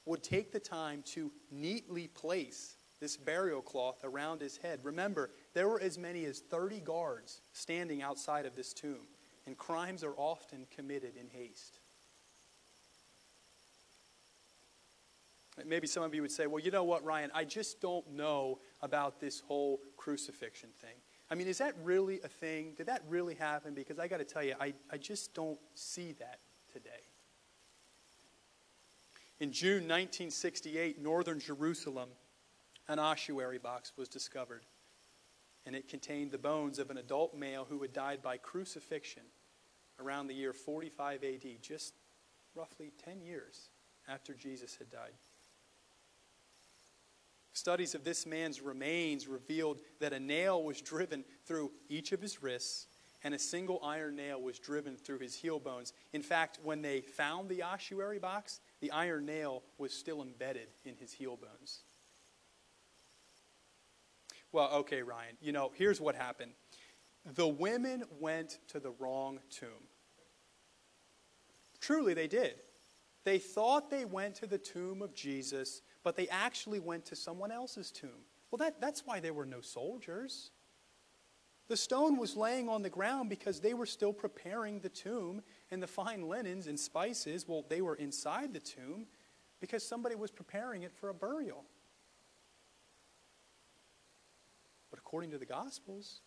would 0.06 0.22
take 0.22 0.52
the 0.52 0.60
time 0.60 1.02
to 1.06 1.30
neatly 1.50 2.08
place 2.08 2.76
this 3.00 3.16
burial 3.16 3.60
cloth 3.60 4.00
around 4.04 4.40
his 4.40 4.56
head. 4.56 4.80
Remember, 4.82 5.30
there 5.54 5.68
were 5.68 5.80
as 5.80 5.98
many 5.98 6.24
as 6.24 6.40
30 6.40 6.80
guards 6.80 7.40
standing 7.52 8.02
outside 8.02 8.46
of 8.46 8.56
this 8.56 8.72
tomb, 8.72 9.06
and 9.46 9.56
crimes 9.56 10.02
are 10.02 10.14
often 10.16 10.66
committed 10.74 11.14
in 11.16 11.28
haste. 11.28 11.80
Maybe 15.66 15.86
some 15.86 16.02
of 16.02 16.14
you 16.14 16.22
would 16.22 16.32
say, 16.32 16.46
well, 16.46 16.62
you 16.62 16.70
know 16.70 16.84
what, 16.84 17.04
Ryan, 17.04 17.30
I 17.34 17.44
just 17.44 17.80
don't 17.80 18.08
know 18.12 18.58
about 18.82 19.20
this 19.20 19.40
whole 19.40 19.80
crucifixion 19.96 20.70
thing. 20.80 20.94
I 21.30 21.34
mean, 21.34 21.46
is 21.46 21.58
that 21.58 21.74
really 21.82 22.20
a 22.22 22.28
thing? 22.28 22.72
Did 22.76 22.86
that 22.86 23.02
really 23.08 23.34
happen? 23.34 23.74
Because 23.74 23.98
I 23.98 24.08
got 24.08 24.18
to 24.18 24.24
tell 24.24 24.42
you, 24.42 24.54
I, 24.60 24.72
I 24.90 24.96
just 24.96 25.34
don't 25.34 25.58
see 25.74 26.12
that 26.12 26.38
today. 26.72 26.90
In 29.40 29.52
June 29.52 29.82
1968, 29.82 31.00
northern 31.00 31.38
Jerusalem, 31.38 32.08
an 32.88 32.98
ossuary 32.98 33.58
box 33.58 33.92
was 33.96 34.08
discovered, 34.08 34.64
and 35.66 35.76
it 35.76 35.88
contained 35.88 36.32
the 36.32 36.38
bones 36.38 36.78
of 36.78 36.90
an 36.90 36.98
adult 36.98 37.36
male 37.36 37.66
who 37.68 37.80
had 37.82 37.92
died 37.92 38.22
by 38.22 38.36
crucifixion 38.36 39.22
around 40.00 40.26
the 40.26 40.34
year 40.34 40.52
45 40.52 41.22
AD, 41.22 41.62
just 41.62 41.94
roughly 42.54 42.92
10 43.04 43.20
years 43.20 43.68
after 44.08 44.34
Jesus 44.34 44.76
had 44.76 44.90
died. 44.90 45.12
Studies 47.58 47.96
of 47.96 48.04
this 48.04 48.24
man's 48.24 48.62
remains 48.62 49.26
revealed 49.26 49.80
that 49.98 50.12
a 50.12 50.20
nail 50.20 50.62
was 50.62 50.80
driven 50.80 51.24
through 51.44 51.72
each 51.88 52.12
of 52.12 52.22
his 52.22 52.40
wrists 52.40 52.86
and 53.24 53.34
a 53.34 53.38
single 53.38 53.80
iron 53.82 54.14
nail 54.14 54.40
was 54.40 54.60
driven 54.60 54.96
through 54.96 55.18
his 55.18 55.34
heel 55.34 55.58
bones. 55.58 55.92
In 56.12 56.22
fact, 56.22 56.60
when 56.62 56.82
they 56.82 57.00
found 57.00 57.48
the 57.48 57.64
ossuary 57.64 58.20
box, 58.20 58.60
the 58.78 58.92
iron 58.92 59.26
nail 59.26 59.64
was 59.76 59.92
still 59.92 60.22
embedded 60.22 60.68
in 60.84 60.94
his 60.94 61.12
heel 61.12 61.36
bones. 61.36 61.80
Well, 64.52 64.70
okay, 64.74 65.02
Ryan, 65.02 65.36
you 65.42 65.50
know, 65.50 65.72
here's 65.74 66.00
what 66.00 66.14
happened. 66.14 66.52
The 67.34 67.48
women 67.48 68.04
went 68.20 68.60
to 68.68 68.78
the 68.78 68.92
wrong 69.00 69.40
tomb. 69.50 69.88
Truly, 71.80 72.14
they 72.14 72.28
did. 72.28 72.54
They 73.24 73.38
thought 73.38 73.90
they 73.90 74.04
went 74.04 74.36
to 74.36 74.46
the 74.46 74.58
tomb 74.58 75.02
of 75.02 75.12
Jesus, 75.12 75.82
but 76.08 76.16
they 76.16 76.28
actually 76.28 76.80
went 76.80 77.04
to 77.04 77.14
someone 77.14 77.52
else's 77.52 77.90
tomb. 77.90 78.24
Well, 78.50 78.56
that, 78.60 78.80
that's 78.80 79.04
why 79.04 79.20
there 79.20 79.34
were 79.34 79.44
no 79.44 79.60
soldiers. 79.60 80.52
The 81.66 81.76
stone 81.76 82.16
was 82.16 82.34
laying 82.34 82.70
on 82.70 82.80
the 82.80 82.88
ground 82.88 83.28
because 83.28 83.60
they 83.60 83.74
were 83.74 83.84
still 83.84 84.14
preparing 84.14 84.80
the 84.80 84.88
tomb, 84.88 85.42
and 85.70 85.82
the 85.82 85.86
fine 85.86 86.22
linens 86.22 86.66
and 86.66 86.80
spices, 86.80 87.46
well, 87.46 87.62
they 87.68 87.82
were 87.82 87.94
inside 87.96 88.54
the 88.54 88.58
tomb 88.58 89.04
because 89.60 89.86
somebody 89.86 90.14
was 90.14 90.30
preparing 90.30 90.82
it 90.82 90.94
for 90.94 91.10
a 91.10 91.14
burial. 91.14 91.62
But 94.88 95.00
according 95.00 95.32
to 95.32 95.38
the 95.38 95.44
Gospels, 95.44 96.22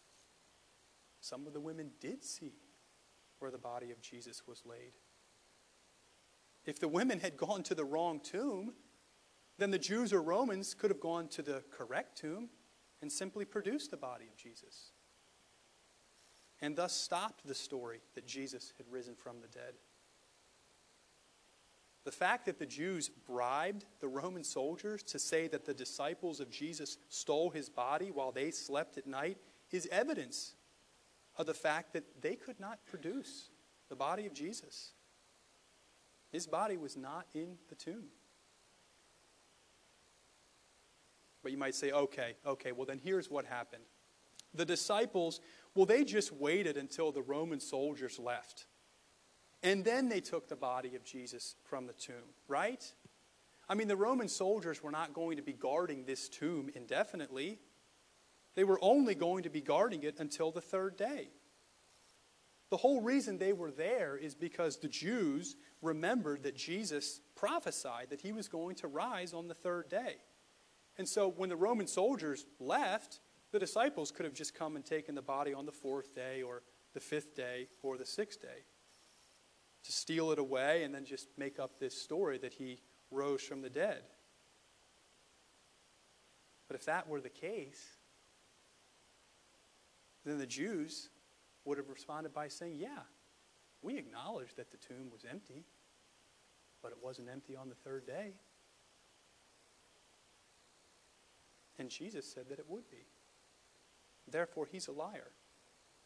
some 1.21 1.47
of 1.47 1.53
the 1.53 1.59
women 1.59 1.89
did 1.99 2.23
see 2.23 2.53
where 3.39 3.49
the 3.49 3.57
body 3.57 3.89
of 3.89 3.99
Jesus 3.99 4.43
was 4.47 4.61
laid. 4.63 4.93
If 6.65 6.79
the 6.79 6.88
women 6.88 7.19
had 7.19 7.36
gone 7.36 7.63
to 7.63 7.73
the 7.73 7.84
wrong 7.84 8.19
tomb, 8.19 8.73
then 9.62 9.70
the 9.72 9.78
Jews 9.78 10.12
or 10.12 10.22
Romans 10.22 10.74
could 10.74 10.89
have 10.89 10.99
gone 10.99 11.28
to 11.30 11.43
the 11.43 11.62
correct 11.70 12.18
tomb 12.18 12.49
and 13.01 13.12
simply 13.12 13.45
produced 13.45 13.91
the 13.91 13.97
body 13.97 14.26
of 14.26 14.36
Jesus 14.36 14.91
and 16.62 16.76
thus 16.76 16.93
stopped 16.93 17.45
the 17.45 17.55
story 17.55 18.01
that 18.16 18.26
Jesus 18.26 18.74
had 18.78 18.88
risen 18.89 19.16
from 19.16 19.39
the 19.39 19.47
dead. 19.47 19.74
The 22.03 22.12
fact 22.12 22.45
that 22.45 22.57
the 22.57 22.66
Jews 22.66 23.09
bribed 23.09 23.86
the 23.99 24.07
Roman 24.07 24.43
soldiers 24.43 25.03
to 25.03 25.20
say 25.20 25.47
that 25.49 25.66
the 25.66 25.74
disciples 25.74 26.39
of 26.39 26.49
Jesus 26.49 26.97
stole 27.09 27.51
his 27.51 27.70
body 27.70 28.09
while 28.09 28.32
they 28.32 28.49
slept 28.49 28.97
at 28.97 29.05
night 29.05 29.38
is 29.72 29.88
evidence 29.91 30.55
of 31.38 31.45
the 31.45 31.53
fact 31.53 31.93
that 31.93 32.22
they 32.22 32.36
could 32.36 32.59
not 32.59 32.84
produce 32.86 33.49
the 33.89 33.95
body 33.95 34.26
of 34.26 34.34
Jesus. 34.34 34.93
His 36.32 36.47
body 36.47 36.78
was 36.78 36.97
not 36.97 37.28
in 37.34 37.57
the 37.70 37.76
tomb. 37.76 38.05
But 41.43 41.51
you 41.51 41.57
might 41.57 41.75
say, 41.75 41.91
okay, 41.91 42.35
okay, 42.45 42.71
well, 42.71 42.85
then 42.85 42.99
here's 43.03 43.29
what 43.29 43.45
happened. 43.45 43.83
The 44.53 44.65
disciples 44.65 45.39
well, 45.73 45.85
they 45.85 46.03
just 46.03 46.33
waited 46.33 46.77
until 46.77 47.11
the 47.11 47.21
Roman 47.21 47.59
soldiers 47.59 48.19
left. 48.19 48.65
And 49.63 49.85
then 49.85 50.09
they 50.09 50.19
took 50.19 50.47
the 50.47 50.55
body 50.55 50.95
of 50.95 51.03
Jesus 51.03 51.55
from 51.63 51.85
the 51.85 51.93
tomb, 51.93 52.35
right? 52.47 52.83
I 53.69 53.75
mean, 53.75 53.87
the 53.87 53.95
Roman 53.95 54.27
soldiers 54.27 54.83
were 54.83 54.91
not 54.91 55.13
going 55.13 55.37
to 55.37 55.43
be 55.43 55.53
guarding 55.53 56.03
this 56.03 56.27
tomb 56.27 56.69
indefinitely. 56.75 57.59
They 58.55 58.63
were 58.63 58.79
only 58.81 59.15
going 59.15 59.43
to 59.43 59.49
be 59.49 59.61
guarding 59.61 60.03
it 60.03 60.19
until 60.19 60.51
the 60.51 60.61
third 60.61 60.97
day. 60.97 61.29
The 62.69 62.77
whole 62.77 63.01
reason 63.01 63.37
they 63.37 63.53
were 63.53 63.71
there 63.71 64.17
is 64.17 64.33
because 64.33 64.77
the 64.77 64.87
Jews 64.87 65.55
remembered 65.81 66.43
that 66.43 66.55
Jesus 66.55 67.21
prophesied 67.35 68.09
that 68.09 68.21
he 68.21 68.31
was 68.31 68.47
going 68.47 68.75
to 68.77 68.87
rise 68.87 69.33
on 69.33 69.47
the 69.47 69.53
third 69.53 69.89
day. 69.89 70.15
And 71.02 71.10
so 71.10 71.28
when 71.30 71.49
the 71.49 71.56
Roman 71.56 71.88
soldiers 71.88 72.45
left, 72.60 73.22
the 73.52 73.58
disciples 73.58 74.12
could 74.12 74.24
have 74.24 74.36
just 74.36 74.54
come 74.54 74.76
and 74.76 74.86
taken 74.86 75.16
the 75.16 75.22
body 75.24 75.52
on 75.52 75.66
the 75.66 75.72
fourth 75.72 76.14
day 76.14 76.43
or 76.43 76.62
the 76.93 76.99
fifth 76.99 77.36
day 77.36 77.70
or 77.82 77.97
the 77.97 78.06
sixth 78.06 78.39
day 78.39 78.66
to 79.84 79.91
steal 79.91 80.30
it 80.30 80.38
away 80.38 80.84
and 80.84 80.93
then 80.93 81.04
just 81.04 81.28
make 81.39 81.58
up 81.58 81.80
this 81.80 81.99
story 81.99 82.38
that 82.38 82.54
he 82.54 82.82
rose 83.10 83.41
from 83.41 83.64
the 83.64 83.70
dead. 83.72 84.04
But 86.68 86.76
if 86.76 86.86
that 86.86 87.10
were 87.10 87.20
the 87.20 87.30
case, 87.30 87.84
then 90.24 90.38
the 90.38 90.45
Jews 90.45 91.10
would 91.66 91.80
have 91.80 91.89
responded 91.89 92.32
by 92.32 92.47
saying, 92.47 92.76
Yeah, 92.76 93.06
we 93.82 93.97
acknowledge 93.97 94.54
that 94.54 94.70
the 94.70 94.78
tomb 94.78 95.10
was 95.12 95.26
empty, 95.28 95.66
but 96.84 96.91
it 96.91 96.99
wasn't 97.02 97.28
empty 97.28 97.56
on 97.56 97.70
the 97.70 97.76
third 97.84 98.06
day. 98.06 98.34
And 101.82 101.89
Jesus 101.89 102.32
said 102.32 102.47
that 102.49 102.59
it 102.59 102.69
would 102.69 102.88
be. 102.91 103.07
Therefore, 104.29 104.67
he's 104.71 104.88
a 104.88 104.91
liar. 104.91 105.32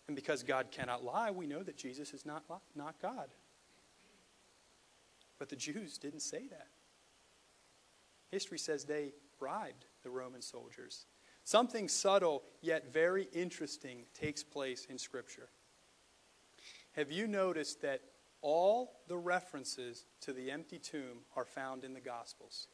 And 0.08 0.16
because 0.16 0.42
God 0.42 0.72
cannot 0.72 1.04
lie, 1.04 1.32
we 1.32 1.48
know 1.48 1.64
that 1.64 1.76
Jesus 1.76 2.14
is 2.14 2.26
not, 2.26 2.46
not 2.74 2.96
God. 3.02 3.34
But 5.38 5.50
the 5.50 5.58
Jews 5.58 5.98
didn't 5.98 6.22
say 6.22 6.48
that. 6.50 6.70
History 8.32 8.58
says 8.58 8.86
they 8.86 9.12
bribed 9.38 9.84
the 10.02 10.10
Roman 10.10 10.42
soldiers. 10.42 11.08
Something 11.44 11.90
subtle 11.90 12.44
yet 12.62 12.94
very 12.94 13.28
interesting 13.34 14.06
takes 14.14 14.44
place 14.44 14.88
in 14.90 14.98
Scripture. 14.98 15.50
Have 16.94 17.12
you 17.12 17.28
noticed 17.28 17.82
that 17.82 18.00
all 18.42 19.02
the 19.10 19.18
references 19.18 20.06
to 20.22 20.32
the 20.32 20.52
empty 20.52 20.80
tomb 20.80 21.26
are 21.36 21.44
found 21.44 21.84
in 21.84 21.94
the 21.94 22.00
Gospels? 22.00 22.70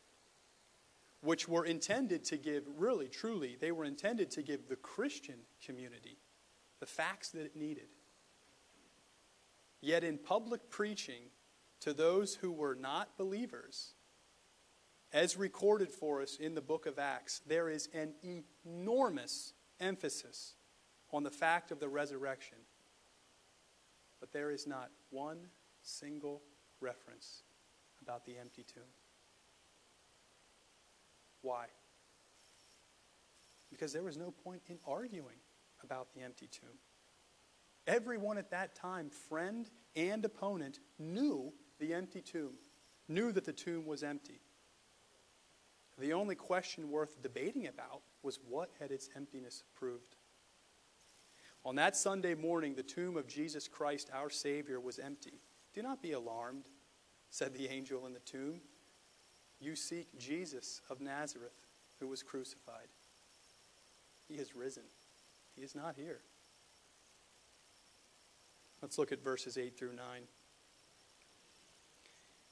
Which 1.21 1.47
were 1.47 1.65
intended 1.65 2.25
to 2.25 2.37
give, 2.37 2.63
really, 2.77 3.07
truly, 3.07 3.55
they 3.59 3.71
were 3.71 3.85
intended 3.85 4.31
to 4.31 4.41
give 4.41 4.67
the 4.67 4.75
Christian 4.75 5.35
community 5.63 6.17
the 6.79 6.85
facts 6.87 7.29
that 7.29 7.45
it 7.45 7.55
needed. 7.55 7.89
Yet 9.81 10.03
in 10.03 10.17
public 10.17 10.69
preaching 10.69 11.29
to 11.81 11.93
those 11.93 12.35
who 12.35 12.51
were 12.51 12.75
not 12.75 13.17
believers, 13.17 13.93
as 15.13 15.37
recorded 15.37 15.91
for 15.91 16.21
us 16.21 16.37
in 16.37 16.55
the 16.55 16.61
book 16.61 16.85
of 16.85 16.97
Acts, 16.97 17.41
there 17.45 17.69
is 17.69 17.89
an 17.93 18.13
enormous 18.65 19.53
emphasis 19.79 20.55
on 21.11 21.23
the 21.23 21.31
fact 21.31 21.71
of 21.71 21.79
the 21.79 21.89
resurrection. 21.89 22.57
But 24.19 24.31
there 24.31 24.51
is 24.51 24.65
not 24.65 24.89
one 25.09 25.47
single 25.81 26.41
reference 26.79 27.43
about 28.01 28.25
the 28.25 28.37
empty 28.37 28.63
tomb. 28.63 28.83
Why? 31.41 31.65
Because 33.69 33.93
there 33.93 34.03
was 34.03 34.17
no 34.17 34.31
point 34.31 34.61
in 34.67 34.77
arguing 34.85 35.37
about 35.83 36.13
the 36.13 36.21
empty 36.21 36.47
tomb. 36.47 36.77
Everyone 37.87 38.37
at 38.37 38.51
that 38.51 38.75
time, 38.75 39.09
friend 39.09 39.69
and 39.95 40.23
opponent, 40.23 40.79
knew 40.99 41.53
the 41.79 41.93
empty 41.93 42.21
tomb, 42.21 42.53
knew 43.07 43.31
that 43.31 43.45
the 43.45 43.53
tomb 43.53 43.85
was 43.85 44.03
empty. 44.03 44.41
The 45.97 46.13
only 46.13 46.35
question 46.35 46.89
worth 46.89 47.21
debating 47.21 47.67
about 47.67 48.01
was 48.23 48.39
what 48.47 48.69
had 48.79 48.91
its 48.91 49.09
emptiness 49.15 49.63
proved. 49.75 50.15
On 51.63 51.75
that 51.75 51.95
Sunday 51.95 52.33
morning, 52.33 52.73
the 52.73 52.83
tomb 52.83 53.17
of 53.17 53.27
Jesus 53.27 53.67
Christ, 53.67 54.09
our 54.13 54.29
Savior, 54.29 54.79
was 54.79 54.97
empty. 54.97 55.41
Do 55.73 55.81
not 55.81 56.01
be 56.01 56.13
alarmed, 56.13 56.65
said 57.29 57.53
the 57.53 57.67
angel 57.67 58.07
in 58.07 58.13
the 58.13 58.19
tomb. 58.19 58.61
You 59.61 59.75
seek 59.75 60.17
Jesus 60.17 60.81
of 60.89 60.99
Nazareth, 60.99 61.67
who 61.99 62.07
was 62.07 62.23
crucified. 62.23 62.87
He 64.27 64.37
has 64.37 64.55
risen. 64.55 64.83
He 65.55 65.61
is 65.61 65.75
not 65.75 65.95
here. 65.95 66.21
Let's 68.81 68.97
look 68.97 69.11
at 69.11 69.23
verses 69.23 69.59
8 69.59 69.77
through 69.77 69.93
9. 69.93 70.05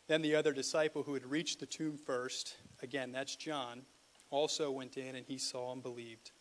Then 0.07 0.21
the 0.21 0.35
other 0.35 0.53
disciple 0.53 1.03
who 1.03 1.15
had 1.15 1.25
reached 1.25 1.59
the 1.59 1.65
tomb 1.65 1.97
first, 1.97 2.55
again, 2.83 3.11
that's 3.11 3.35
John, 3.35 3.81
also 4.29 4.69
went 4.69 4.97
in 4.97 5.15
and 5.15 5.25
he 5.25 5.39
saw 5.39 5.71
and 5.71 5.81
believed. 5.81 6.31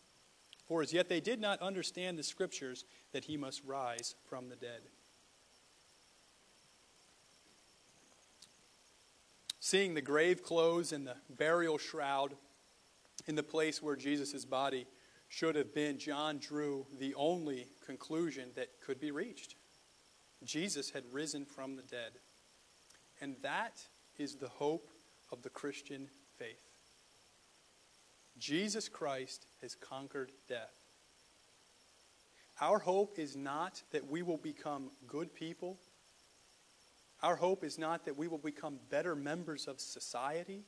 For 0.67 0.83
as 0.83 0.93
yet 0.93 1.09
they 1.09 1.19
did 1.19 1.41
not 1.41 1.61
understand 1.61 2.17
the 2.17 2.23
scriptures 2.23 2.85
that 3.11 3.25
he 3.25 3.37
must 3.37 3.63
rise 3.65 4.13
from 4.27 4.49
the 4.49 4.55
dead. 4.55 4.81
Seeing 9.69 9.93
the 9.93 10.01
grave 10.01 10.41
clothes 10.41 10.93
and 10.93 11.05
the 11.05 11.15
burial 11.29 11.77
shroud 11.77 12.33
in 13.27 13.35
the 13.35 13.43
place 13.43 13.83
where 13.83 13.95
Jesus' 13.95 14.43
body 14.43 14.87
should 15.27 15.53
have 15.53 15.75
been, 15.75 15.99
John 15.99 16.39
drew 16.39 16.87
the 16.97 17.13
only 17.13 17.67
conclusion 17.85 18.49
that 18.55 18.81
could 18.83 18.99
be 18.99 19.11
reached. 19.11 19.53
Jesus 20.43 20.89
had 20.89 21.03
risen 21.11 21.45
from 21.45 21.75
the 21.75 21.83
dead. 21.83 22.13
And 23.21 23.35
that 23.43 23.83
is 24.17 24.37
the 24.37 24.49
hope 24.49 24.89
of 25.31 25.43
the 25.43 25.51
Christian 25.51 26.09
faith. 26.39 26.65
Jesus 28.39 28.89
Christ 28.89 29.45
has 29.61 29.75
conquered 29.75 30.31
death. 30.47 30.73
Our 32.59 32.79
hope 32.79 33.19
is 33.19 33.35
not 33.35 33.83
that 33.91 34.09
we 34.09 34.23
will 34.23 34.37
become 34.37 34.89
good 35.05 35.35
people. 35.35 35.77
Our 37.21 37.35
hope 37.35 37.63
is 37.63 37.77
not 37.77 38.05
that 38.05 38.17
we 38.17 38.27
will 38.27 38.37
become 38.37 38.79
better 38.89 39.15
members 39.15 39.67
of 39.67 39.79
society. 39.79 40.63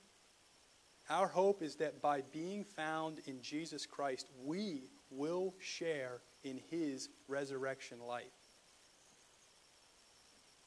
Our 1.09 1.27
hope 1.27 1.61
is 1.61 1.75
that 1.75 2.01
by 2.01 2.21
being 2.33 2.63
found 2.63 3.19
in 3.25 3.41
Jesus 3.41 3.85
Christ, 3.85 4.27
we 4.43 4.83
will 5.09 5.53
share 5.59 6.21
in 6.43 6.59
his 6.69 7.09
resurrection 7.27 7.99
life. 8.05 8.25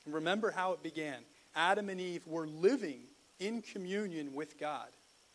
Remember 0.07 0.51
how 0.51 0.73
it 0.73 0.83
began. 0.83 1.19
Adam 1.55 1.89
and 1.89 2.01
Eve 2.01 2.27
were 2.27 2.47
living 2.47 3.01
in 3.39 3.63
communion 3.63 4.35
with 4.35 4.59
God, 4.59 4.89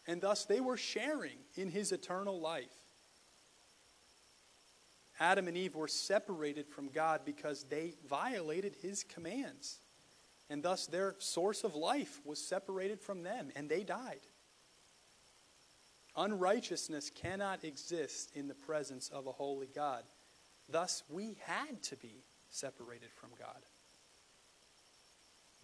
and 0.07 0.21
thus 0.21 0.45
they 0.45 0.59
were 0.59 0.77
sharing 0.77 1.37
in 1.55 1.69
his 1.69 1.91
eternal 1.91 2.39
life. 2.39 2.65
Adam 5.19 5.47
and 5.47 5.57
Eve 5.57 5.75
were 5.75 5.87
separated 5.87 6.67
from 6.67 6.89
God 6.89 7.21
because 7.25 7.63
they 7.63 7.95
violated 8.07 8.75
his 8.81 9.03
commands, 9.03 9.79
and 10.49 10.63
thus 10.63 10.87
their 10.87 11.15
source 11.19 11.63
of 11.63 11.75
life 11.75 12.19
was 12.25 12.39
separated 12.39 12.99
from 12.99 13.23
them, 13.23 13.49
and 13.55 13.69
they 13.69 13.83
died. 13.83 14.21
Unrighteousness 16.15 17.11
cannot 17.11 17.63
exist 17.63 18.31
in 18.35 18.47
the 18.47 18.55
presence 18.55 19.09
of 19.09 19.27
a 19.27 19.31
holy 19.31 19.69
God. 19.73 20.03
Thus, 20.67 21.03
we 21.09 21.37
had 21.45 21.81
to 21.83 21.95
be 21.95 22.23
separated 22.49 23.09
from 23.15 23.29
God. 23.39 23.61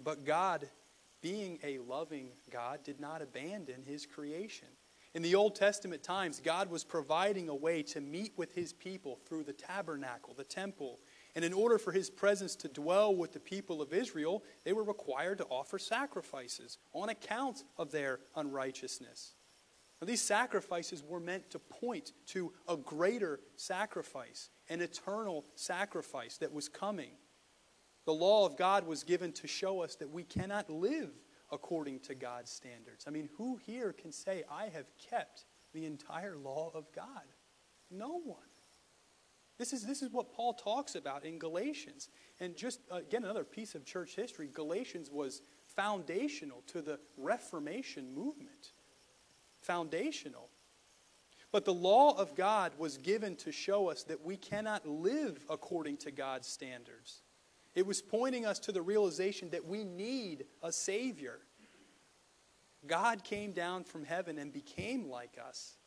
But 0.03 0.25
God, 0.25 0.67
being 1.21 1.59
a 1.63 1.79
loving 1.79 2.29
God, 2.51 2.83
did 2.83 2.99
not 2.99 3.21
abandon 3.21 3.83
his 3.83 4.05
creation. 4.05 4.67
In 5.13 5.21
the 5.21 5.35
Old 5.35 5.55
Testament 5.55 6.03
times, 6.03 6.41
God 6.43 6.69
was 6.69 6.83
providing 6.83 7.47
a 7.49 7.55
way 7.55 7.83
to 7.83 8.01
meet 8.01 8.33
with 8.35 8.53
his 8.53 8.73
people 8.73 9.19
through 9.25 9.43
the 9.43 9.53
tabernacle, 9.53 10.33
the 10.35 10.43
temple. 10.43 10.99
And 11.35 11.43
in 11.43 11.51
order 11.51 11.77
for 11.77 11.91
his 11.91 12.09
presence 12.09 12.55
to 12.57 12.69
dwell 12.69 13.13
with 13.13 13.33
the 13.33 13.41
people 13.41 13.81
of 13.81 13.93
Israel, 13.93 14.43
they 14.63 14.71
were 14.71 14.85
required 14.85 15.39
to 15.39 15.45
offer 15.45 15.77
sacrifices 15.77 16.77
on 16.93 17.09
account 17.09 17.63
of 17.77 17.91
their 17.91 18.19
unrighteousness. 18.35 19.33
Now, 20.01 20.07
these 20.07 20.21
sacrifices 20.21 21.03
were 21.03 21.19
meant 21.19 21.49
to 21.51 21.59
point 21.59 22.13
to 22.27 22.53
a 22.67 22.77
greater 22.77 23.41
sacrifice, 23.55 24.49
an 24.69 24.81
eternal 24.81 25.45
sacrifice 25.55 26.37
that 26.37 26.53
was 26.53 26.69
coming. 26.69 27.11
The 28.05 28.13
law 28.13 28.45
of 28.45 28.55
God 28.55 28.87
was 28.87 29.03
given 29.03 29.31
to 29.33 29.47
show 29.47 29.81
us 29.81 29.95
that 29.95 30.09
we 30.09 30.23
cannot 30.23 30.69
live 30.69 31.11
according 31.51 31.99
to 32.01 32.15
God's 32.15 32.51
standards. 32.51 33.05
I 33.07 33.11
mean, 33.11 33.29
who 33.37 33.57
here 33.57 33.93
can 33.93 34.11
say, 34.11 34.43
I 34.49 34.65
have 34.67 34.87
kept 34.97 35.45
the 35.73 35.85
entire 35.85 36.37
law 36.37 36.71
of 36.73 36.91
God? 36.93 37.23
No 37.91 38.19
one. 38.23 38.39
This 39.57 39.71
is, 39.71 39.85
this 39.85 40.01
is 40.01 40.11
what 40.11 40.33
Paul 40.33 40.53
talks 40.53 40.95
about 40.95 41.23
in 41.23 41.39
Galatians. 41.39 42.09
And 42.39 42.55
just, 42.55 42.81
uh, 42.91 42.95
again, 42.95 43.23
another 43.23 43.45
piece 43.45 43.73
of 43.73 43.85
church 43.85 44.15
history 44.15 44.49
Galatians 44.53 45.09
was 45.09 45.41
foundational 45.75 46.63
to 46.67 46.81
the 46.81 46.99
Reformation 47.17 48.13
movement. 48.13 48.73
Foundational. 49.61 50.49
But 51.51 51.63
the 51.63 51.73
law 51.73 52.17
of 52.17 52.35
God 52.35 52.73
was 52.77 52.97
given 52.97 53.37
to 53.37 53.51
show 53.51 53.89
us 53.89 54.03
that 54.03 54.25
we 54.25 54.35
cannot 54.35 54.85
live 54.85 55.45
according 55.49 55.97
to 55.97 56.11
God's 56.11 56.47
standards. 56.47 57.21
It 57.75 57.85
was 57.85 58.01
pointing 58.01 58.45
us 58.45 58.59
to 58.59 58.73
the 58.73 58.81
realization 58.81 59.49
that 59.51 59.65
we 59.65 59.83
need 59.85 60.45
a 60.61 60.71
Savior. 60.71 61.39
God 62.85 63.23
came 63.23 63.53
down 63.53 63.85
from 63.85 64.03
heaven 64.03 64.37
and 64.37 64.51
became 64.51 65.09
like 65.09 65.37
us 65.45 65.77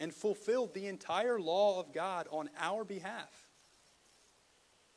and 0.00 0.14
fulfilled 0.14 0.74
the 0.74 0.86
entire 0.86 1.40
law 1.40 1.80
of 1.80 1.92
God 1.92 2.28
on 2.30 2.48
our 2.58 2.84
behalf. 2.84 3.48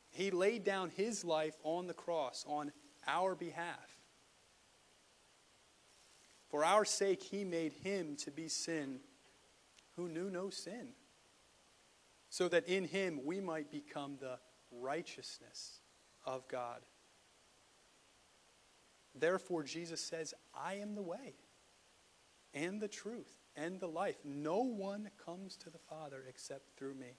He 0.10 0.30
laid 0.30 0.64
down 0.64 0.90
his 0.90 1.24
life 1.24 1.56
on 1.64 1.88
the 1.88 1.94
cross 1.94 2.46
on 2.48 2.72
our 3.08 3.34
behalf. 3.34 4.00
For 6.50 6.66
our 6.66 6.84
sake, 6.84 7.24
he 7.24 7.46
made 7.46 7.72
him 7.72 8.18
to 8.18 8.32
be 8.32 8.50
sin 8.50 9.00
who 9.96 10.10
knew 10.10 10.30
no 10.30 10.50
sin, 10.50 10.90
so 12.30 12.48
that 12.50 12.68
in 12.68 12.84
him 12.84 13.22
we 13.24 13.40
might 13.40 13.72
become 13.72 14.18
the 14.20 14.38
righteousness 14.72 15.80
of 16.26 16.48
God. 16.48 16.82
Therefore, 19.16 19.64
Jesus 19.64 20.02
says, 20.02 20.34
I 20.54 20.76
am 20.76 20.96
the 20.96 21.02
way 21.02 21.36
and 22.54 22.82
the 22.82 22.88
truth 22.88 23.41
and 23.56 23.80
the 23.80 23.88
life. 23.88 24.18
No 24.24 24.62
one 24.62 25.10
comes 25.24 25.58
to 25.58 25.70
the 25.70 25.78
Father 25.78 26.24
except 26.28 26.78
through 26.78 26.96
me. 26.96 27.14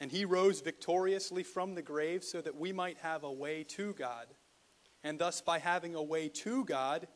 And 0.00 0.12
he 0.12 0.24
rose 0.24 0.60
victoriously 0.60 1.42
from 1.42 1.74
the 1.74 1.82
grave 1.82 2.22
so 2.22 2.40
that 2.40 2.56
we 2.56 2.72
might 2.72 2.98
have 2.98 3.24
a 3.24 3.32
way 3.32 3.64
to 3.64 3.92
God. 3.94 4.26
And 5.02 5.18
thus, 5.18 5.40
by 5.40 5.58
having 5.58 5.94
a 5.94 6.02
way 6.02 6.28
to 6.28 6.64
God, 6.64 7.08